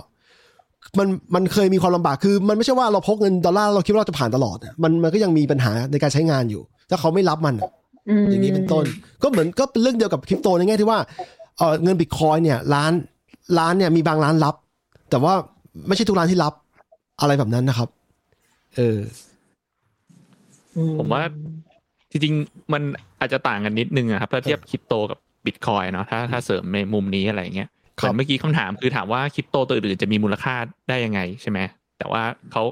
[0.99, 7.70] มันมันเคยมีความลำบากคือ มันไม่ใช่ว่าเราพกเงินดอลลาร์เราคิดว่าเราจะผ่านตลอดอะมันมันก็ยังมีปัญหาในการใช้งานอยู่ ถ้าเขาไม่รับมันอะ
[8.24, 8.84] มอย่างนี้เป็นต้น
[9.22, 10.99] ก็เหมือนก็เป็นเรื่องเดียวกับคริปโตในแง่ที่ว่า
[11.59, 12.93] เออเงินบิตคอยเนี่ยร้าน
[13.59, 14.55] ร้านเนี่ยมีบางร้านรับ
[15.11, 15.34] แต่ว่า
[15.88, 16.55] ไม่ใช่ทุกร้านที่รับ
[17.20, 17.88] อะไรแบบนั้นนะครับ
[18.76, 18.99] เออ
[20.76, 21.22] อืผมว่า
[22.11, 22.82] จริงๆมัน
[23.20, 30.55] อาจจะต่างกันนิดนึงอะครับถ้าเทียบคริปโตกับบิตคอยเนาะถ้าถ้าเสริมในมุมนี้อะไรเงี้ยครับ เหมือนเมื่อกี้คำถามคือถามว่าคริปโตตัวอื่นจะมีมูลค่า
[30.89, 31.59] ได้ยังไงใช่ไหม
[31.99, 32.23] แต่ว่า
[32.53, 32.63] เขา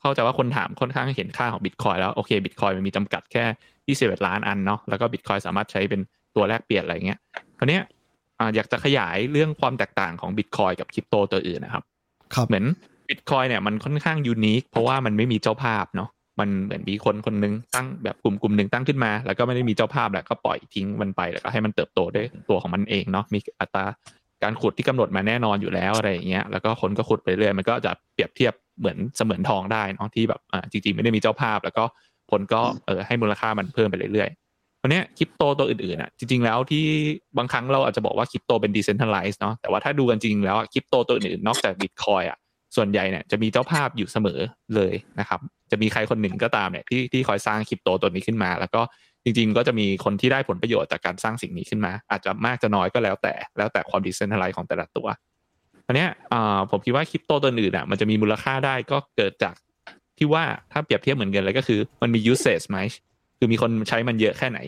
[0.00, 3.44] เข้าใจว่าคนถามค่อนข้างเห็นค่าของบิตคอยน์แล้วโอเคบิตคอยน์มันมีจำกัดแค่
[3.86, 6.00] ยี่สิบเอ็ดล้านอันเนาะแล้วก็บิตคอยน์สามารถใช้เป็น
[6.36, 7.18] ตัวแลกเปลี่ยนอะไรเงี้ย
[7.58, 7.82] คราวเนี้ย
[8.38, 11.84] อ่าอยากจะขยายเรื่องความแตกต่างของบิตคอยน์กับคริปโตตัวอื่นนะครับ
[12.34, 12.64] ครับเหมือน
[13.08, 16.10] บิตคอยน์เนี่ยมันค่อนข้าง unique เพราะว่ามันไม่มีเจ้าภาพเนาะ
[16.40, 23.84] มันเหมือนมีคนคนหนึ่งตั้งแบบกลุ่มกลุ่มหนึ่งตั้งขึ้นมา แล้วก็ไม่ได้มีเจ้าภาพแหละก็ปล่อยทิ้งมันไปแล้วก็ให้มันเติบโตด้วยตัวของมันเองเนาะมีอัตรา
[24.42, 31.84] การขุดที่กำหนดมาแน่นอนอยู่แล้วอะไรอย่างเงี้ยแล้วก็คนก็ขุดไปเรื่อยมันก็จะเปรียบเทียบเหมือนเสมือนทองได้เนาะที่แบบอ่าจริงๆไม่ได้มีเจ้าภาพ แล้วก็
[32.30, 36.84] คนก็เออให้มูลค่ามันเพิ่มไปเรื่อยๆวันเนี้ยคริปโตตัวอื่นๆอะจริง ๆ แล้วที่
[37.38, 42.38] บางครั้งเราอาจจะบอกว่าคริปโตเป็น decentralized เนาะแต่ว่าถ้าดูกันจริงแล้วอะคริปโตตัวอื่นๆนอกจากบิตคอยอะ
[42.76, 44.40] ส่วนใหญ่เนี่ยจะมีเจ้าภาพอยู่เสมอ
[44.74, 48.80] เลยนะครับ จะมีใครคนหนึ่งก็ตามเนี่ยที่ที่คอยสร้างคริปโตตัวนี้ขึ้นมา แล้วก็
[49.24, 55.06] จริง ๆ ก็จะมีคนที่ได้ผลประโยชน์จากการสร้างสิ่งนี้ขึ้นมา อาจจะมากจะน้อยก็แล้วแต่แล้วแต่ความ decentralized ของแต่ละตัว
[55.86, 56.10] อันเนี้ย
[56.70, 59.54] ผมคิดว่าคริปโตตัวอื่นอะมันจะมีมูลค่าได้ก็เกิดจาก
[60.18, 62.78] ที่ว่าถ้าเปรียบเทียบเหมือนกันเลยก็คือมันมี usage ไหม
[63.38, 64.58] คือมีคนใช้มันเยอะแค่ไหน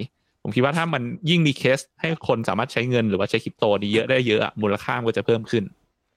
[0.42, 5.64] ผมคิดว่าถ้ามันยิ่งมีเคสให้คนสามารถใช้เงินหรือว่าใช้คริปโตนี้เยอะได้เยอะมูลค่ามันก็จะเพิ่มขึ้น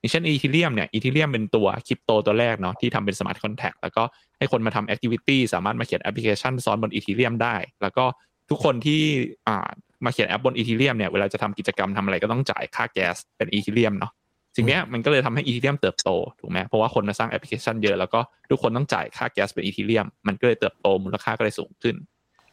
[0.03, 4.03] อย่างเช่น Ethereum เนี่ย Ethereum เป็นตัวคริปโตตัวแรกเนาะที่ทำเป็น smart contract แล้วก็
[4.37, 8.05] ให้คนมาทำ activity สามารถมาเขียนแอปพลิเคชันซ้อนบน Ethereum ได้ แล้วก็
[8.49, 9.01] ทุกคนที่
[9.47, 9.69] อ่า
[10.05, 14.11] มาเขียนแอปบน Ethereum เนี่ยเวลาจะทำกิจกรรมทำอะไรก็ต้องจ่ายค่าแก๊สเป็น Ethereum เนาะ
[14.55, 21.95] สิ่งนี้มันก็เลยทำให้ Ethereum เติบโตถูกไหมเพราะว่าคนมาสร้างแอปพลิเคชันเยอะแล้วก็ทุกคนต้องจ่ายค่าแก๊สเป็น Ethereum มันก็เลยเติบโตมูลค่าก็เลยสูงขึ้น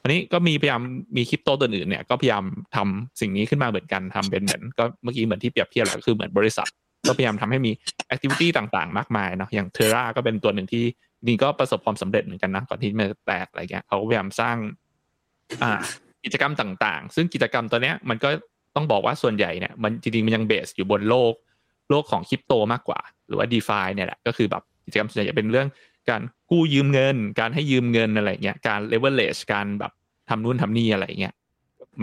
[0.03, 0.81] วันนี้ก็มีพยายาม
[1.17, 2.45] มีคริปโตตัวอื่นเนี่ยก็พยายาม
[2.77, 6.69] ทำสิ่งนี้ขึ้นมาเหมือนกันทำเป็นเหมือนก็เมื่อกี้เหมือนที่เปรียบเทียบแหละก็คือเหมือนบริษัท
[7.07, 7.73] ก็พยายามทำให้มี
[8.07, 10.85] activity ต่างๆ มากมายเนาะอย่าง Terra ก็เป็นตัวหนึ่งที่
[11.27, 14.57] นี่ก็ประสบความสำเร็จเหมือนกันนะก่อนที่มันจะแตกอะไรเงี้ยเขาก็พยายามสร้าง
[15.63, 15.81] อ่า
[16.25, 18.29] กิจกรรมต่างๆ ซึ่งกิจกรรมตัวเนี้ยมันก็
[18.77, 21.35] ต้องบอกว่าส่วนใหญ่เนี่ยมันจริงๆมันยังเบสอยู่บนโลก
[21.91, 25.69] โลกของคริปโตมากกว่า หรือว่า d e f าเนี่ยแหละก็คือแบบกิจกรรมส่วนใหญ่จะเป็นเรื่อง
[26.11, 29.93] การกู้ยืมเงิน การให้ยืมเงินอะไรเงี้ยการ leverage การแบบ
[30.29, 31.35] ทำนู่นทำนี่อะไรเงี้ย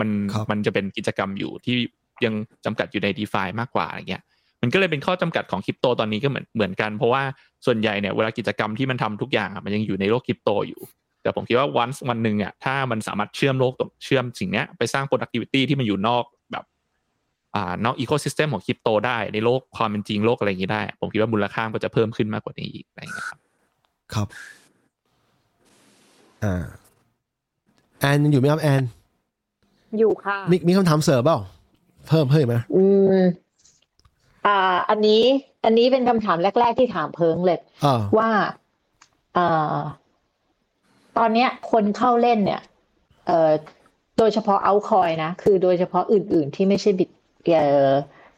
[0.00, 1.76] มันครับมันจะเป็นกิจกรรมอยู่ที่
[2.24, 2.34] ยัง
[2.64, 4.22] จำกัดอยู่ใน d e f ามากกว่าอะไรเงี้ย
[4.62, 7.22] มันก็เลยเป็นข้อจำกัดของคริปโตตอนนี้ก็เหมือนเหมือนกัน เพราะว่า
[7.66, 10.80] ส่วนใหญ่เนี่ยเวลากิจกรรมที่มันทำทุกอย่างอะมันยังอยู่ในโลกคริปโตอยู่
[11.22, 16.64] แต่ผมคิดว่าวันวันหนึ่งอะถ้ามันสามารถเชื่อมโลกตรงเชื่อมสิ่งเนี้ยไปสร้าง productivity ที่มันอยู่นอกแบบ
[17.54, 23.38] อ่านอก ecosystem ของคริปโตได้ในโลกความเป็นจริงโลกอะไรอย่างนี้ได้ ผมคิดว่ามูลค่าก็จะเพิ่มขึ้นมากกว่านี้อีกอะไรอย่างเงี้ยครับ
[24.14, 24.26] ครับ
[26.44, 26.64] อ่า
[28.00, 28.82] แอนยังอยู่ไหมครับแอน
[29.98, 31.38] อยู่ค่ะ มีมีคำถามเสริมเปล่า
[32.08, 32.82] เพิ่มเพิ่มไหมอื
[33.16, 33.18] ม
[34.46, 35.22] อ่า อันนี้
[35.64, 38.28] อันนี้เป็นคำถามแรก ๆ ที่ถามเพิงเลยอ่าว่า
[39.36, 39.78] อ่า
[41.18, 42.60] ตอนเนี้ย คนเข้าเล่นเนี่ย
[43.26, 43.50] เอ่อ
[44.18, 47.10] โดยเฉพาะเอาคอยนะ คือโดยเฉพาะอื่น ๆ ที่ไม่ใช่บิต
[47.44, 47.90] เอ่อ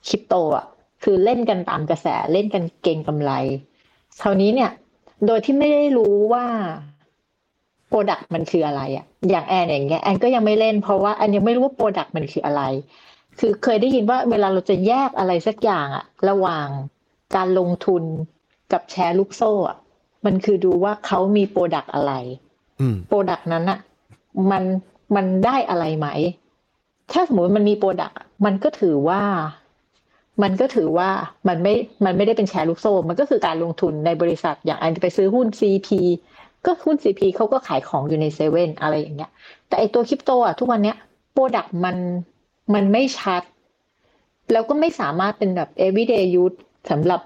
[0.09, 0.67] คริปโตอะ
[1.03, 3.33] คือเล่นกันตามกระแสเล่นกันเก็งกำไร
[4.23, 4.71] คราวนี้เนี่ย
[5.27, 6.45] โดยที่ไม่ได้รู้ว่า
[7.89, 12.63] product มันคืออะไรอะอย่างแอนอย่างเงี้ยแอนก็ยังไม่เล่นเพราะว่าแอนยังไม่รู้ว่า product มันคืออะไร
[13.41, 16.67] คือเคยได้ยินว่าเวลาเราจะแยกอะไรสักอย่างอะระหว่าง
[17.37, 18.03] การลงทุน
[18.73, 19.79] กับแชร์ลูกโซ่อะ
[20.25, 22.13] มันคือดูว่าเขามี product อะไร
[22.81, 23.79] อืม product นั้นอะ
[24.51, 24.63] มัน
[25.17, 26.09] มันได้อะไรไหม
[27.13, 29.23] ถ้าสมมติมันมี product มันก็ถือว่า
[30.43, 31.11] มันก็ถือว่า
[31.49, 31.75] มันไม่
[32.05, 35.89] มันไม่ได้เป็นแชร์ลูกโซ่ มันก็คือการลงทุนในบริษัทอย่างอันไปซื้อหุ้น CP
[36.65, 39.31] ก็หุ้น CP เขาก็ขายของอยู่ในเซเว่นอะไรอย่างเงี้ย
[39.69, 40.97] แต่ไอตัวคริปโตอะทุกวันเนี้ย
[41.33, 41.97] product มัน
[42.75, 43.43] มันไม่ชัด
[44.53, 46.57] แล้วก็ไม่สามารถเป็นแบบ everyday use
[46.91, 47.21] สำหรับ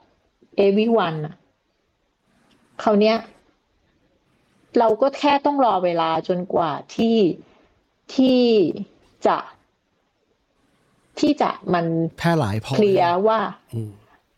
[0.67, 1.35] everyone อะ
[2.83, 3.17] คราวเนี้ย
[4.79, 7.19] เราก็แค่ต้องรอเวลาจนกว่าที่
[8.15, 8.43] ที่
[9.27, 9.37] จะ
[11.21, 11.87] ที่จะมัน
[12.19, 13.41] แพร่หลายพอเคลียร์ว่า
[13.75, 13.91] อืม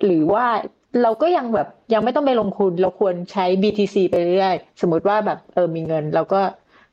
[0.04, 0.46] หรือว่า
[1.02, 6.40] เราก็ยังแบบยังไม่ต้องไปลงทุน เราควรใช้ BTC ไปเรื่อยๆสมมติว่าแบบเออมีเงิน เราก็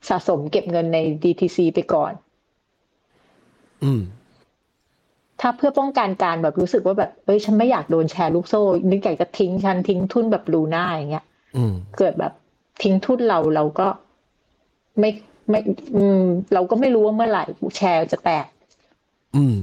[0.09, 2.11] สะสมเก็บเงินใน BTC ไปก่อน
[3.83, 4.01] อืม
[5.41, 8.61] ถ้าเพื่อป้องกันการแบบรู้สึกว่าแบบเอ้ยฉันไม่อยากโดนแชร์ลูกโซ่
[8.91, 11.25] นึกอยากจะทิ้งฉันทิ้งทุนแบบลูน่าอย่างเงี้ย
[11.55, 12.33] อืมเกิดแบบ
[12.83, 13.87] ทิ้งทุนเราเราก็
[14.99, 15.09] ไม่
[15.49, 15.59] ไม่
[15.95, 16.23] อืม
[16.53, 17.43] เราก็ไม่รู้ว่าเมื่อไหร่
[17.77, 18.45] แชร์จะแตก
[19.35, 19.55] อืม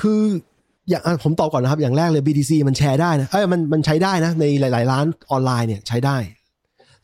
[0.00, 0.20] คือ
[0.88, 6.16] อย่างอะผมตอบก่อนนะครับ อย่างแรกเลย BTC มันแชร์ได้นะเอ้ยมันมันใช้ได้นะ ในหลาย ๆ ร้านออนไลน์เนี่ยใช้ได้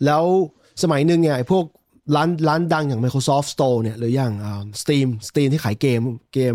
[0.05, 0.25] แล้ว
[0.83, 1.65] สมัยหนึ่งเนี่ยไอ้พวก
[2.17, 4.33] ร้านร้านดังอย่าง Microsoft Store เนี่ยหรืออย่าง
[4.81, 6.01] Steam Steam ที่ขายเกม
[6.35, 6.55] เกม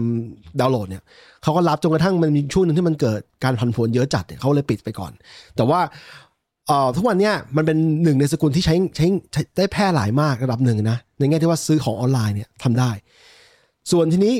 [0.59, 1.03] ดาวน์โหลดเนี่ย
[1.43, 5.11] เขาก็รับจนกระทั่งมันมีช่วงหนึ่งที่มันเกิดการผันผวนเยอะจัดเนี่ยเขาเลยปิดไปก่อน
[5.55, 5.79] แต่ว่า
[6.95, 9.05] ทุกวันเนี่ยมันเป็นหนึ่งในสกุลที่ใช้ใช้
[9.57, 12.91] ได้แพร่หลายมากระดับหนึ่งนะในแง่ที่ว่าซื้อของออนไลน์เนี่ยทำได้
[13.91, 14.33] ส่วนทีนี้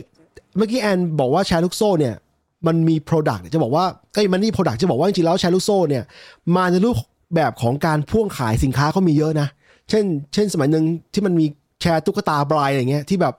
[0.58, 2.16] เมื่อกี้แอนบอกว่าแชร์ลูกโซ่เนี่ย
[2.68, 6.04] มันมี Product จะบอกว่าเอ้มันนี่ Product จะบอกว่าจริงๆแล้วแชร์ลูกโซ่เนี่ย
[6.56, 6.96] มาในรูป
[7.36, 9.48] แบบของการพ่วงขายสินค้าเขามีเยอะนะ
[9.90, 11.46] เช่น เช่นสมัยหนึ่งที่มันมี
[11.82, 13.34] แชร์ตุ๊กตาบรายอะไรเงี้ยที่แบบ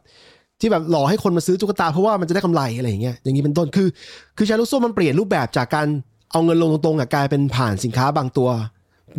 [0.60, 3.88] ที่แบบหลอกให้คนมาซื้อตุ๊กตาเพราะว่ามันจะได้กำไรอะไรอย่างเงี้ยอย่างนี้เป็นต้นคือ
[4.36, 5.86] คือแชร์ลูกโซ่มันเปลี่ยนรูปแบบจากการ
[6.32, 8.48] เอาเงินลงตรงๆอะกลายเป็นผ่านสินค้าบางตัว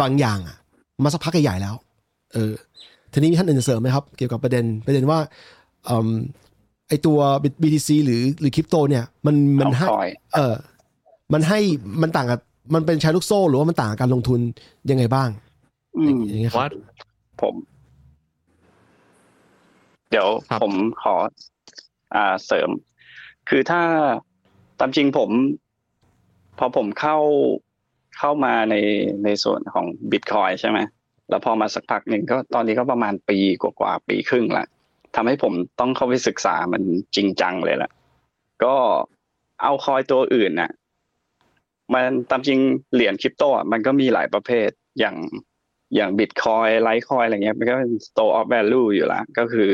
[0.02, 0.58] บางอย่างอะ
[1.04, 1.76] มาสักพักใหญ่ๆแล้ว
[2.34, 2.52] เออ
[3.12, 5.20] ทีนี้มีท่านอื่นจะเสริมไหมครับ เกี่ยวกับประเด็นประเด็นว่า
[5.90, 6.10] อืม
[6.90, 7.20] ไอตัว
[7.62, 10.56] BTC หรือหรือคริปโตเนี่ย มันมันให้เอาคอยเออ
[11.34, 11.60] มันให้
[12.02, 12.40] มันต่างกับ
[12.74, 14.40] มันเป็นแชร์ลูกโซ่ หรือว่ามันต่างกับการลงทุน
[14.90, 15.30] ยังไงบ้าง
[15.98, 16.72] อืมอย่างเงี้ยคว่ารับ
[17.42, 17.56] ผม
[20.12, 20.74] เดี๋ยวครับผม
[21.04, 21.16] ขอ
[22.16, 22.70] อ่าเสริม
[23.50, 23.82] คือถ้า
[24.80, 25.30] ตามจริงผม
[26.58, 27.18] พอผมเข้า
[28.18, 28.76] เข้ามาใน
[29.24, 30.80] ในส่วนของบิตคอยใช่ไหม
[31.30, 34.66] แล้วพอมาสักพักหนึ่งก็ตอนนี้ก็ประมาณปีกว่าๆปีครึ่งละ
[35.16, 36.82] ทำให้ผมต้องเข้าไปศึกษามัน
[37.16, 37.92] จริงจังเลยล่ะ
[38.64, 38.76] ก็
[39.62, 40.72] เอาคอยตัวอื่นน่ะ
[41.94, 42.60] มันตามจริง
[42.94, 44.70] เหรียญคริปโตอะมันก็มีหลายประเภท
[45.00, 45.16] อย่าง
[45.96, 49.70] อย่างบิตคอยไลท์คอยอะไรเงี้ยมันก็เป็น store of value อยู่ล้วก็คือ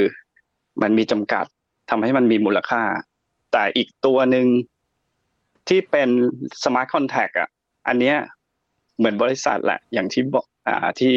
[0.81, 1.45] มันมีจำกัด
[1.89, 2.83] ทำให้มันมีมูลค่า
[3.51, 4.47] แต่อีกตัวหนึ่ง
[5.67, 6.09] ที่เป็น
[6.63, 7.49] smart contract อะ
[7.87, 8.17] อันเนี้ย
[8.97, 11.13] เหมือนบริษัทแหละ อย่างที่บอกอ่าที่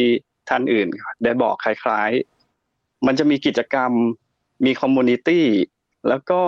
[0.48, 0.88] ท่านอื่น
[1.24, 3.90] ได้บอกคล้ายๆ มันจะมีกิจกรรม
[4.66, 5.44] มี community
[6.08, 6.40] แล้วก็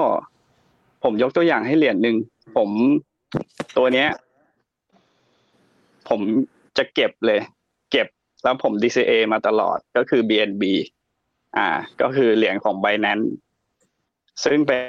[1.02, 2.16] ผมยกตัวอย่างให้เหรียญหนึ่ง
[2.56, 2.70] ผม
[3.76, 4.08] ตัวเนี้ย
[6.08, 6.20] ผม
[6.78, 7.40] จะเก็บเลย
[8.42, 10.64] แล้วผม DCA มาตลอดก็คือ BNB
[11.56, 11.68] อ่า
[12.00, 13.28] ก็คือเหรียญของ Binance
[14.44, 14.82] ซึ่งเป็น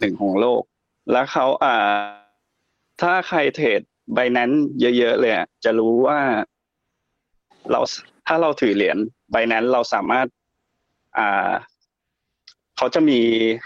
[0.00, 0.62] หนึ่งของโลก
[1.12, 2.02] แล้วเขาอ่า
[3.00, 3.80] ถ้าใครเทรด
[4.16, 5.34] Binance เยอะๆเลย
[5.64, 6.18] จะรู้ว่า
[7.70, 7.80] เรา
[8.26, 8.96] ถ้าเราถือเหรียญ
[9.34, 10.26] Binance เราสามารถ
[11.18, 11.52] อ่า
[12.76, 13.20] เขาจะมี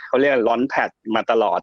[0.06, 1.60] เขาเรียกลอนแพดมาตลอด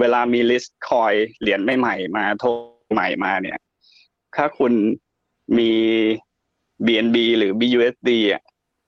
[0.00, 2.48] เวลามีลิสต์คอยเหรียญใหม่ๆมาโทร
[2.94, 3.58] ใหม่มาเนี่ย
[4.36, 4.72] ถ้าคุณ
[5.58, 5.72] มี
[6.86, 8.42] BNB หรือ BUSD อะ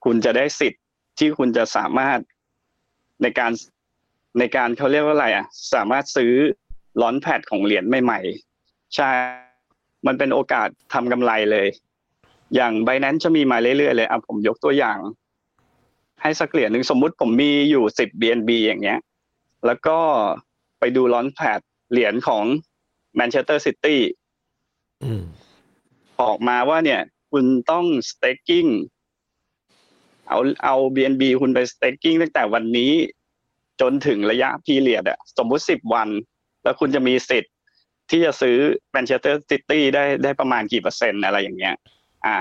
[0.05, 0.83] คุณจะได้สิทธิ์
[1.19, 2.19] ที่คุณจะสามารถ
[3.23, 3.53] ในการ
[4.39, 6.33] ในการเขาเรียกว่าอะไรอะ สามารถซื้อ
[7.01, 9.09] launchpad ของเหรียญใหม่ๆ ใช่
[10.07, 11.67] มันเป็นโอกาสทำกำไรเลย
[12.55, 14.99] อย่าง Binance จะมีมาเรื่อยๆเลยอะผมยกตัวอย่าง
[16.23, 19.01] ให้สักเหรียญหนึ่งสมมุติผมมีอยู่สิบ BNB อย่างเงี้ย
[19.67, 19.99] แล้วก็
[20.79, 21.61] ไปดู launchpad
[21.91, 22.45] เหรียญของ
[23.17, 24.01] แมนเชสเตอร์ซิตี้
[25.05, 25.23] อืม
[26.23, 27.01] ออกมาว่าเนี่ย
[27.31, 28.71] คุณต้อง staking
[30.29, 32.93] เอาเอา BNB คุณไป staking ตั้งแต่วันนี้
[33.81, 36.09] จนถึงระยะพีเรียดอะสมมุติสิบวัน
[36.63, 37.53] แล้วคุณจะมีสิทธิ์
[38.11, 38.57] ที่จะซื้อ
[38.91, 41.75] แมนเชสเตอร์ซิตี้ได้ได้ประมาณกี่เปอร์เซ็นต์อะไรอย่างเงี้ย
[42.27, 42.37] อ่า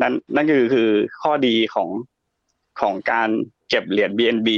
[0.00, 0.90] นั่นนั่นคือคือ
[1.22, 1.90] ข้อดีของ
[2.80, 3.28] ของการ
[3.68, 4.48] เก็บเหรียญ BNB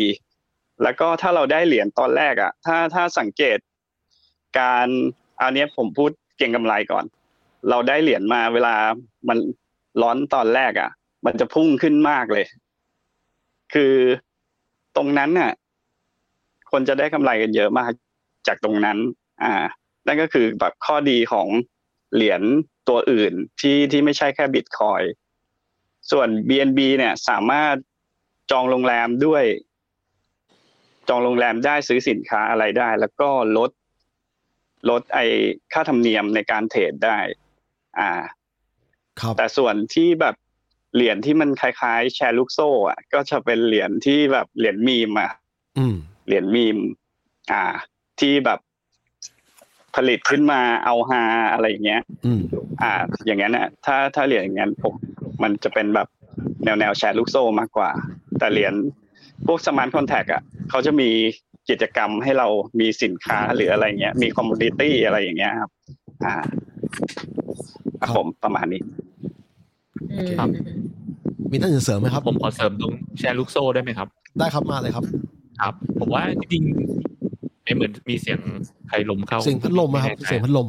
[0.82, 3.58] แล้วก็ถ้าเราได้เหรียญตอนแรกอะถ้าถ้าสังเกต
[4.58, 4.88] การ
[5.40, 7.04] อันนี้ผมพูดเก่งกำไรก่อน
[7.68, 8.74] เราได้เหรียญมาเวลา
[9.28, 9.38] มัน
[10.02, 10.90] ร้อนตอนแรกอะ
[11.24, 12.46] มันจะพุ่งขึ้นมากเลย
[13.74, 13.94] คือ
[14.96, 15.52] ตรงนั้นน่ะ
[16.70, 17.92] คนจะได้กำไรกันเยอะมาก
[18.46, 18.98] จากตรงนั้น
[19.42, 19.54] อ่า
[20.06, 21.48] นั่นก็คือแบบข้อดีของ
[22.14, 22.42] เหรียญ
[22.88, 25.02] ตัวอื่นที่ที่ไม่ใช่แค่บิตคอย
[26.10, 27.76] ส่วน BNB เนี่ยสามารถ
[28.50, 29.44] จองโรงแรมด้วย
[31.08, 33.70] จองโรงแรมได้ซื้อสินค้าอะไรได้ แล้วก็ลด
[34.90, 35.18] ลดไอ
[35.72, 37.18] ค่าธรรมเนียมในการเทรดได้
[37.98, 38.10] อ่า
[39.20, 40.34] ครับแต่ส่วนที่แบบ
[40.94, 45.32] เหรียญที่มันคล้าย ๆ แชร์ลูกโซ่อะก็จะเป็นเหรียญที่แบบเหรียญมีมอะ
[45.78, 45.94] อืม
[46.26, 46.78] เหรียญมีม
[47.52, 47.64] อ่า
[48.20, 48.60] ที่แบบ
[49.94, 51.22] ผลิตขึ้นมาเอาฮา
[51.52, 52.42] อะไรอย่างเงี้ยอืม
[52.82, 52.92] อ่า
[53.26, 54.94] อย่างนั้นน่ะถ้าถ้าเหรียญอย่างนั้นผม
[55.42, 56.08] มันจะเป็นแบบ
[56.64, 57.90] แนวแนวแชร์ลูกโซ่มากกว่า
[58.38, 58.74] แต่เหรียญ
[59.46, 61.10] พวก smart contract อะเขาจะมี
[61.70, 62.48] กิจกรรมให้เรา
[62.80, 65.70] มีสินค้าหรืออะไรเงี้ย มี community อะไรอย่างเงี้ยครับ
[66.24, 66.34] อ่า
[68.02, 68.80] ครับผมประมาณนี้
[70.12, 70.48] อืมครับ
[71.50, 75.04] มีท่านอื่นเสริมไหมครับ ผมขอเสริมตรงแชร์ลูกโซ่ได้ไหมครับ ได้ครับมาเลยครับ
[75.60, 78.38] ครับ ผมว่าจริงๆไม่เหมือนมีเสียง
[78.88, 80.68] ใครลมเข้าเสียงพัดลมอะครับไม่แน่ใจเสียงพัดลม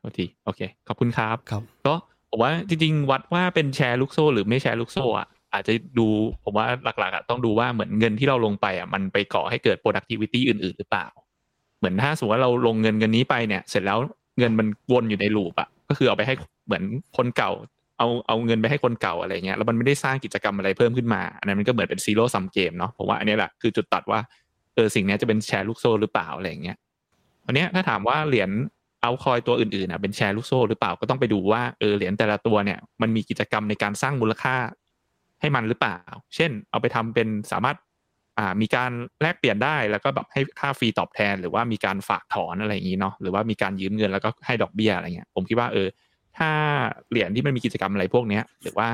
[0.00, 1.94] โทษทีโอเค ขอบคุณครับครับ ก็
[2.30, 6.06] ผมว่าจริงๆ วัดว่าเป็นแชร์ลูกโซ่ หรือไม่แชร์ลูกโซ่อะอาจจะดู
[6.44, 11.06] ผมว่าหลักๆอะต้องดูว่าเหมือนเงินที่เราลงไปอะมันไปก่อให้เกิด productivity อื่น ๆ หรือเปล่า
[11.78, 13.98] เหมือนถ้าสมมติว่าเราลงเงินเงินนี้ไปเนี่ย เสร็จแล้ว
[14.38, 16.34] เงินมันวนอยู่ใน loop อะ ก็คือเอาไปให้
[16.66, 16.84] เหมือน
[17.16, 17.52] คนเก่า
[17.98, 24.20] เอาเอาเงินไปให้คนเก่าอะไรเงี้ยแล้วมันไม่ได้สร้างกิจกรรมอะไรเพิ่มขึ้นมาอันนั้นมันก็เหมือนเป็น zero-sum game เนาะผมว่าอันนี้แหละคือจุดตัดว่า
[24.74, 26.76] เออสิ่งนี้จะเป็นแชร์ลูกโซ่หรือเปล่าอะไรเงี้ย
[27.46, 28.50] วันนี้ถ้าถามว่าเหรียญ
[29.02, 34.56] เอาคอยตัวอื่นๆอะเป็นแชร์ลูกโซ่หรือเปล่าก็ต้องไปดูว่าเออเหรียญแต่ละตัวเนี่ยมันมีกิจกรรมในการสร้างมูลค่า
[35.40, 35.98] ให้มันหรือเปล่า
[36.34, 37.76] เช่น เอาไปทำเป็นสามารถ
[38.60, 38.90] มีการ
[39.22, 45.88] แลกเปลี่ยนได้แล้วก็แบบให้ค่าฟรีตอบแทน หรือว่ามีการฝากถอนอะไรอย่างนี้เนาะหรือว่ามีการยืมเงินแล้วก็ให้ดอกเบี้ยอะไรเงี้ยผมคิดว่าเออ
[46.38, 46.50] ถ้า
[47.10, 48.88] เหรียญที่มันมีกิจกรรมอะไรพวกเนี้ยหรือว่า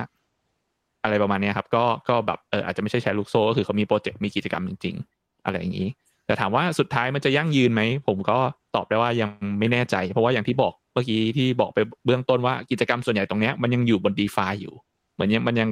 [1.03, 5.89] อะไรประมาณนี้ครับ ก็ก็แบบเอออาจจะไม่ใช่แชร์ลูกโซ่ก็คือเขามีโปรเจกต์มีกิจกรรมจริง ๆ อะไรอย่างนี้
[6.27, 8.39] แต่ถามว่าสุดท้ายมันจะยั่งยืนไหมผมก็
[8.75, 14.75] ตอบได้ว่ายังไม่แน่ใจ เพราะว่าอย่างที่บอกเมื่อกี้ที่บอกไปเบื้องต้นว่ากิจกรรมส่วนใหญ่ตรงเนี้ยมันยังอยู่บนดีฟาอยู่
[15.15, 15.69] เหมือนยังมันยัง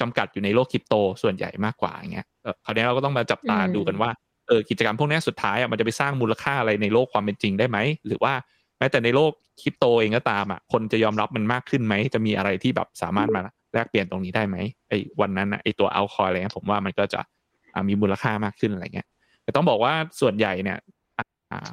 [0.00, 4.10] จำกัดอยู่ในโลกคริปโตส่วนใหญ่มากกว่าอย่างเงี้ยเออคราวนี้เราก็ต้องมาจับตาอืมดูกันว่า
[4.48, 8.32] เออกิจกรรมพวกเนี้ยสุดท้ายอะมันจะไปสร้างมูลค่าอะไรในโลกความเป็นจริงได้ไหมหรือว่า
[8.78, 13.42] แม้แต่ในโลกคริปโตเองก็ตามอะคนจะยอมรับมันมากขึ้นไหมจะมีอะไรที่แบบสามารถมา
[13.74, 14.56] แลกเปลี่ยนตรงนี้ได้ไหม
[14.88, 17.20] ไอ้วันนั้นอะไอ้ตัวเอาคอยอะไรเงี้ยผมว่ามันก็จะ
[17.74, 19.06] อ่ามีมูลค่ามากขึ้นอะไรเงี้ย
[19.42, 20.78] แต่ต้องบอกว่าส่วนใหญ่เนี่ย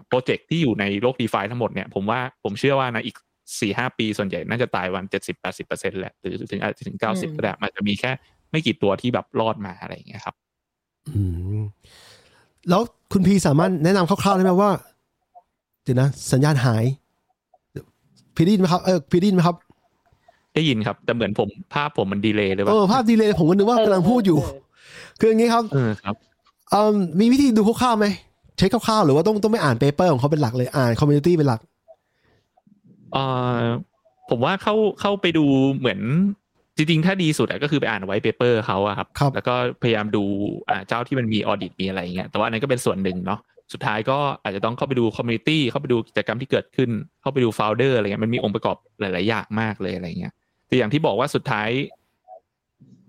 [0.08, 3.16] โปรเจกต์ที่อยู่ในโลก d e f าทั้งหมดเนี่ยผมว่าผมเชื่อว่านะอีก
[3.60, 8.12] สี่ห้าปีส่วนใหญ่น่าจะตายวันเจ็ดสิบแปดสิบเปอร์เซ็นแหละหรือถึงอาจจะถึงเก้าสิบอืมก็ได้มันจะมีแค่
[8.52, 10.36] ไม่กี่ตัวที่แบบรอดมาอะไรอย่างเงี้ยครับ
[11.10, 11.22] อื
[11.60, 11.62] ม
[12.70, 14.72] แล้วคุณพีสามารถแนะนำคร่าวๆได้ไหมว่า
[15.84, 16.84] เดี๋ยวนะ สัญญาณหาย
[18.36, 19.56] พี่ได้ยินไหมครับเออพี่ได้ยินไหมครับ
[20.56, 24.38] ได้ยินครับ แต่เหมือนผมภาพผมมัน delay หรือเปเอล่าอภาพ delay ผมก็นึกว่ากำลังพูดอยู่
[25.20, 26.16] คืออย่างนี้ครับเออครับ
[26.72, 28.06] เอ่อมีวิธีดูคร่าวๆไหม
[28.58, 31.60] เช็คคร่าวๆหรือว่าต้องต้องไปอ่าน paper ของเขาเป็นหลักเลยอ่าน community เป็นหลัก
[33.14, 33.24] เอ่
[33.60, 33.62] อ
[34.30, 35.46] ผมว่าเข้าเข้าไปดู
[35.78, 36.00] เหมือน
[36.78, 40.24] จริงๆ ถ้าดีสุดอะก็คือไปอ่าน white paper เขาอะครับครับแล้วก็พยายามดู
[40.70, 43.40] อ่าเจ้าที่มันมี audit มีอะไรอย่างเงี้ยแต่ว่าอันนั้นก็เป็นส่วนหนึ่งเนาะ
[43.74, 46.90] สุดท้ายก็อาจจะต้องเข้าไปดู community เข้าไปดูกิจกรรมที่เกิดขึ้น
[47.22, 50.34] เข้าไปดู holder อะไรเงี้ยมันมีองค์ประกอบหลาย ๆ อย่างมากเลยอะไรเงี้ย
[50.68, 51.70] แต่อย่างที่บอกว่าสุดท้าย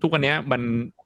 [0.01, 0.61] ทุกวันเนี้ยมัน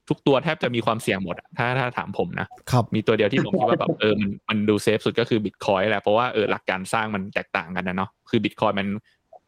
[0.10, 8.88] ทุกตัวแทบจะมีความเสี่ยงหมดอะถ้าถ้าถามผมนะครับมีตัวเดียวที่ผมคิดว่าแบบเออมันมันดู safe สุดก็คือบิตคอยน์แหละเพราะว่าเออหลักการสร้างมันแตกต่างกันนะเนาะคือบิตคอยน์มัน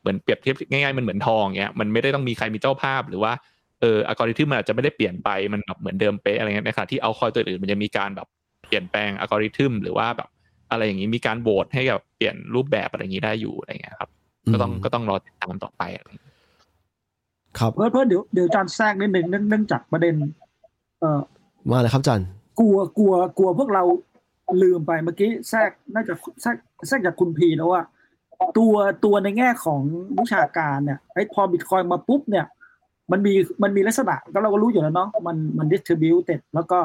[0.02, 3.34] เหมือนเปรียบเทียบง่ายๆมันเหมือนทองเงี้ยมันไม่ได้ต้องมีใครมีเจ้าภาพหรือว่า
[3.81, 8.27] เอออัลกอริทึมมันอาจจะไม่ได้เปลี่ยนไปมันแบบเหมือนเดิมเป๊ะอะไรเงี้ยในขณะที่เอาคอยตัวอื่นมันจะมีการแบบ
[8.68, 10.30] เปลี่ยนแปลงอัลกอริทึมหรือว่าแบบ
[10.72, 14.10] อะไรอย่างนี้มีการโหวตให้กับเปลี่ยนรูปแบบอะไรอย่างนี้ได้อยู่อะไรเงี้ยครับ
[14.53, 16.36] ก็ต้องอืมก็ต้องรอติดตามต่อไปอะไรอย่างเงี้ย
[17.60, 20.15] ครับเพื่อเพื่อเดี๋ยวเดี๋ยวอาจารย์แทรกนิดหนึ่งเนื่องเนื่องจากประเด็น
[21.00, 21.22] เอ่อ
[21.72, 22.24] มาเลยครับอาจัน
[22.60, 23.84] กลัวกลัวกลัวพวกเรา
[24.62, 26.56] ลืมไปเมื่อกี้แทรกน่าจะแทรก
[26.88, 27.82] แทรกจากคุณพีแล้วว่า
[28.58, 29.82] ตัวตัวในแง่ของ
[30.20, 32.46] วิชาการเนี่ยไอ้พอบิตคอยมาปุ๊บเนี่ย
[33.12, 36.80] มันมีมันมีลักษณะก็เราก็รู้อยู่แล้วเนาะมันมันดิสทริบิวเต็ดแล้วก็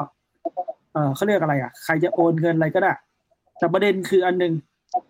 [0.93, 2.91] เออเขาเรียกอะไรอะ ใครจะโอนเงินอะไรก็ได้
[3.57, 4.53] แต่ประเด็นคืออันหนึ่ง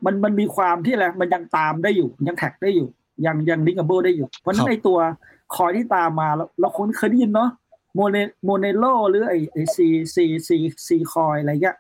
[0.06, 2.88] มันมันมีความที่อะไรมันยังตามได้อยู่ ยังแท็กได้อยู่
[3.26, 4.98] ยังยังลิงก์เบิลได้อยู่ เพราะฉะนั้นไอตัว
[5.56, 7.50] คอยที่ตามมาเราเราคุ้นเคยได้ยินเนาะ
[7.96, 10.58] โมเนโมเนโลหรือไอไอซีซีซี
[10.88, 11.78] ซีคอยอะไรเงี้ย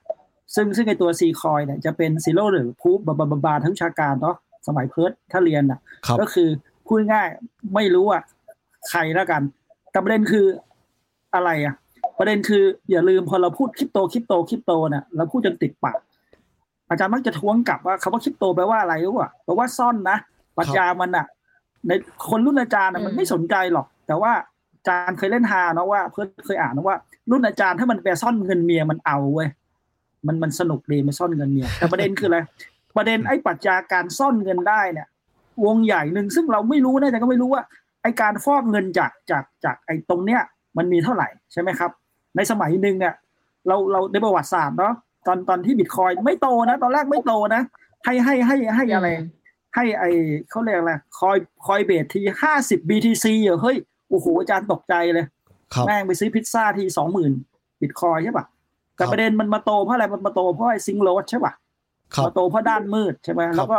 [0.56, 4.36] ซึ่งซึ่งไอตัวซีคอยเนี่ยจะเป็นซีโร่หรือพูบบาบาบาบาทั้งวิชาการเนาะ
[4.68, 6.50] สมัยเพิร์ดถ้าเรียนอะครับก็คือ
[6.86, 8.24] พูดง่ายๆไม่รู้อะ
[8.90, 9.42] ใครแล้วกัน
[9.92, 10.46] แต่ประเด็นคือ
[11.36, 11.76] อะไรอะ
[12.20, 15.98] ประเด็นคืออย่าลืมพอเราพูดคริปโตคริปโตคริปโตเนี่ยเราพูดจนติดปาก
[16.90, 20.18] อาจารย์มักจะท้วงกลับว่าคำว่าคริปโตแปลว่าอะไรรู้ป่ะแปลว่าซ่อนนะ
[20.58, 21.26] ปรัชญามันอะ
[21.88, 21.92] ใน
[22.30, 24.55] คนรุ่นอาจารย์น่ะมันไม่สนใจหรอก แต่ว่าอา
[24.88, 26.98] จารย์เคยเล่นฮาเนาะว่า เพื่อนเคยอ่านนะว่า
[27.32, 29.50] รุ่นอาจารย์ถ้ามันไปซ่อนเงินเมียมันเอาเว้ย
[30.28, 32.40] มันมันสนุกดีมันซ่อนเงินเมียแต่ประเด็นคืออะไร
[32.96, 35.08] ประเด็นไอ้ปรัชญาการซ่อนเงินได้เนี่ย
[35.66, 37.64] วงใหญ่หนึ่งซึ่งเราไม่รู้นะแต่ก็ไม่รู้ว่า
[38.04, 40.42] ไอการฟอกเงินจากจากจากไอตรงเนี้ย
[40.78, 41.92] มันมีเท่าไหร่ใช่ไหมครับ
[42.36, 43.14] ในสมัยหนึ่งเนี่ย
[43.68, 44.94] เราเราในประวัติศาสตร์เนาะ
[45.28, 47.62] ตอนตอนที่บิตคอยไม่โตนะ ตอนแรกไม่โตนะ
[48.06, 49.08] ให้ให้ให้ให้อะไร
[49.76, 50.04] ให้ไอ
[50.50, 53.78] เขาเรียกอะไรคอยคอยเบสทีห้าสิบ BTC เหรอเฮ้ย
[54.10, 55.26] โอ้โหอาจารย์ตกใจเลย
[55.74, 57.32] ครับแม่งไปซื้อพิซซ่าทีสองหมื่น
[57.82, 58.46] บิตคอยใช่ป่ะ
[58.96, 61.54] แต่ครับประเด็นมันมาโตเพราะอะไรมันมาโตเพราะไอซิงโรดใช่ป่ะ
[62.16, 63.78] ครับมาโตเพราะด้านมืดใช่ไหมครับแล้วก็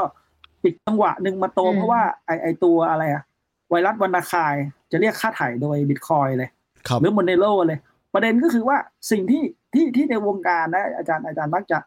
[0.64, 3.22] อีกจังหวะหนึ่งมาโตอืมเพราะว่าไอไอตัวอะไรอะ
[3.70, 4.54] ไวรัส WannaCry
[4.92, 6.48] จะเรียกค่าไถ่โดยบิตคอยน์เลย
[6.88, 7.78] ครับหรือ Monero เลย
[8.14, 8.76] ประเด็นก็คือว่า
[9.10, 9.42] สิ่งที่
[9.74, 11.78] ที่ที่ในวงการนะอาจารย์อาจารย์มักจะ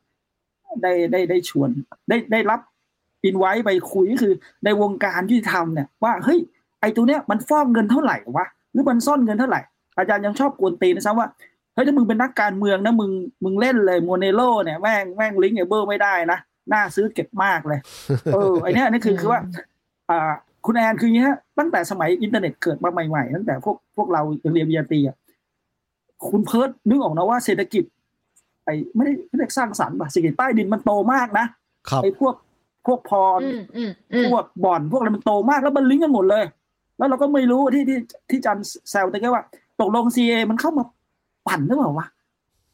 [0.82, 1.70] ได้ได้ได้ชวน
[2.10, 2.60] ได้ได้รับ
[3.26, 4.34] อินไว้ไปคุยก็คือ
[4.66, 6.40] ในวงการยุติธรรมเนี่ยว่าเฮ้ย
[6.82, 9.62] ไอตัวเนี้ยมันฟอกเงินเท่าไหร่วะหรือมันซ่อนเงินเท่าไหร่
[9.98, 11.28] อาจารย์ยังชอบกวนตีนนะซ้ำว่า
[11.74, 13.12] เฮ้ยถ้ามึงเป็นนักการเมืองนะมึง
[13.44, 16.40] มึงเล่นเลย Monero เนี่ยแม่งแม่ง linkable ไม่ได้นะ
[16.74, 17.80] น่าซื้อเก็บมากเลย
[18.34, 19.40] เออไอเนี้ยนี่คือคือว่า
[20.10, 20.32] อ่า
[20.66, 24.22] คุณแอนคืออย่างนี้ฮะตั้งแต่สมัยอินเทอร์เน็ตเกิดมาใหม่ๆตั้งแต่พวกพวกเรา
[24.54, 25.16] เรียนปริญญาตรีอะ
[26.30, 27.84] คุณเพิร์ดนึกออกนะว่าเศรษฐกิจ
[28.66, 31.46] ไอ้ไม่ได้ไม่ได้สร้างสรรค์ป่ะเศรษฐกิจใต้ดินมันโตมากนะ
[31.90, 32.34] ครับไอ้พวก
[32.86, 36.44] พวก porn อืมอืมอืมพวกบ่อนพวกอะไรมันโตมากแล้วมันลิงก์กันหมดเลย
[37.00, 37.98] แล้วเราก็ไม่รู้ที่ที่
[38.30, 38.58] ที่จัน
[38.90, 39.44] แซวตะเกียว่า
[39.82, 40.84] ตกลง CA มันเข้ามา
[41.48, 42.08] ปั่นหรือเปล่าวะ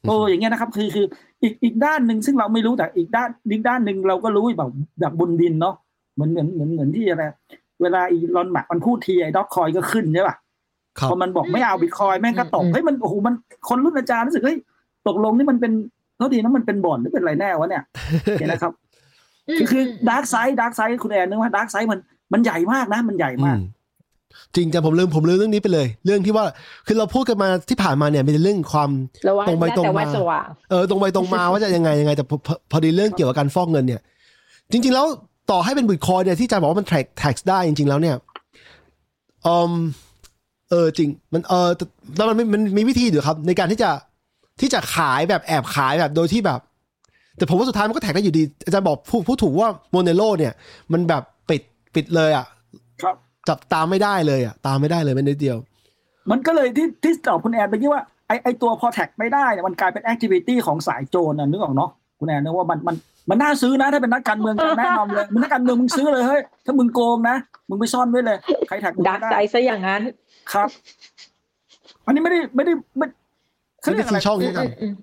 [0.08, 1.06] โอ้อย่างเงี้ยนะครับ คือคือ
[1.44, 4.70] อีกอีกด้านหนึ่งซึ่งเราไม่รู้แต่อีกด้านอีกด้านหนึ่งเราก็รู้แบบ
[5.00, 5.76] แบบบนดินเนาะ
[6.14, 7.24] เหมือนเหมือนเหมือนเหมือนที่อะไร
[7.82, 10.36] เวลาอีลอนมักมันพูดทีไอ้ด็อกคอยก็ขึ้นใช่ป่ะ
[11.00, 13.34] ครับพอมันบอกไม่เอาบิตคอยแม่งก็ตกอืมเฮ้ยมันโอ้โหมัน
[13.70, 14.58] คนรุ่นอาจารย์รู้สึกเฮ้ย
[15.08, 15.72] ตกลงนี่มันเป็น
[16.18, 17.84] เท่าทีนะมันเป็นบ่อนหรือเป็นอะไรแน่วะเนี่ย
[18.40, 18.74] เห็นนะครับ
[19.58, 22.00] คือคือ dark side dark side คุณแอนนึกว่า dark side มัน
[22.34, 23.62] มันใหญ่มากนะ มันใหญ่มากอืม
[24.56, 26.46] จริงจังผมลืมผมลืมเรื่องนี้ไปเลย เรื่องที่ว่า
[26.88, 28.90] คือเราพูดกันมาที่ผ่านมาเนี่ยเป็นเรื่องความ
[29.30, 34.02] ระวังตรงไปนะตรงแต่ว่ามาสว่างเออตรงไปตรงมาว่าจะยังไงยังไงแต่พอพอพอดีเรื่องเกี่ยวกับการฟอกเงินเนี่ย
[34.72, 35.06] จริง ๆ แล้ว
[35.52, 38.16] ต่อให้เป็นบิตคอยน์เนี่ยที่อาจารย์บอกว่ามัน tax tax ได้จริง ๆ แล้วเนี่ย
[39.48, 39.74] อืม
[40.70, 41.86] เออจริง มันเออแต่
[42.16, 43.92] แล้วมันมันมีวิธีอยู่ครับ ในการที่จะ
[44.62, 46.60] ที่จะขายแบบแอบขายแบบโดยที่แบบ
[47.38, 50.54] แต่ผมว่าสุดท้ายมันก็ track ได้อยู่ดีอาจารย์บอกพูดพูดถูกว่า Monero เนี่ย
[50.92, 51.62] มันแบบปิด
[51.96, 52.46] ปิดเลยอะ
[53.02, 53.16] ครับ
[53.50, 55.58] จับตามไม่ได้เลยอะตามไม่ได้เลยแม้นิดเดียว
[56.32, 61.90] มันก็เลยที่ที่ตอบคุณแอนไปที่ว่าไอไอตัวพอ track ไม่ได้เนี่ยมันกลายเป็น activity ของสายโจรนะนึกออกเนาะ
[62.20, 62.96] คุณแอนนึกว่ามันมัน
[63.30, 67.36] มันน่าซื้อนะถ้าเป็นนักการเมืองจะแนะนำเลยมึงนักการเมืองมึงซื้อเลยเฮ้ยถ้ามึงโกงนะ
[67.70, 70.02] มึงไปซ่อนไว้เลยใคร track มึงดักไม่ใจได้ซะอย่างนั้น
[70.54, 70.70] ครับ
[72.06, 73.06] อันนี้ไม่ได้ไม่ได้ไม่
[73.82, 74.94] เขาไม่เรีได้ยกอะไรชี้ช่องอืใช่มไหมอืมอืม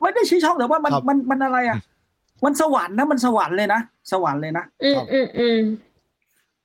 [0.00, 1.78] ไม่ได้ชี้ช่องแต่ว่ามันครับมันมันอะไรอะ
[2.44, 3.80] มันสวรรค์นะมันสวรรค์เลยนะ
[4.12, 5.58] สวรรค์เลยนะอืมอืมอืม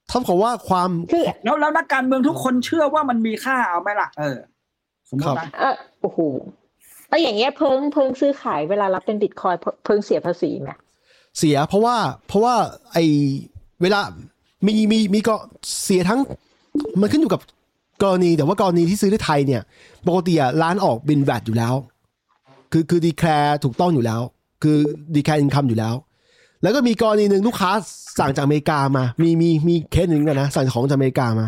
[0.07, 4.37] เท่ากับว่าความคือแล้วแล้วนักการเมืองทุกคนเชื่อว่ามันมีค่าเอาไหมล่ะ เออ
[5.09, 6.19] สมมครัติบนะเออโอ้โห
[7.09, 9.55] แล้วอย่างเงี้ยเพิ่งเพิ่งซื้อขายเวลารับเป็นบิตคอย
[9.85, 10.69] เพิ่งเสียภาษีไหม
[11.37, 11.95] เสียเพราะว่า
[12.27, 12.55] เพราะว่า
[12.93, 12.97] ไอ
[13.81, 13.99] เวลา
[14.65, 15.35] มีมีมีก็
[15.83, 16.19] เสียทั้ง
[17.01, 17.41] มันขึ้นอยู่กับ
[18.03, 19.61] กรณีแต่ว่ากรณีที่ซื้อในไทยเนี่ย
[20.07, 21.75] ปกติอะร้านออกบิล VAT อยู่แล้ว
[22.71, 24.21] คือคือ declare ถูกต้องอยู่แล้ว
[24.63, 24.77] คือ
[25.15, 25.93] declare income อยู่แล้ว
[26.63, 27.71] แล้วก็มีกรณีหนึ่งลูกค้า
[28.19, 31.47] สั่งจากอเมริกามา มีมีมีเคสหนึ่งกันนะ สั่งของจากอเมริกามา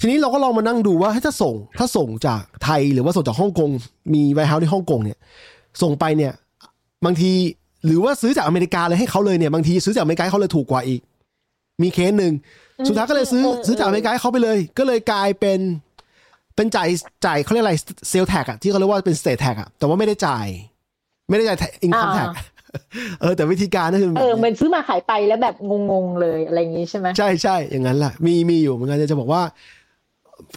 [0.00, 3.70] ทีนี้เราก็ลองมานั่งดูว่าถ้าส่ง ถ้าส่งจากไทยหรือว่าส่งจากฮ่องกง
[4.14, 5.18] มี warehouse ที่ฮ่องกงเนี่ย
[5.82, 6.32] ส่งไปเนี่ย
[7.04, 7.32] บางที
[7.86, 11.00] หรือว่าซื้อจากอเมริกาเลยให้เขาเลยเนี่ย บางทีซื้อจากอเมริกาให้เขาเลยถูกกว่าอีก
[11.82, 12.32] มีเคสหนึ่ง
[12.88, 15.60] สุดท้ายก็เลยซื้อซื้อจากอเมริกาให้เขาไปเลย ก็เลยกลายเป็น
[16.56, 16.88] เป็นจ่าย
[17.26, 17.74] จ่ายเขาเรียกอะไร
[18.08, 20.46] sales tax อะที่เขาเรียกว่าเป็น state tax อะแต่ว่าไม่ได้จ่าย
[21.28, 22.28] ไม่ได้จ่าย income tax
[23.20, 25.54] เออแต่วิธีการนั่นคือเออเหมือนซื้อมาขายไปแล้วแบบ
[25.90, 29.42] งงๆเลยอะไรอย่างงี้ใช่ไหมใช่ใช่อย่างนั้นแหละมีมีอยู่เหมือนกันจะบอกว่า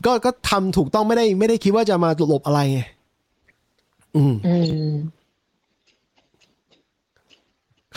[0.06, 2.80] ก็ก็ทำถูกต้องไม่ได้ไม่ได้คิดว่าจะมาหลบอะไรไง
[4.16, 4.58] อืมอื
[4.90, 4.92] ม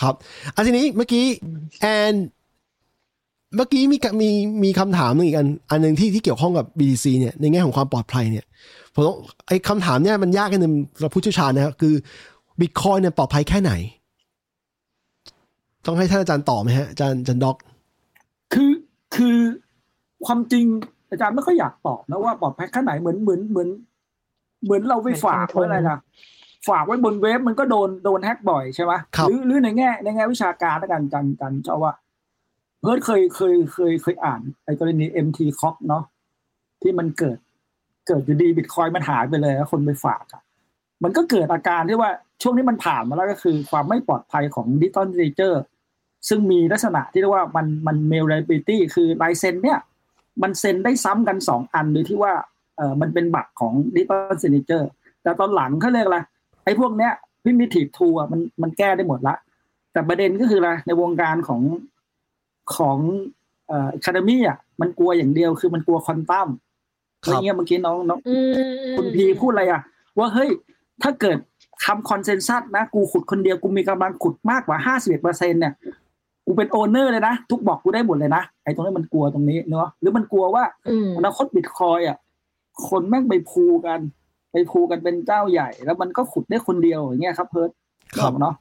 [0.01, 0.15] ครับ
[0.55, 1.25] อันทีนี้เมื่อกี้
[1.81, 2.15] แอน
[3.57, 4.29] เมื่อกี้มีกะมี
[4.65, 8.45] มีคำถามหนึงอีกอันอันหนึ่งที่ที่เกี่ยวข้องกับ BTC เนี่ยในแง่ของความปลอดภัยเนี่ย
[8.95, 9.17] ผมต้อง
[9.49, 11.95] ไอ้คำถามเนี่ยมันยากกันหนึ่งสำหรับผู้เชี่ยวชาญนะครับคือ
[12.61, 13.73] บิตคอยเนี่ยปลอดภัยแค่ไหน
[15.87, 17.57] ต้องให้ท่านอาจารย์ตอบไหมฮะอาจารย์อาจารย์ด็อก
[18.53, 18.73] คือ
[19.17, 19.39] คือ
[20.27, 20.67] ความจริง
[21.11, 23.69] อาจารย์ไม่ค่อยอยากตอบนะว่าปลอดภัยแค่ไหนเหมือนเหมือนเหมือน
[24.65, 25.99] เหมือนเราไปฝากไว้อะไรนะ
[26.69, 31.93] ฝากไว้บนเว็บมันก็โดนโดนแฮกบ่อยใช่ไหมครับหรือหรือในแง่ ในแง่วิชาการแล้วกันจันจันเจ้าว่า
[32.81, 36.05] เพิร์ดเคยเคยเคยเคยอ่านไอ้กรณี MT c o เนาะ
[36.83, 37.39] ที่มันเกิด
[38.07, 40.43] เกิดอยู่ดีบิตคอยมันหายไปเลยแล้วคนไปฝากอะ
[41.05, 42.11] มันก็เกิดอาการที่ว่า
[42.43, 45.63] ช่วงที่มันผ่านมาแล้วก็คือ ความไม่ปลอดภัยของดิจิตอลเ a เจอร์
[46.29, 49.79] ซึ่งมีลักษณะที่เรียกว่ามันมันเมล a b i l i t y คือลายเซ็นเนี่ย
[50.43, 52.33] มันเซ็นได้ซ้ำกันสองอันโดยที่ว่า
[52.77, 54.91] เออมันเป็นบัตรของดิจิตอลเ a เจอร์
[55.23, 56.19] แต่ตอนหลังเขาเรียกอะไร
[56.65, 57.13] ไอ้พวกเนี้ย
[57.45, 59.35] primitive tool อะมันมันแก้ได้หมดละ
[59.93, 61.63] แต่ประเด็นก็คืออะไรในวงการของ
[62.77, 62.99] ของ
[63.69, 66.49] เอ่อ academy อะมันกลัวอย่างเดียวคือมันกลัวควอนตัม
[67.23, 68.51] คอะไรรับเงี้ยเมื่อกี้น้องน้องอืม
[68.97, 69.81] คุณพีพูดอะไรอะ
[70.19, 70.51] ว่าเฮ้ย
[71.03, 71.39] ถ้าเกิด
[71.85, 75.73] ทำ consensus นะ กูขุดคนเดียวกูมีกำลังขุดมากกว่าห้าสิบเปอร์เซ็นเนี่ย
[76.51, 82.17] กูเป็น owner เลยนะ ทุกบอกกูได้หมดเลยนะไอ้ตรงนี้มันกลัวตรงนี้เนาะหรือมันกลัวว่าอืมอนาคตบิตคอยอะ
[82.89, 84.01] คนแม่งไปพูกัน
[84.53, 87.71] ไปพูกันเป็นเจ้าใหญ่ แล้วมันก็ขุดได้คนเดียวอย่างเงี้ยครับเพิร์ด
[88.21, 88.55] ครับเนาะ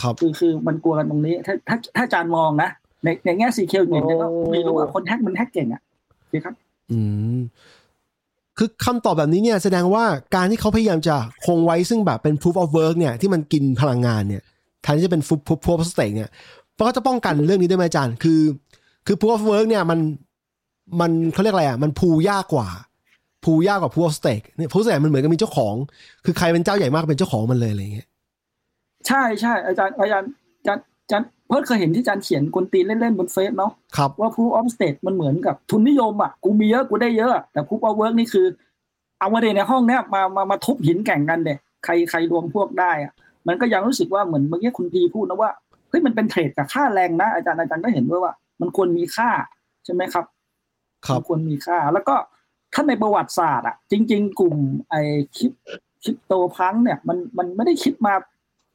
[0.00, 2.70] ครับคือคือมันกลัวกันตรงนี้ ถ้าถ้าถ้าอาจารย์มองนะ
[3.04, 5.82] ในในแง่ secure เนี่ยก็ไม่รู้ว่าคน hack มัน hack เก่งอะ
[6.18, 6.54] โอเคครับ
[6.90, 6.98] อื
[7.38, 7.40] ม
[8.58, 10.04] คือคำตอบแบบนี้เนี่ยแสดงว่า
[10.34, 11.16] การที่เขาพยายามจะ
[11.46, 14.42] คงไว้ซึ่งแบบเป็น proof of work เนี่ยที่มันกินพลังงานเนี่ย
[14.82, 16.30] แทนที่จะเป็น proof proof proof of stake เนี่ย
[16.74, 18.40] เพราะเขาจะป้องกันเรื่องนี้ด้วยไหมอาจารย์คือ
[19.06, 19.98] คือ proof of work เนี่ยมัน
[21.00, 22.68] มันเขาเรียกอะไรอะมันพูยากกว่า
[23.44, 25.74] พูยากกว่า proof of stake เนี่ย proof of stake มันเหมือนกับมีเจ้าของ
[26.24, 28.08] คือใครเป็นเจ้าใหญ่มากเป็นเจ้าของมันเลยอะไรอย่างเงี้ย
[29.06, 30.28] ใช่ใช่อาจารย์อาจารย์
[30.60, 38.46] อาจารย์อาจารย์เพิร์ดเคยเห็นที่อาจารย์เขียนกลตีนเล่นๆบนเฟซเนาะครับว่า proof of stake มันเหมือนกับทุนนิยมอะกูมีเยอะกูได้เยอะ แต่ proof of work นี่คือ
[39.18, 43.12] เอามาเดในห้องเนี้ยมามามาทุบหินแข่งกันเด็ใครใครรวมพวกได้อะ
[43.46, 49.30] มันก็ยังรู้สึกว่าเหมือนเมื่อกี้คุณพีพูดนะว่าเฮ้ยมันเป็นเทรดกับค่าแรงนะอาจารย์อาจารย์ก็เห็นด้วยว่า มันควรมีค่า
[49.84, 50.24] ใช่ไหมครับ
[51.06, 52.14] ครับมันควรมีค่า แล้วก็
[52.74, 54.56] ถ้าในประวัติศาสตร์อะ จริง ๆ กลุ่ม
[54.90, 55.00] ไอ้
[55.36, 55.52] คริป
[56.02, 58.14] คริปโตพังเนี่ย มันมันไม่ได้คิดมา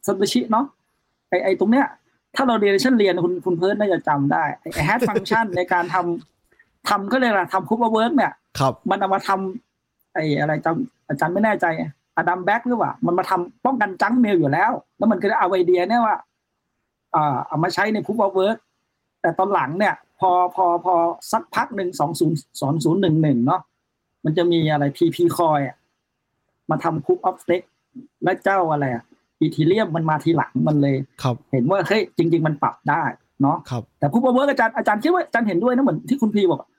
[0.05, 0.65] ซัตชิเนาะ
[1.29, 1.85] ไอ้ไอ้ตรงเนี้ย
[2.35, 11.65] ถ้าเราเรียนชั้นเรียนคุณคุณเพิร์ดน่าจะจำได้ไอ้แฮชฟังชันในการทำทำก็เลยกอะไรทำคูปเวิร์กเนี่ยครับมันเอามาทำไอ้อะไรจำอาจารย์ไม่แน่ใจ
[12.17, 16.28] อดัมแบ็กหรือเปล่า มันมาทำป้องกัน junk mail อยู่แล้ว แล้วมันก็ได้เอาไอเดียเนี่ยว่าอ่า
[17.13, 18.57] เอามาใช้ในพู o เวิร์ก
[19.21, 20.93] แต่ตอนหลังเนี่ย พอพอพอ
[21.31, 23.61] สักพักหนึ่งสองศูนย์สองศูนย์หนึ่งหนึ่งเนาะ
[24.25, 25.77] มันจะมีอะไร TP คอยอะ
[26.69, 27.67] มาทำ proof of stake
[28.23, 29.03] และเจ้าอะไรอะ
[29.39, 33.03] Ethereum มันมาทีหลังมันเลยครับเห็นว่าเฮ้ยจริง ๆ มันปรับได้
[33.41, 36.69] เนาะครับแต่ผู้ประเมินอาจารย์อาจารย์คิดว่าอาจารย์เห็นด้วยนะเหมือนที่คุณพีบอกอะ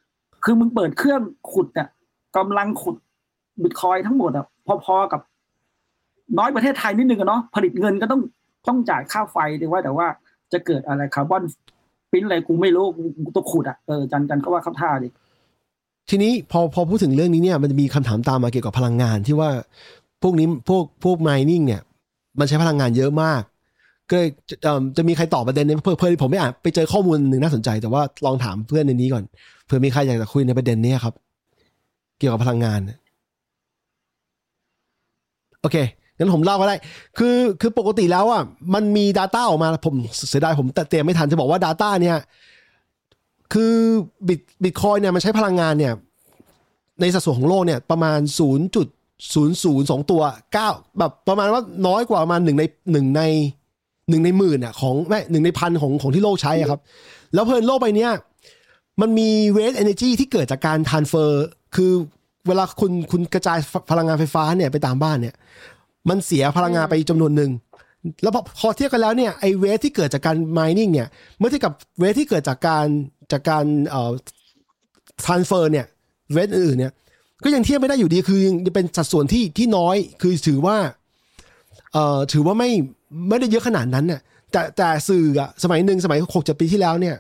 [0.45, 1.21] คือมึงเปิดเครื่อง
[1.53, 1.89] ขุดเนี่ย
[2.37, 2.97] กำลังขุด
[3.63, 4.47] บิตคอยทั้งหมดอะ
[4.85, 5.21] พอๆกับ
[6.39, 8.21] น้อยประเทศไทยนิดนึงอะเนาะผลิตเงินก็ต้อง
[8.69, 10.07] ต้องจ่ายค่าไฟดีว่า แต่ว่า
[10.53, 11.43] จะเกิดอะไรคาร์บอน
[12.13, 12.85] ปิ้นอะไรกูไม่รู้
[13.25, 15.09] กูต้องขุดอะเออจารย์อาจารย์ก็ว่าเขาท่าดิ
[16.11, 19.51] ทีนี้พอพอพูดถึงเรื่องนี้เนี่ย มันจะมีคำถามตามมาเกี่ยวกับพลังงานที่ว่า
[20.23, 21.81] พวกนี้พวกพวก mining เนี่ย
[22.39, 23.43] มันใช้พลังงานเยอะมาก
[24.11, 24.29] ก็เลย
[24.65, 29.25] จะมจะมีใครตอบประเด็นนี้เพื่อเพื่อผมไม่อ่านไปเจอข้อมูลหนึ่งน่าสนใจแต่ว่าลองถามเพื่อนในนี้ก่อน
[29.67, 31.15] เผื่อมีใครอยากจะคุยในประเด็นนี้ครับ
[32.19, 32.81] เกี่ยวกับพลังงาน
[35.61, 35.77] โอเค
[36.21, 36.77] งั้นผมเล่าก็ได้
[37.19, 38.43] คือคือปกติแล้วอะ
[38.75, 39.95] มันมี Data ออกมาผม
[40.29, 42.19] เสียดายผมเตรียมไม่ทันจะบอกว่า Data เนี่ย
[43.53, 43.75] คือ
[44.29, 45.93] บิตบิตคอยเนี่ยมันใช้พลังงานเนี่ย
[47.01, 48.19] ในสัดส่วนของโลกเนี่ยประมาณ
[48.95, 50.23] 0.002 ตัว
[50.53, 50.69] เก้า
[50.99, 53.23] แบบประมาณว่าน้อยกว่าประมาณหนึ่งในหนึ่งใน
[54.09, 56.81] หนึ่งในหมื่นอะของไม่หนึ่งในพันของของที่โลกใช้ครับ
[57.35, 58.13] แล้วเพลินโลกใบเนี้ย
[59.01, 61.45] มันมีเวสเอเนจีที่เกิดจากการทานเฟอร์
[61.77, 61.93] คือ
[62.49, 63.59] เวลาคุณคุณกระจาย
[63.91, 65.35] พลังงานไฟฟ้าเนี่ยไปตามบ้านเนี่ย
[66.09, 67.51] มันเสียพลังงานไปจำนวนหนึ่ง
[68.23, 71.09] แล้วพอพอเทียบกันแล้วเนี่ยไอเวทที่เกิดจากการ mining เนี่ย
[71.39, 72.87] เมื่อเทียบกับเวทที่เกิดจากการ
[73.33, 74.13] จากการเอ่อ
[75.25, 75.87] transfer เนี่ย
[76.33, 76.93] เวทอื่นๆเนี่ย
[77.45, 80.77] ก็ยังเทียบไม่ได้อยู่ดีคือยังเป็นสัดส่วนที่ที่น้อยคือถือว่า
[81.93, 82.71] เอ่อถือว่าไม่
[83.29, 84.21] ไม่ได้เยอะขนาดนั้นน่ะ
[84.53, 87.17] แต่แต่สื่ออะสมัยหนึ่งสมัยหกเจ็ดปีที่แล้วเนี่ย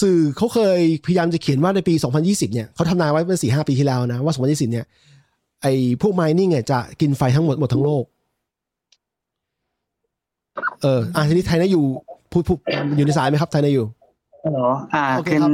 [0.00, 1.94] สื่อเขาเคยพยายามจะเขียนว่าในปี
[2.24, 4.86] 2020 เนี่ยเขาทำนายไว้เมื่อสี่ห้าปีที่แล้วนะว่า 2020 เนี่ย
[5.62, 8.04] ไอ้พวก mining เนี่ยจะกินไฟทั้งหมดหมดทั้งโลก
[10.82, 11.84] เอออะทีนี้ไทยนะอยู่
[12.32, 12.58] พูดพูด
[12.96, 13.86] อยู่ในสายไหมครับไทยนะอยู่
[14.44, 14.60] ฮัลโหล
[14.94, 15.52] อ่าโอเคขึ้นครับ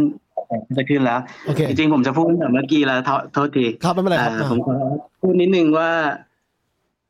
[0.77, 4.75] จะขึ้นแล้วโอเคจริงๆ ผมจะพูดตั้งแต่เมื่อกี้แล้วโทษโทษทีครับไม่เป็นไรครับอ่าอ่าผมขอ
[5.21, 5.91] พูดนิดนึงว่า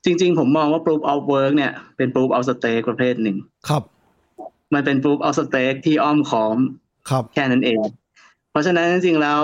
[0.05, 3.37] จริง ๆ ผมมองว่า proof of work เนี่ยเป็น proof of stake ประเภทหนึ่ง
[3.69, 3.83] ครับ
[4.75, 6.59] มันเป็น proof of stake ที่อ้อมค้อม
[7.11, 7.79] ครับแค่นั้นเอง
[8.51, 9.43] เพราะฉะนั้นจริงๆแล้ว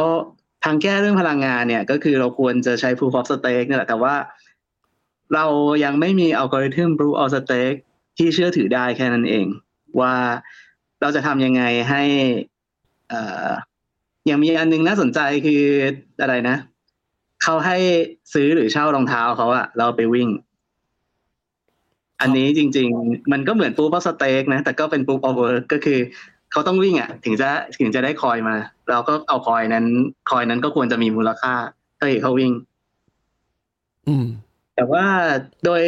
[0.65, 4.15] ทางแก้เรื่องพลังงานเนี่ย ก็คือเราควรจะใช้ proof of stake นี่แหละแต่ว่า
[5.35, 5.45] เรา
[5.85, 7.79] ยังไม่มีอัลกอริทึม proof of stake
[8.19, 9.47] ที่เชื่อถือได้แค่นั้นเอง
[10.01, 10.15] ว่า
[11.01, 12.03] เราจะทำยังไงให้
[13.13, 13.51] อ่อ
[14.27, 15.63] อย่างมีอันนึงน่าสนใจคือ
[16.23, 16.57] อะไรนะ
[17.43, 17.77] เขาให้
[18.33, 20.29] ซื้อหรือเช่ารองเท้าเขาอะเราไปวิ่ง
[22.21, 25.99] อันนี้จริง ๆ มันก็เหมือน proof of stake นะ แต่ก็เป็น proof of work ก็คือ
[26.53, 27.49] เขาต้องวิ่งอะถึงจะ
[27.81, 28.57] ถึงจะได้คอยมา
[28.91, 29.85] เราก็เอาคอยนั้น
[30.31, 31.55] คอยนั้นก็ควรจะมีมูลค่า
[31.99, 32.53] ถ้าเกิดเขาวิ่ง
[34.09, 34.27] อืม
[34.77, 35.05] แต่ว่า
[35.65, 35.83] โดย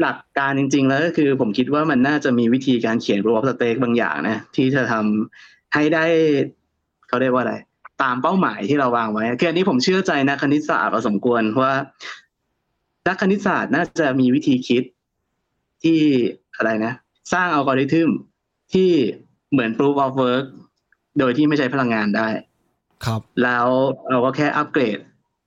[0.00, 6.04] หลักการจริง ๆ แล้วก็คือ ผมคิดว่ามันน่าจะมีวิธีการเขียน proof of stake บางอย่างนะที่จะทำให้ได้
[7.08, 7.54] เขาเรียกว่าอะไร
[8.02, 11.74] ตามเป้าหมายที่เราวางไว้คืออันนี้ผมเชื่อใจนักคณิตศาสตร์พอสมควรว่า
[13.08, 14.84] นักคณิตศาสตร์น่าจะมีวิธีคิด
[15.82, 15.98] ที่
[16.56, 16.92] อะไรนะ
[17.32, 18.10] สร้างอัลกอริทึม
[18.74, 18.90] ที่
[19.54, 20.46] เหมือน proof of work
[21.18, 22.28] โดยที่ไม่ใช้พลังงานได้
[23.04, 23.66] ครับ แล้ว
[24.10, 24.98] เราก็แค่อัปเกรด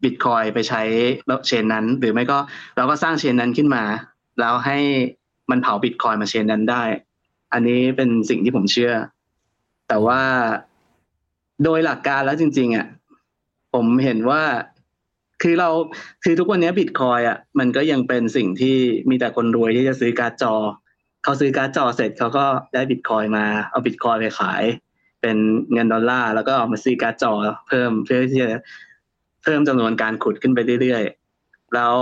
[0.04, 0.82] บิตคอยไปใช้
[1.48, 2.38] เชนนั้น หรือไม่ก็
[2.78, 3.84] เราก็สร้างเชนนั้นขึ้นมา
[4.40, 4.78] แล้วให้
[5.52, 6.84] มันเผาบิตคอยมา chain นั้นได้
[7.54, 8.94] อันนี้เป็นสิ่งที่ผมเชื่อ
[9.88, 10.22] แต่ว่า
[11.64, 12.88] โดยหลักการแล้วจริง ๆอะ
[13.74, 14.42] ผมเห็นว่า
[15.42, 15.70] คือเรา
[16.24, 18.78] คือทุกวันนี้บิตคอยอะมันก็ยังเป็นสิ่งที่
[19.10, 20.56] มีแต่คนรวยที่จะซื้อการ์ดจอ
[21.28, 24.64] เขาซื้อการ์ดจอเสร็จเขาก็ได้บิตคอยมาเอาบิตคอยไปขาย
[25.22, 25.38] เป็น
[25.74, 27.32] เงินดอลลาร์แล้วก็เอามาซื้อการ์ดจอ
[27.68, 28.50] เพิ่มเพื่อที่จะ
[29.44, 31.96] เพิ่มจำนวนการขุดขึ้นไปเรื่อยๆแล้ว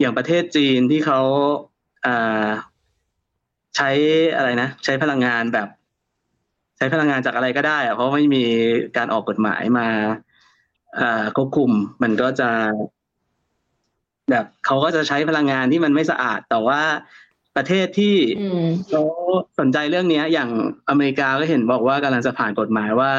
[0.00, 1.20] อย่างประเทศจีนที่เขา
[2.06, 2.08] อ
[3.76, 3.90] ใช้
[4.36, 5.68] อะไรนะ ใช้พลังงานแบบ
[6.76, 8.44] ใช้พลังงานจากอะไรก็ได้อะเพราะไม่มี
[8.96, 9.88] การออกกฎหมายมา
[11.00, 11.70] อ่าควบคุม
[12.02, 12.50] มันก็จะ
[14.30, 16.80] แบบเขาก็จะใช้พลังงานที่มันไม่สะอาด แต่ว่า
[17.56, 19.02] ประเทศที่อืมเขา
[19.60, 20.50] สนใจเรื่องเนี้ยอย่าง
[20.88, 23.10] อเมริกาก็เห็นบอกว่ากำลังจะผ่านกฎหมายว่า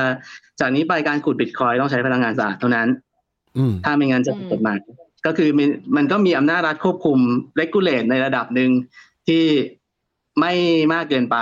[0.60, 2.88] จากนี้ไปการขุดบิตคอยต้องใช้พลังงานสะอาดเท่านั้น
[3.57, 4.77] อืมถ้าไม่งั้นจะผิดกฎหมาย
[5.26, 7.18] ก็คือมันมันก็มีอำนาจรัฐควบคุม
[7.55, 8.69] เลกูเลตในระดับหนึ่ง
[9.27, 9.43] ที่
[10.39, 10.53] ไม่
[10.93, 11.38] มากเกินไป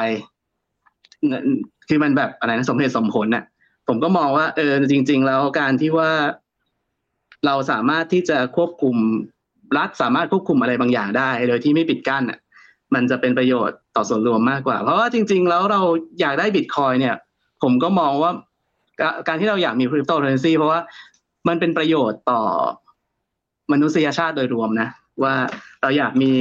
[1.88, 3.44] คือมันแบบอะไรนะสมเหตุสมผลน่ะ
[3.88, 6.12] ผมก็มองว่า เออจริง ๆ แล้วการที่ว่า
[7.46, 8.96] เราสามารถที่จะควบคุม
[9.78, 12.38] รัฐสามารถควบคุมอะไรบางอย่างได้ โดยที่ไม่ปิดกั้นอะ
[12.94, 15.82] มันจะเป็นประโยชน์ต่อส่วนรวมมากกว่า เพราะว่าจริง ๆ แล้วเรา
[16.22, 17.16] อยากได้บิตคอยเนี่ย
[17.64, 18.32] ผมก็มองว่า
[19.28, 20.82] การที่เราอยากมีคริปโตเคอเรนซีเพราะว่า
[21.48, 22.42] มันเป็นประโยชน์ต่อ
[23.72, 24.90] มนุษยชาติโดยรวมนะ
[25.24, 25.36] ว่า
[25.82, 26.32] เราอยากมี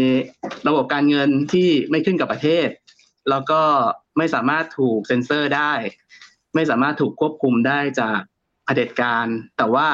[0.69, 2.69] ระบบการเงินที่ไม่ขึ้นกับประเทศ
[3.31, 3.61] แล้วก็
[4.19, 5.73] ไม่สามารถถูกเซ็นเซอร์ได้
[6.55, 8.19] ไม่สามารถถูกควบคุมได้จาก
[8.65, 9.27] เผด็จการ
[9.59, 9.89] แต่ว่า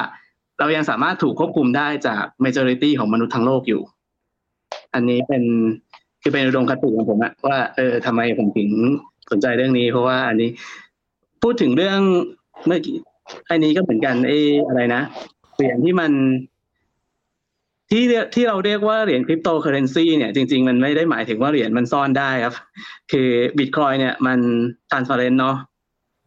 [0.58, 3.82] เรายังสามารถถูกควบคุมได้จาก majority ของมนุษย์ทั้งโลกอยู่
[4.94, 5.44] อันนี้เป็น
[6.26, 8.70] คือเป็นอุดมคติของผมอะว่าเออทำไมผมถึง
[9.30, 10.50] สนใจเรื่องนี้ เพราะว่าอันนี้
[11.42, 12.00] พูดถึงเรื่อง
[12.66, 12.96] เมื่อกี้
[13.50, 15.02] อันนี้ก็เหมือนกันเอออะไรนะ
[15.54, 16.12] เหรียญที่มัน
[17.90, 22.54] ที่เรียกที่เราเรียกว่าเหรียญคริปโตเคอเรนซีเนี่ยจริง ๆ มันไม่ได้หมายถึงว่าเหรียญมันซ่อนได้ครับ
[23.12, 23.28] คือ
[23.58, 24.38] บิตคอยเนี่ย มัน
[24.90, 25.56] transparent เนาะ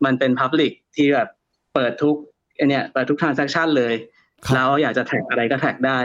[0.05, 1.27] มันเป็น public ที่แบบ
[1.73, 2.15] เปิดทุก
[2.57, 3.93] อันเนี้ยเปิดทุก transaction เลย
[4.45, 5.99] ครับแล้วอยากจะแท็กอะไรก็แท็กได้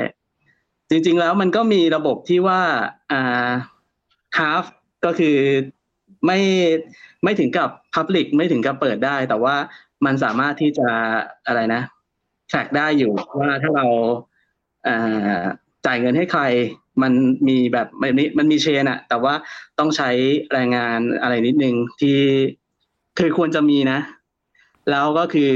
[0.91, 2.61] จริง ๆ แล้วมันก็มีระบบที่ว่า
[3.12, 3.51] อ่า
[4.39, 4.65] half
[5.05, 5.36] ก็คือ
[6.27, 6.39] ไม่
[7.24, 9.56] ไม่ถึงกับ public ไม่ถึงกับเปิดได้ แต่ว่า
[10.05, 10.89] มันสามารถที่จะ
[11.47, 11.82] อะไรนะ
[12.48, 13.86] แท็กได้อยู่ว่าถ้าเรา
[15.86, 16.43] จ่ายเงินให้ใคร
[17.02, 17.12] มัน
[17.48, 19.35] มีแบบมันมีมันมีเชนอะแต่ว่า
[19.78, 20.11] ต้องใช้
[20.52, 22.19] แรงงานอะไรนิดนึงที่
[23.19, 23.98] คือควรจะมีนะ
[24.90, 25.52] แล้วก็คือ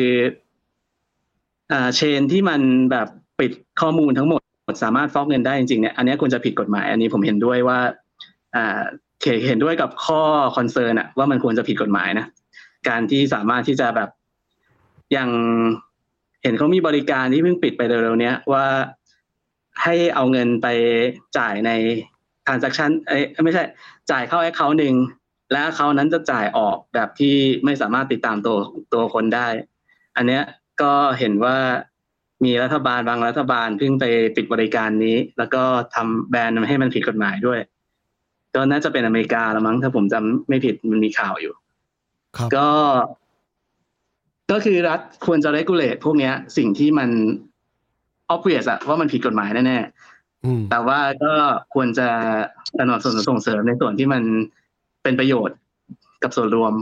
[1.96, 2.60] เชนที่มัน
[2.90, 3.08] แบบ
[3.40, 4.40] ปิดข้อมูลทั้งหมด
[4.84, 7.78] สามารถฟอกเงินได้จริงๆเนี่ยอันนี้ควรจะผิดกฎหมาย อันนี้ผมเห็นด้วยว่า
[8.56, 8.80] อ่า
[9.46, 10.20] เห็นด้วยกับข้อ
[10.56, 12.26] คอนเซิร์นอะว่ามันควรจะผิดกฎหมายนะ
[12.88, 14.10] การที่สามารถที่จะแบบ
[15.12, 15.30] อย่าง
[16.42, 18.66] เห็นเขามีบริการที่เพิ่งปิดไปเร็วๆเนี้ยว่า
[19.82, 20.66] ให้เอาเงินไป
[21.38, 21.70] จ่ายใน
[22.46, 23.62] transaction เอ้ไม่ใช่
[24.10, 24.94] จ่ายเข้า account หนึ่ง
[25.52, 27.34] และเขานั้นจะจ่ายออกแบบที่
[27.64, 28.56] ไม่สามารถติดตามตัว
[28.92, 29.48] ตัวคนได้
[30.16, 30.42] อันเนี้ย
[30.82, 31.56] ก็เห็นว่า
[32.44, 34.04] มีรัฐบาลบางรัฐบาลเพิ่งไป
[34.36, 35.62] ปิดบริการนี้ แล้วก็
[35.94, 37.60] ทำแบนให้มันผิดกฎหมายด้วย
[38.54, 41.52] ก็น่าจะเป็นอเมริกาละมั้งถ้าผมจำไม่ผิดมันมีข่าวอยู่
[42.36, 42.68] ครับก็
[44.50, 47.10] ก็คือรัฐควรจะ regulate พวกเนี้ย สิ่งที่มัน
[48.34, 51.32] obvious อะว่ามันผิดกฎหมายแน่ๆอืมแต่ว่าก็
[51.74, 52.08] ควรจะ
[52.78, 54.22] สนับสนุนส่งเสริมในส่วนที่มัน
[55.02, 55.56] เป็นประโยชน์
[56.22, 56.72] กับส่วนรวม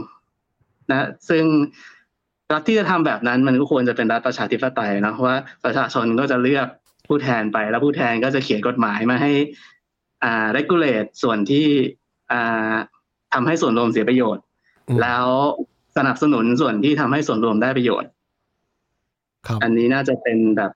[0.91, 1.43] นะ ซึ่ง
[2.53, 6.67] รัฐที่จะทำแบบนั้น มันก็ควรจะเป็นรัฐประชาธิปไตยเนอะเพราะว่าประชาชนก็จะเลือก
[7.07, 9.31] ผู้แทนไปแล้วผู้แทนก็จะเขียนกฎหมายมาให้
[10.23, 11.65] อ่า regulate ส่วนที่
[12.31, 12.73] อ่า
[13.33, 14.43] ทำให้ส่วนรวมเสียประโยชน์
[14.89, 15.25] อืมแล้ว
[15.97, 18.09] สนับสนุนส่วนที่ทำให้ส่วนรวมได้ประโยชน์
[19.47, 20.71] ครับอันนี้น่าจะเป็นแบบ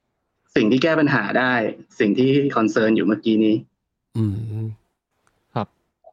[0.55, 1.53] สิ่งที่แก้ปัญหาได้
[1.99, 3.55] สิ่งที่ concernซิร์นอยู่เมื่อกี้นี้
[4.17, 4.25] อื
[4.63, 4.65] ม
[5.55, 5.67] ครับ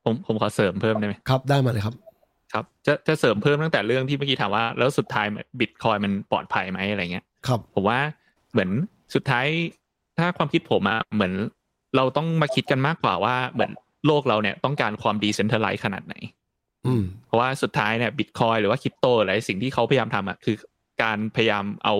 [0.04, 1.94] ผมผมขอเสริมเพิ่มได้ไหมครับ ได้มาเลยครับ
[2.52, 5.26] ครับ จะจะเสริมเพิ่มตั้งแต่เรื่องที่เมื่อกี้ถามว่า แล้วสุดท้าย
[5.60, 7.98] บิตคอยมันปลอดภัยไหมอะไรเงี้ย ครับ ผมว่า
[8.52, 8.70] เหมือน
[9.14, 9.46] สุดท้าย
[10.18, 11.32] ถ้าความคิดผมอะเหมือน
[11.96, 13.70] เราต้องมาคิดกันมากกว่าว่าเหมือน
[14.06, 16.14] โลกเราเนี่ยต้องการความ decentralized ขนาดไหน
[16.86, 20.56] อืมเพราะว่าสุดท้ายเนี่ยบิตคอยหรือว่าคริปโตอะไรสิ่งที่เขาพยายามทำอะคือ
[21.02, 21.94] การพยายามเอา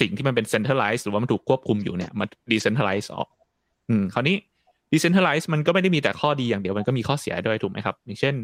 [0.00, 3.28] สิ่งที่มันเป็น centralized หรือว่ามันถูกควบคุมอยู่เนี่ยมา decentralize ออก
[3.88, 4.36] อืมคราวนี้
[4.92, 8.34] decentralized มันก็ไม่ได้มีแต่ข้อดีอย่างเดียวมันก็มีข้อเสียด้วยถูกไหมครับ อย่างเช่น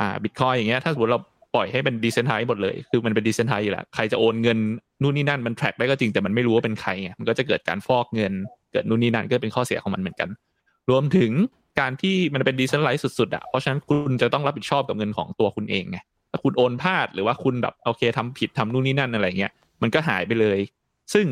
[0.00, 1.20] อ่าบิตคอยอย่างเงี้ยถ้าสมมติเรา
[1.54, 4.58] ปล่อยให้เป็น decentralized หมดเลย คือมันเป็น decentralized อยู่แล้วใครจะโอนเงิน
[5.02, 8.32] นู่นนี่นั่นมัน track ได้ก็จริงแต่มันไม่รู้ว่าเป็นใครไงมันก็จะเกิดการฟอกเงิน
[8.72, 10.28] เกิดนู่นนี่นั่นก็เป็นข้อเสียของมันเหมือนกัน
[10.90, 11.32] รวมถึง
[11.80, 15.98] การที่มันเป็น decentralized สุดๆอะเพราะฉะนั้นคุณจะต้องรับผิดชอบกับเงินของตัวคุณเองไง
[16.30, 19.52] ถ้าคุณโอนพลาดหรือว่าคุณแบบโอเคทำผิดทำนู่นนี่นั่นอะไรเงี้ย
[19.82, 20.58] มันก็หายไปเลย
[21.12, 21.26] ซึ่ง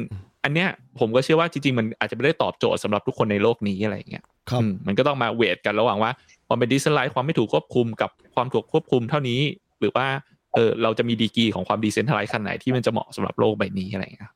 [0.44, 6.10] อันเนี้ยผมก็เชื่อว่าจริงๆ มันอาจจะไม่ได้ตอบโจทย์สำหรับทุกคนในโลกนี้อะไรเงี้ยครับอืมมันก็ต้องมา weight กันระหว่างว่า
[6.46, 9.40] ความเป็น decentralized ความไม่ถูกควบคุมกับความถูกควบคุมเท่านี้
[9.80, 10.06] หรือว่า
[10.54, 14.32] เออเราจะมีดีกรีของความดีเซนท r ไลซ์ขนาดไหนที่มันจะเหมาะสำหรับโลกใบนี้อะไรอย่างเงี้ย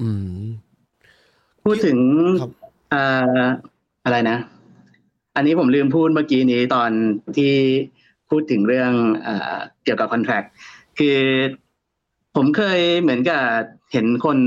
[0.00, 0.08] อื
[0.42, 0.46] ม
[1.66, 1.98] พูดถึง
[2.42, 2.52] ครับ
[2.90, 3.02] เอ่
[3.42, 3.44] อ
[4.04, 4.38] อะไรนะ
[5.36, 6.90] อันนี้ผมลืมพูดเมื่อกี้นี้ตอน
[7.36, 7.52] ที่
[8.30, 10.44] พูดถึงเรื่องเอ่อเกี่ยวกับคอนแท c t
[10.98, 11.18] คือ
[12.36, 13.42] ผมเคยเหมือนกับ
[13.92, 14.38] เห็นคน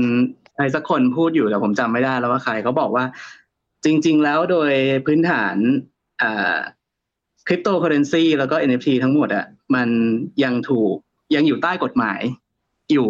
[0.54, 3.04] ใครสักคนพูดอยู่แต่ผมจำไม่ได้แล้วว่าใครเขาบอกว่า
[3.84, 4.72] จริง ๆ แล้วโดย
[5.06, 5.56] พื้นฐาน
[7.46, 9.88] คริปโตเคอเรนซีแล้วก็ NFT ทั้งหมดอะมัน
[10.44, 10.94] ยังถูก
[11.34, 12.20] ยังอยู่ใต้กฎหมาย
[12.92, 13.08] อยู่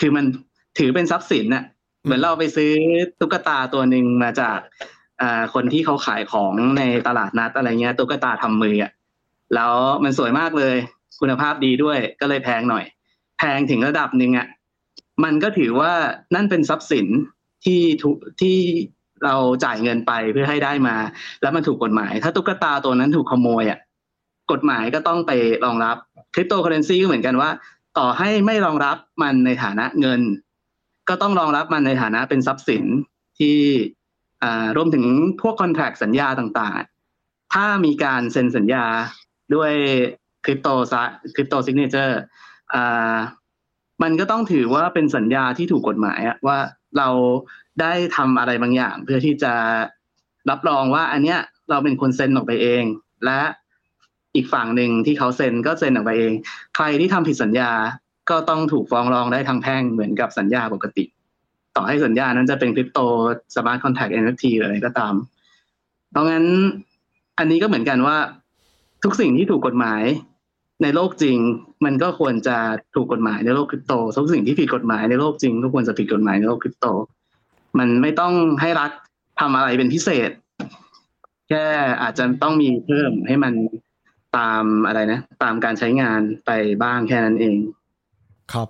[0.00, 0.24] คือมัน
[0.78, 1.64] ถือเป็นทรัพย์สินน่ะ
[2.04, 2.72] เหมือนเราไปซื้อ
[3.20, 4.58] ตุ๊กตาตัวหนึ่งมาจาก
[5.54, 8.92] คนที่เขาขายของในตลาดนัดอะไรเงี้ยตุ๊กตาทำมืออะ
[9.54, 9.74] แล้ว
[10.04, 10.76] มันสวยมากเลย
[11.20, 12.84] คุณภาพดีด้วยก็เลยแพงหน่อย
[13.38, 14.46] แพงถึงระดับหนึ่งอะ
[15.24, 15.92] มันก็ถือว่า
[16.34, 17.06] นั่นเป็นทรัพย์สิน
[17.64, 18.56] ที่ถูกที่
[19.24, 20.96] เราจ่ายเงินไปเพื่อให้ได้มา
[21.42, 23.78] แล้วมันถูกกฎหมาย ถ้าตุ๊กตาตัวนั้นถูกขโมยอะ
[24.52, 25.32] กฎหมายก็ต้องไป
[25.64, 25.96] รองรับ
[26.34, 27.50] คริปโตเคอเรนซีก็เหมือนกันว่า
[27.98, 30.20] ต่อให้ไม่รองรับมันในฐานะเงิน
[31.10, 32.84] ก็ต้องรองรับมันในฐานะเป็นทรัพย์สิน
[33.38, 33.58] ที่
[34.42, 35.04] อ่ารวมถึง
[35.40, 38.84] พวก contract สัญญาต่างๆ ถ้ามีการเซ็นสัญญา
[39.54, 39.72] ด้วย
[40.44, 40.94] crypto s
[41.34, 42.20] crypto signature
[44.02, 46.58] มันก็ต้องถือว่าเป็นสัญญาที่ถูกกฎหมายว่า
[46.98, 47.08] เรา
[47.80, 49.52] ได้ทำอะไรบางอย่าง เพื่อที่จะ
[50.50, 51.38] รับรองว่า อันเนี้ย
[51.70, 52.84] เราเป็นคนเซ็นออกไปเอง
[53.24, 53.40] และ
[54.34, 56.32] อีกฝั่งหนึ่งที่เขาเซ็นก็เซ็นออกไปเอง
[56.76, 57.70] ใครที่ทำผิดสัญญา
[58.30, 61.04] ก็ต้องถูกฟ้องร้องได้ทางแพ่งเหมือนกับสัญญาปกติ
[61.76, 63.00] ต่อให้สัญญานั้นจะเป็นคริปโต
[63.56, 65.14] สมาร์ทคอนแทค NFT หรืออะไรก็ตาม
[66.10, 66.44] เพราะงั้น
[67.38, 68.16] อันนี้ก็เหมือนกันว่า
[69.04, 70.02] ทุกสิ่งที่ถูกกฎหมาย
[70.82, 71.36] ในโลกจริง
[71.84, 72.56] มันก็ควรจะ
[72.94, 76.86] ถูกกฎหมายในโลกคริปโต ทุกสิ่งที่ผิดกฎหมายในโลกจริงก็ควรจะผิดกฎหมายในโลกคริปโต
[77.78, 78.90] มันไม่ต้องให้รัฐ
[79.40, 80.30] ทำอะไรเป็นพิเศษ
[81.48, 81.64] แค่
[82.02, 83.54] อาจจะต้องมีเพิ่มให้มัน
[84.38, 86.50] ตามอะไรนะ ตามการใช้งานไป
[86.82, 87.56] บ้างแค่นั้นเอง
[88.52, 88.68] ครับ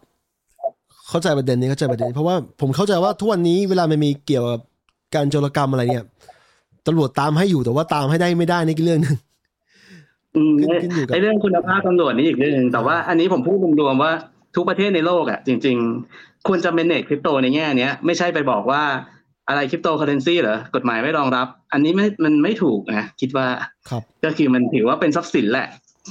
[1.09, 4.61] เข้าใจประเด็นนี้เข้าใจประเด็นนี้เพราะว่าผมเข้าใจว่าทุกวันนี้เวลามันมีเกี่ยวกับ
[5.15, 6.07] การโจรกรรมอะไรเนี่ย
[6.87, 9.17] ตำรวจตามให้อยู่แต่ว่าตามให้ได้ไม่ได้นี่ก็เรื่องหนึง
[10.37, 14.13] อืมขึ้นขึ้นอยู่กับไอ้เรื่องคุณภาพตำรวจนี่อีกเรื่องหนึงแต่ว่าอันนี้ผมพูดรวมๆว่า
[14.57, 15.77] ทุกประเทศในโลกอะจริง
[16.13, 18.83] ๆ ควรจะ manage คริปโตในแง่เนี้ยไม่ใช่ไปบอกว่า
[19.49, 23.47] อะไรคริปโตเคอเรนซีเหรอกฎหมายไม่รองรับ อันนี้ไม่มันไม่ถูกนะคิดว่า
[23.91, 25.67] ครับก็คือมันถือว่าเป็นทรัพย์สินแหละ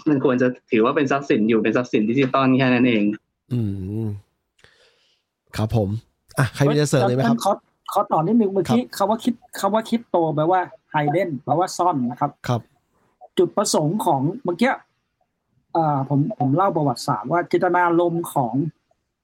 [0.09, 3.03] มันควรจะถือว่าเป็นทรัพย์สินอยู่เป็นทรัพย์สินดิจิตอลแค่นั้นเอง
[3.53, 3.59] อื
[4.05, 4.07] ม
[5.57, 5.89] ครับผม
[6.37, 7.51] อะ ใครมีจะเสริมเลยไหมครับ ขอ
[7.91, 10.61] ขอต่อนิดนึงเมื่อกี้คำว่าคิดคำว่าคริปโตแปลว่า
[10.91, 12.61] ไฮ den แปลว่าซ่อนนะครับ ครับ
[13.37, 14.73] จุดประสงค์ของเมื่อกี้
[15.75, 18.53] อ่าผมผมเล่าประวัติศาสตร์ว่าเจตนารมณ์ของ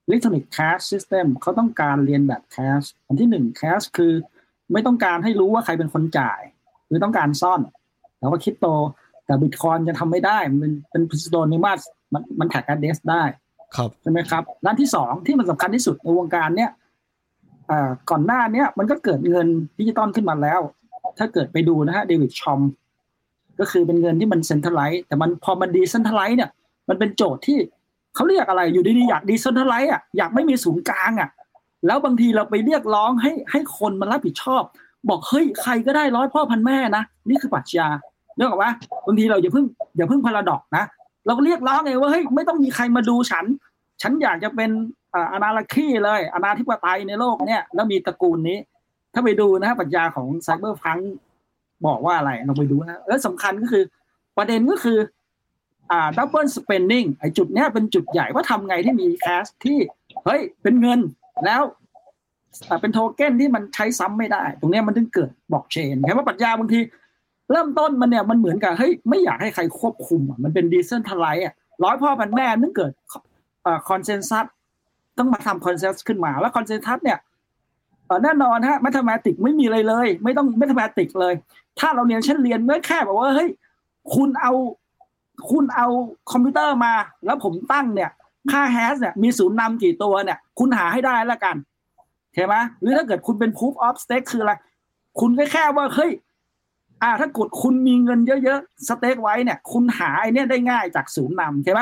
[0.07, 4.14] Electronic Cash System เขาต้องการเรียนแบบ Cash อันที่หนึ่ง Cash คือ
[4.73, 6.41] ไม่ต้องการให้รู้ว่าใครเป็นคนจ่าย
[6.88, 7.61] หรือต้องการซ่อน
[8.18, 8.68] แต่ว่าคริปโต
[9.26, 11.81] แต่บิตคอยน์จะทำไม่ได้ มันเป็นเป็นพ s โ u นิมัส
[12.14, 13.45] มันมันแท็ก a d เดสได้ครับ
[14.02, 16.72] ใช่ไหมครับด้านที่สองที่มันสำคัญที่สุดในวงการเนี้ย
[18.10, 19.48] ก่อนหน้าเนี้ยมันก็เกิดเงิน
[19.80, 20.60] ดิจิตอลขึ้นมาแล้ว
[21.18, 22.60] ถ้าเกิดไปดูนะฮะ David Chaum
[23.60, 26.50] ก็คือเป็นเงินที่มันเซ็นทรัลไลซ์แต่มันพอมันดีเซ็นทรัลไลซ์เนี่ย
[26.90, 27.58] มันเป็นโจทย์ที่
[28.16, 31.30] เขาเรียกอะไรอยู่ดีๆอยากดีเซ็นทรัลไลซ์อะอยากไม่มีศูนย์กลางอะ
[31.86, 34.64] แล้วบางทีเราไปเรียกร้องให้ให้คนมารับผิดชอบ
[35.10, 37.88] บอกเฮ้ยใครก็ได้ร้อยพ่อพันแม่นะนี่คือปรัชญา
[38.36, 38.72] เรื่องว่า
[39.06, 39.66] บางทีเราอย่าเพิ่ง
[39.98, 40.84] อย่าเพิ่งพาราดอกนะ
[41.26, 43.45] เราก็เรียกร้องไงว่าเฮ้ยไม่ต้องมีใครมาดูฉัน
[44.02, 44.72] ฉันอยากจะเป็น
[45.14, 48.57] อาอนาลัคีเลยอนาธิปไตยในโลกเนี่ยแล้วมีตระกูลนี้
[49.14, 50.98] ถ้าไปดูนะปรัชญาของ cypherpunk
[51.88, 53.84] บอกว่าอะไรเราไปดูนะแล้วสำคัญก็คือ
[54.38, 54.97] ประเด็นก็คือ
[55.91, 59.77] อ่า double spending ไอ้จุดเนี้ยเป็นจุดใหญ่ว่าทำไงที่มี cash ที่
[60.26, 60.99] เฮ้ยเป็นเงิน
[61.45, 61.61] แล้ว
[62.81, 66.80] เป็นโทเก้นที่มันใช้ซ้ำไม่ได้ ตรงเนี้ยมันถึงเกิดบล็อกเชนแค่ว่าปรัชญาบางที
[67.52, 71.54] เริ่มต้นมันเนี่ยมันเหมือนกับเฮ้ยไม่อยากให้ใครควบคุมอะมันเป็น decentralized อะ
[71.84, 72.92] ร้อยพ่อพันแม่นึกเกิด
[73.90, 74.45] consensus
[75.18, 77.20] ต้องมาทำ consensus ขึ้นมา แล้ว consensus เนี่ย
[78.24, 81.34] แน่นอนฮะ mathematic ไม่มีอะไรเลย ไม่ต้อง mathematic เลย
[81.80, 83.50] ถ้าเราเรียนเช่นเรียนเมื่อแค่แบบว่าเฮ้ย
[84.16, 84.54] คุณเอา
[85.52, 85.88] คุณเอา
[86.32, 86.94] คอมพิวเตอร์มา
[87.26, 88.12] แล้วผมตั้งเนี่ย
[88.52, 91.56] ค่า hash เนี่ยมีศูนย์นำกี่ตัวเนี่ย คุณหาให้ได้แล้วกัน
[92.34, 94.54] ใช่ไหมหรือถ้าเกิดคุณเป็น proof of stake คืออะไร
[95.20, 96.12] คุณก็แค่ว่าเฮ้ย
[97.02, 101.82] อ่าถ้าเกิดคุณมีเงินเยอะๆ stake ไว้เนี่ย คุณหาไอเนี่ยได้ง่ายจากศูนย์นำใช่ไหม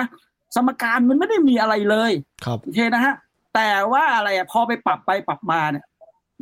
[0.55, 2.11] สมการมันไม่ได้มีอะไรเลย
[2.45, 3.15] ครับโอเคนะฮะ
[3.55, 5.85] แต่ว่าอะไรอะพอไปปรับไปปรับมาเนี่ย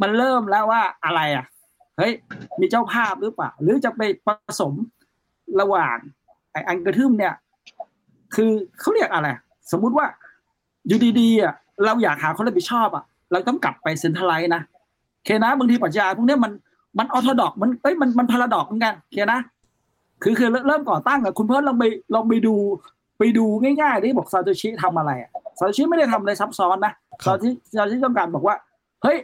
[0.02, 1.46] มันเริ่มแล้วว่าอะไรอะ
[1.98, 2.14] เฮ้ย
[2.60, 4.28] มีเจ้าภาพหรือเปล่าหรือจะไปผ
[4.60, 4.74] สม
[5.62, 5.98] ระหว่าง
[6.52, 7.34] ไอ้อันกระทึมเนี่ย
[8.36, 9.28] คือเขาเรียกอะไร
[9.72, 10.06] สมมุติว่า
[10.88, 11.54] อยู่ดีๆอะ
[11.86, 16.52] เราอยากหาคนรับผิดชอบอะ เราต้องกลับไปเซ็นทรัลไลท์นะโอเคนะบางทีปรัชญาพวกเนี้ยมัน
[16.98, 19.42] มันออร์โธดอกมันเอ้ยมันมันพาราดอกเหมือนกันโอเคนะ
[20.24, 21.84] คือคือเริ่มก่อตั้งอะคุณเพิ่ลลองไป
[22.16, 22.56] ลองไปดู
[23.20, 23.46] ไปดู
[23.82, 26.94] ง่ายๆที่บอกซาโตชิทำอะไรอะซาโตชิไม่ได้ทำอะไรซับซ้อนนะ
[27.26, 28.56] ซาโตชิซาโตชิต้องการบอกว่า
[29.04, 29.18] เฮ้ย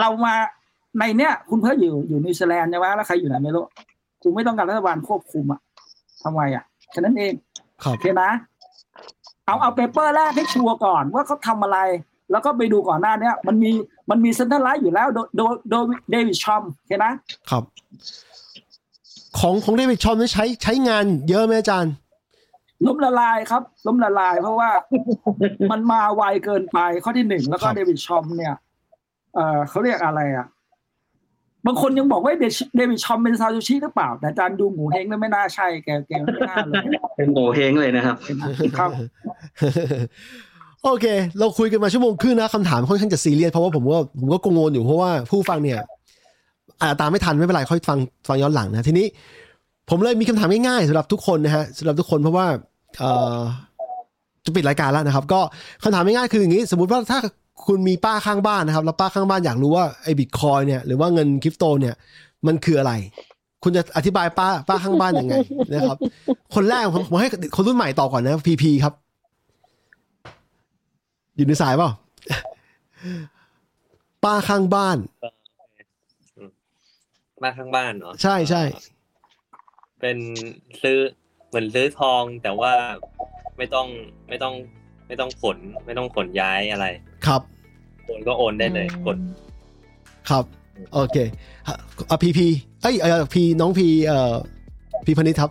[0.00, 0.34] เรามา
[0.98, 3.64] ในเนี้ยคุณเพิ่ลอยู่อยู่นิวซีแลนด์ใช่ไหมแล้วใครอยู่ไหนไม่รู้
[4.22, 5.60] กูไม่ต้องการรัฐบาลควบคุมอะ
[6.22, 7.34] ทำไมอะแค่นั้นเอง
[7.84, 8.30] ครับโอเคนะ
[9.46, 11.78] เอาเอา paper แรกให้ชัวร์ก่อนว่าเขาทำอะไร
[12.30, 13.70] แล้วก็ไปดูก่อนหน้าเนี้ยมันมี
[14.10, 17.12] มันมี centralized อยู่แล้ว โดยโดยโดยเดวิดชอมโอเคนะ
[17.50, 17.62] ครับ
[19.38, 21.94] ของของเดวิดชอมนี่ใช้ใช้งานเยอะไหมอาจารย์
[22.86, 24.70] ล้มละลายครับ ล้มละลาย เพราะว่า
[25.70, 28.54] มันมาไวเกินไปข้อที่หนึ่งแล้วก็ครับเดวิดชอมเนี่ย
[29.34, 30.46] เออเขาเรียกอะไรอะ
[31.66, 36.84] บางคนยังบอกว่าเดชเดวิดชอมเป็นซาโตชิหรือเปล่า แต่อาจารย์ดูหมูเฮงแล้วไม่น่าใช่แกแกไม่น่าเลย
[37.16, 38.16] เป็นโงเฮงเลยนะครับ
[38.78, 38.90] ครับ
[40.84, 41.06] โอเค
[41.38, 45.80] เราคุยกันมาชั่วโมงครึ่งนะคำถามค่อนข้างจะซีเรียสเพราะว่าผมก็ผมก็กังวลอยู่เพราะว่าผู้ฟังเนี่ย
[46.80, 47.98] อาจตามไม่ทันไม่เป็นไรค่อยฟัง
[48.28, 49.06] ฟังย้อนหลังนะทีนี้
[49.90, 52.46] ผมเลยมีคำถามง่ายๆสำหรับทุกคนนะฮะสำหรับทุกคนเพราะว่า
[52.98, 53.04] เอ
[53.36, 53.40] อ
[54.44, 55.40] จะปิดรายการแล้วนะครับ ก็
[55.82, 57.18] คำถามง่ายๆคืออย่างนี้ สมมติว่าถ้า
[57.66, 61.94] คุณมีป้าข้างบ้านนะครับ แล้วป้าข้างบ้านอยากรู้ว่าไอ้บิตคอยเนี่ยหรือว่าเงินคริปโตเนี่ย
[62.46, 62.92] มันคืออะไร
[63.62, 65.34] คุณจะอธิบายป้าป้าข้างบ้านยังไง
[65.72, 65.98] นะครับ
[66.54, 68.94] คนแรกผมให้คนรุ่นใหม่ต่อก่อนนะพีพีครับ
[71.36, 71.90] อยู่ในสายเปล่า
[74.24, 74.98] ป้าข้างบ้าน
[77.42, 78.62] มาข้างบ้านเนาะใช่ใช่
[80.00, 80.18] เป็น
[80.82, 80.98] ซื้อ
[81.48, 82.72] เหมือนซื้อทองแต่ว่า
[83.56, 83.86] ไม่ต้อง
[84.28, 84.54] ไม่ต้อง
[85.06, 86.86] ไม่ต้องขน ไม่ต้องขนย้ายอะไร
[87.26, 87.42] ครับ
[88.04, 89.16] โอนก็โอนได้เลยกด
[90.30, 90.44] ครับ
[90.92, 91.16] โอเค
[92.10, 92.46] อะพีพี
[92.82, 94.34] เอ้ยเออพีน้องพีเอ่อ
[95.06, 95.50] พีพนิษฐ์ครับ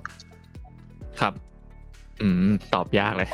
[1.20, 1.34] ครับ
[2.22, 3.30] อืมตอบยากเลย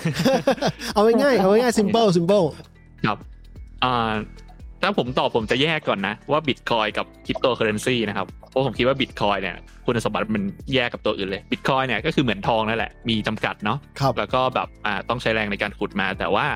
[0.94, 2.46] เอาง่ายๆเอาง่ายๆ simple simple
[3.06, 3.18] ครับ
[3.84, 4.14] อ่า
[4.82, 10.44] ถ้าผมตอบผมจะแยกก่อนนะ ว่าบิตคอยน์กับคริปโตเคอเรนซีนะครับเพราะผมคิดว่าบิตคอยน์เนี่ยคุณสมบัติมัน
[10.74, 16.48] แยกกับตัวอื่นเลยบิตคอยน์เนี่ยก็คือเหมือนทองนั่นแหละ มีจำกัดเนาะครับแล้วก็แบบอ่าต้องใช้แรงในการขุดมาแต่ว่า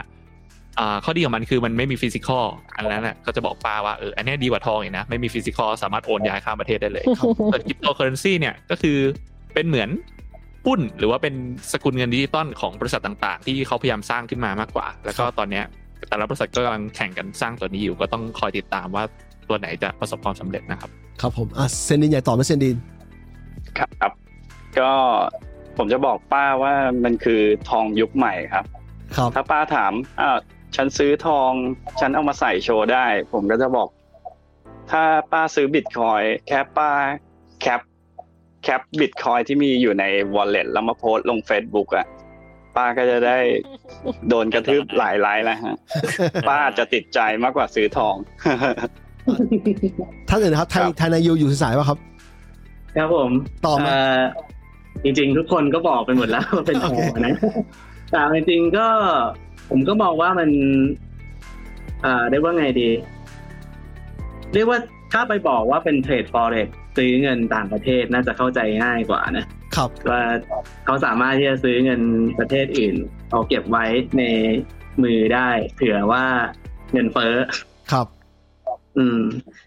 [0.79, 2.45] อ่าข้อดีของมันคือมันไม่มี physical
[2.75, 8.97] อันนั้นแหละก็จะบอกป้าว่าเอออันเนี้ยดีกว่าทองอีกนะไม่มี physical สามารถโอนย้ายข้ามประเทศได้เลยครับส่วนคริปโตเคอเรนซีเนี่ยก็คือ
[9.53, 9.89] เป็นเหมือน
[10.65, 11.33] หุ้น หรือว่าเป็น
[11.71, 15.65] สกุลเงินดิจิตอลของบริษัทต่าง ๆ ที่เขาพยายามสร้างขึ้นมามากกว่า แล้วก็ตอนเนี้ย
[16.09, 19.03] แต่ละบริษัทก็กำลังแข่งกันสร้างตัวนี้อยู่ก็ต้องคอยติดตามว่า
[19.49, 20.89] ตัวไหนจะประสบความสำเร็จนะครับ
[21.21, 22.75] ครับผมอะเซนดินใหญ่ต่อไหมเซนดิน
[23.77, 24.13] ครับ
[24.79, 24.91] ก็
[25.77, 26.73] ผมจะบอกป้าว่า
[27.03, 28.65] มันคือทองยุคใหม่ครับ
[29.15, 30.37] ครับถ้าป้าถามอ้าว
[30.75, 31.51] ฉันซื้อทอง
[31.99, 33.87] ฉันเอามาใส่โชว์ได้ ผมก็จะบอก
[34.91, 36.89] ถ้าป้าซื้อบิตคอยน์แค่ป้า
[37.61, 37.81] cap
[38.63, 42.07] cap บิตคอยน์ที่มีอยู่ใน wallet แล้วมาโพสต์ลง Facebook อะ
[42.75, 43.37] ป้าก็จะได้
[44.29, 45.75] โดนกระทืบหลายไลก์แล้วฮะ
[46.47, 48.15] ป้าอาจจะติดใจมากกว่าซื้อทอง
[50.29, 51.97] ท่านอื่นนะครับไทยครับไทยนายูอยู่สายป่ะครับ
[52.97, 53.31] ครับผม
[53.65, 53.87] ต่อไหม
[55.01, 57.35] เจริง ๆ ทุกคนก็บอกไปหมดแล้วว่าเป็นทองนะ
[58.11, 58.87] แต่จริงๆก็
[59.69, 60.49] ผมก็มองว่ามัน
[62.05, 62.89] อ่าเรียกว่าไงดี
[64.53, 64.79] เรียกว่า
[65.13, 66.67] ถ้าไปบอกว่าเป็นเทรด forex
[66.97, 69.45] ซื้อเงินต่างประเทศน่าจะเข้าใจง่ายกว่านะ
[69.75, 70.23] ครับว่า
[70.85, 72.01] เขาสามารถที่จะซื้อเงิน
[72.39, 72.95] ประเทศอื่น
[73.31, 73.85] เอาเก็บไว้
[74.17, 74.23] ใน
[75.03, 76.23] มือได้เผื่อว่า
[76.93, 77.35] เงินเฟ้อ
[77.91, 78.07] ครับ
[78.97, 79.19] อืม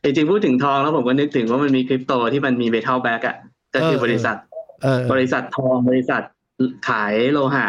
[0.02, 3.36] จริงๆพูดถึงทองแล้วผมก็นึกถึงว่ามันมีคริปโตที่มันมีเบทัลแบ็กอะ
[3.74, 4.36] ก็คือเออบริษัท
[4.82, 6.22] เออบริษัททองบริษัท
[6.88, 7.66] ขายโลหะ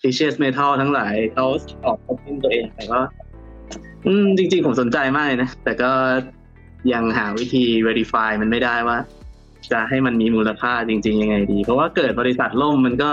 [0.00, 1.46] precious metal ทั้งหลายเขา
[1.84, 3.00] ออกพันตัวเองแต่ก็
[4.06, 5.90] อืม จริง ๆ ผมสนใจมากเลยนะ แต่ก็
[6.92, 8.98] ยังหาวิธี verify มันไม่ได้ว่า
[9.72, 13.10] จะให้มันมีมูลค่าจริง ๆ ยังไงดี เพราะว่าเกิดบริษัทล่มมันก็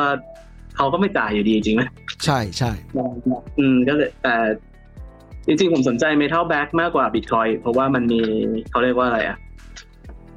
[0.76, 1.84] เขาก็ไม่จ่ายอยู่ดีจริงไหม
[2.26, 2.72] ใช่ใช่
[3.60, 4.36] อืมก็เลยแต่
[5.48, 8.22] จริงๆ ผมสนใจ Metal Back มากกว่า Bitcoin เพราะว่ามันมี
[8.72, 9.38] เขาเรียกว่าอะไรอะ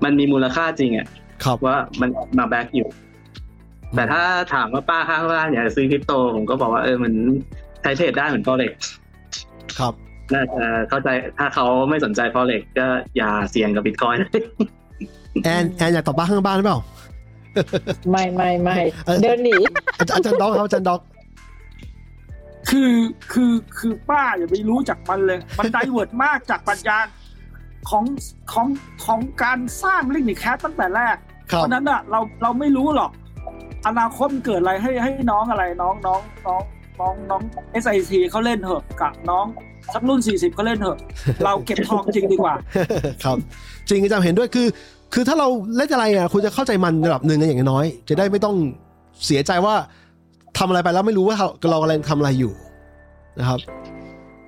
[0.05, 1.07] มันมีมูลค่าจริงอะ
[1.45, 2.89] ครับว่ามันมาแบ็กอยู่
[3.97, 4.23] แต่ถ้า
[4.55, 7.13] ถามว่าป้าข้างบ้านอยากจะซื้อคริปโต ผมก็บอกว่าเออมัน
[7.83, 8.73] ใช้เทรดได้เหมือน Forex
[9.79, 9.95] ครับ
[10.35, 12.87] น่าจะเข้าใจถ้าเขาไม่สนใจ Forex ก็
[13.17, 14.19] อย่าเสี่ยงกับ Bitcoin
[15.45, 16.79] แอนแอนอยากตอบบ้านข้างบ้านหรือเปล่า
[18.11, 19.57] ไม่ไม่ไม่เออเดินหนี
[19.99, 21.01] อาจารย์อาจารย์ด็อกครับอาจารย์ด็อก
[22.71, 22.93] คือ
[23.33, 26.99] คือคือป้าอย่าไปรู้จักมันเลย มัน divert มากจากปรัชญา
[27.91, 28.05] ของ
[28.53, 28.67] ของ
[29.07, 31.17] ของการสร้างลิงก์ cash ตั้งแต่แรก
[31.53, 33.11] ครับเพราะฉะนั้นอะเราเราไม่รู้หรอก
[33.87, 36.63] อนาคตมันเกิดอะไรให้ให้น้องอะไรน้องน้องน้อง
[37.01, 37.43] น้องน้อง
[37.83, 39.47] SIT เขาเล่นเถอะกับน้อง
[39.95, 40.97] สักรุ่น 40เขาเล่นเถอะ
[41.45, 42.55] เราเก็บทองจริงดีกว่า
[43.25, 43.37] ครับ
[43.89, 44.67] จริงอาจารย์เห็นด้วยคือ
[45.15, 48.57] คือถ้าเราเล่นอะไรอะคุณจะเข้าใจมันระดับหนึ่งนะอย่างน้อย จะได้ไม่ต้อง
[49.27, 49.75] เสียใจว่า
[50.59, 52.53] ทำอะไรไปแล้วไม่รู้ว่าเราเรากำลังทำอะไรอยู่
[53.41, 53.61] นะครับ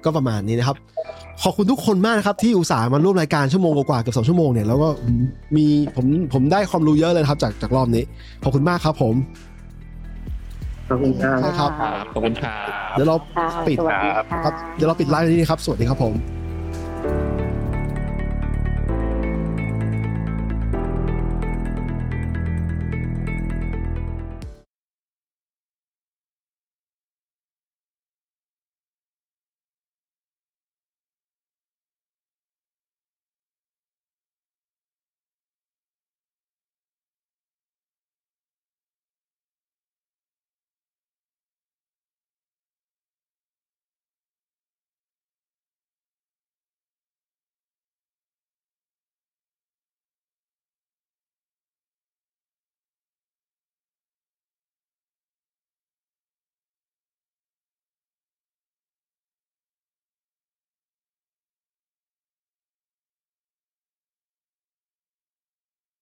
[0.05, 0.77] ก็ประมาณนี้นะครับ
[1.43, 4.89] ขอบคุณทุกคนมากนะครับ ที่อุตส่าห์มาร่วมรายการชั่วโมงกว่าๆเกือบสองชั่วโมงเนี่ยแล้วก็
[5.57, 5.67] มี
[5.97, 8.05] ผมผมได้ความรู้เยอะเลยนะครับจากจากรอบนี้
[8.43, 9.15] ขอบคุณมากครับผม
[10.89, 11.39] ขอบคุณครับ
[12.13, 13.17] ขอบคุณครับเดี๋ยวเรา
[13.69, 13.79] ปิด
[14.45, 16.15] ครับ เดี๋ยวเราปิดไลน์นี้ครับ สวัสดีครับผม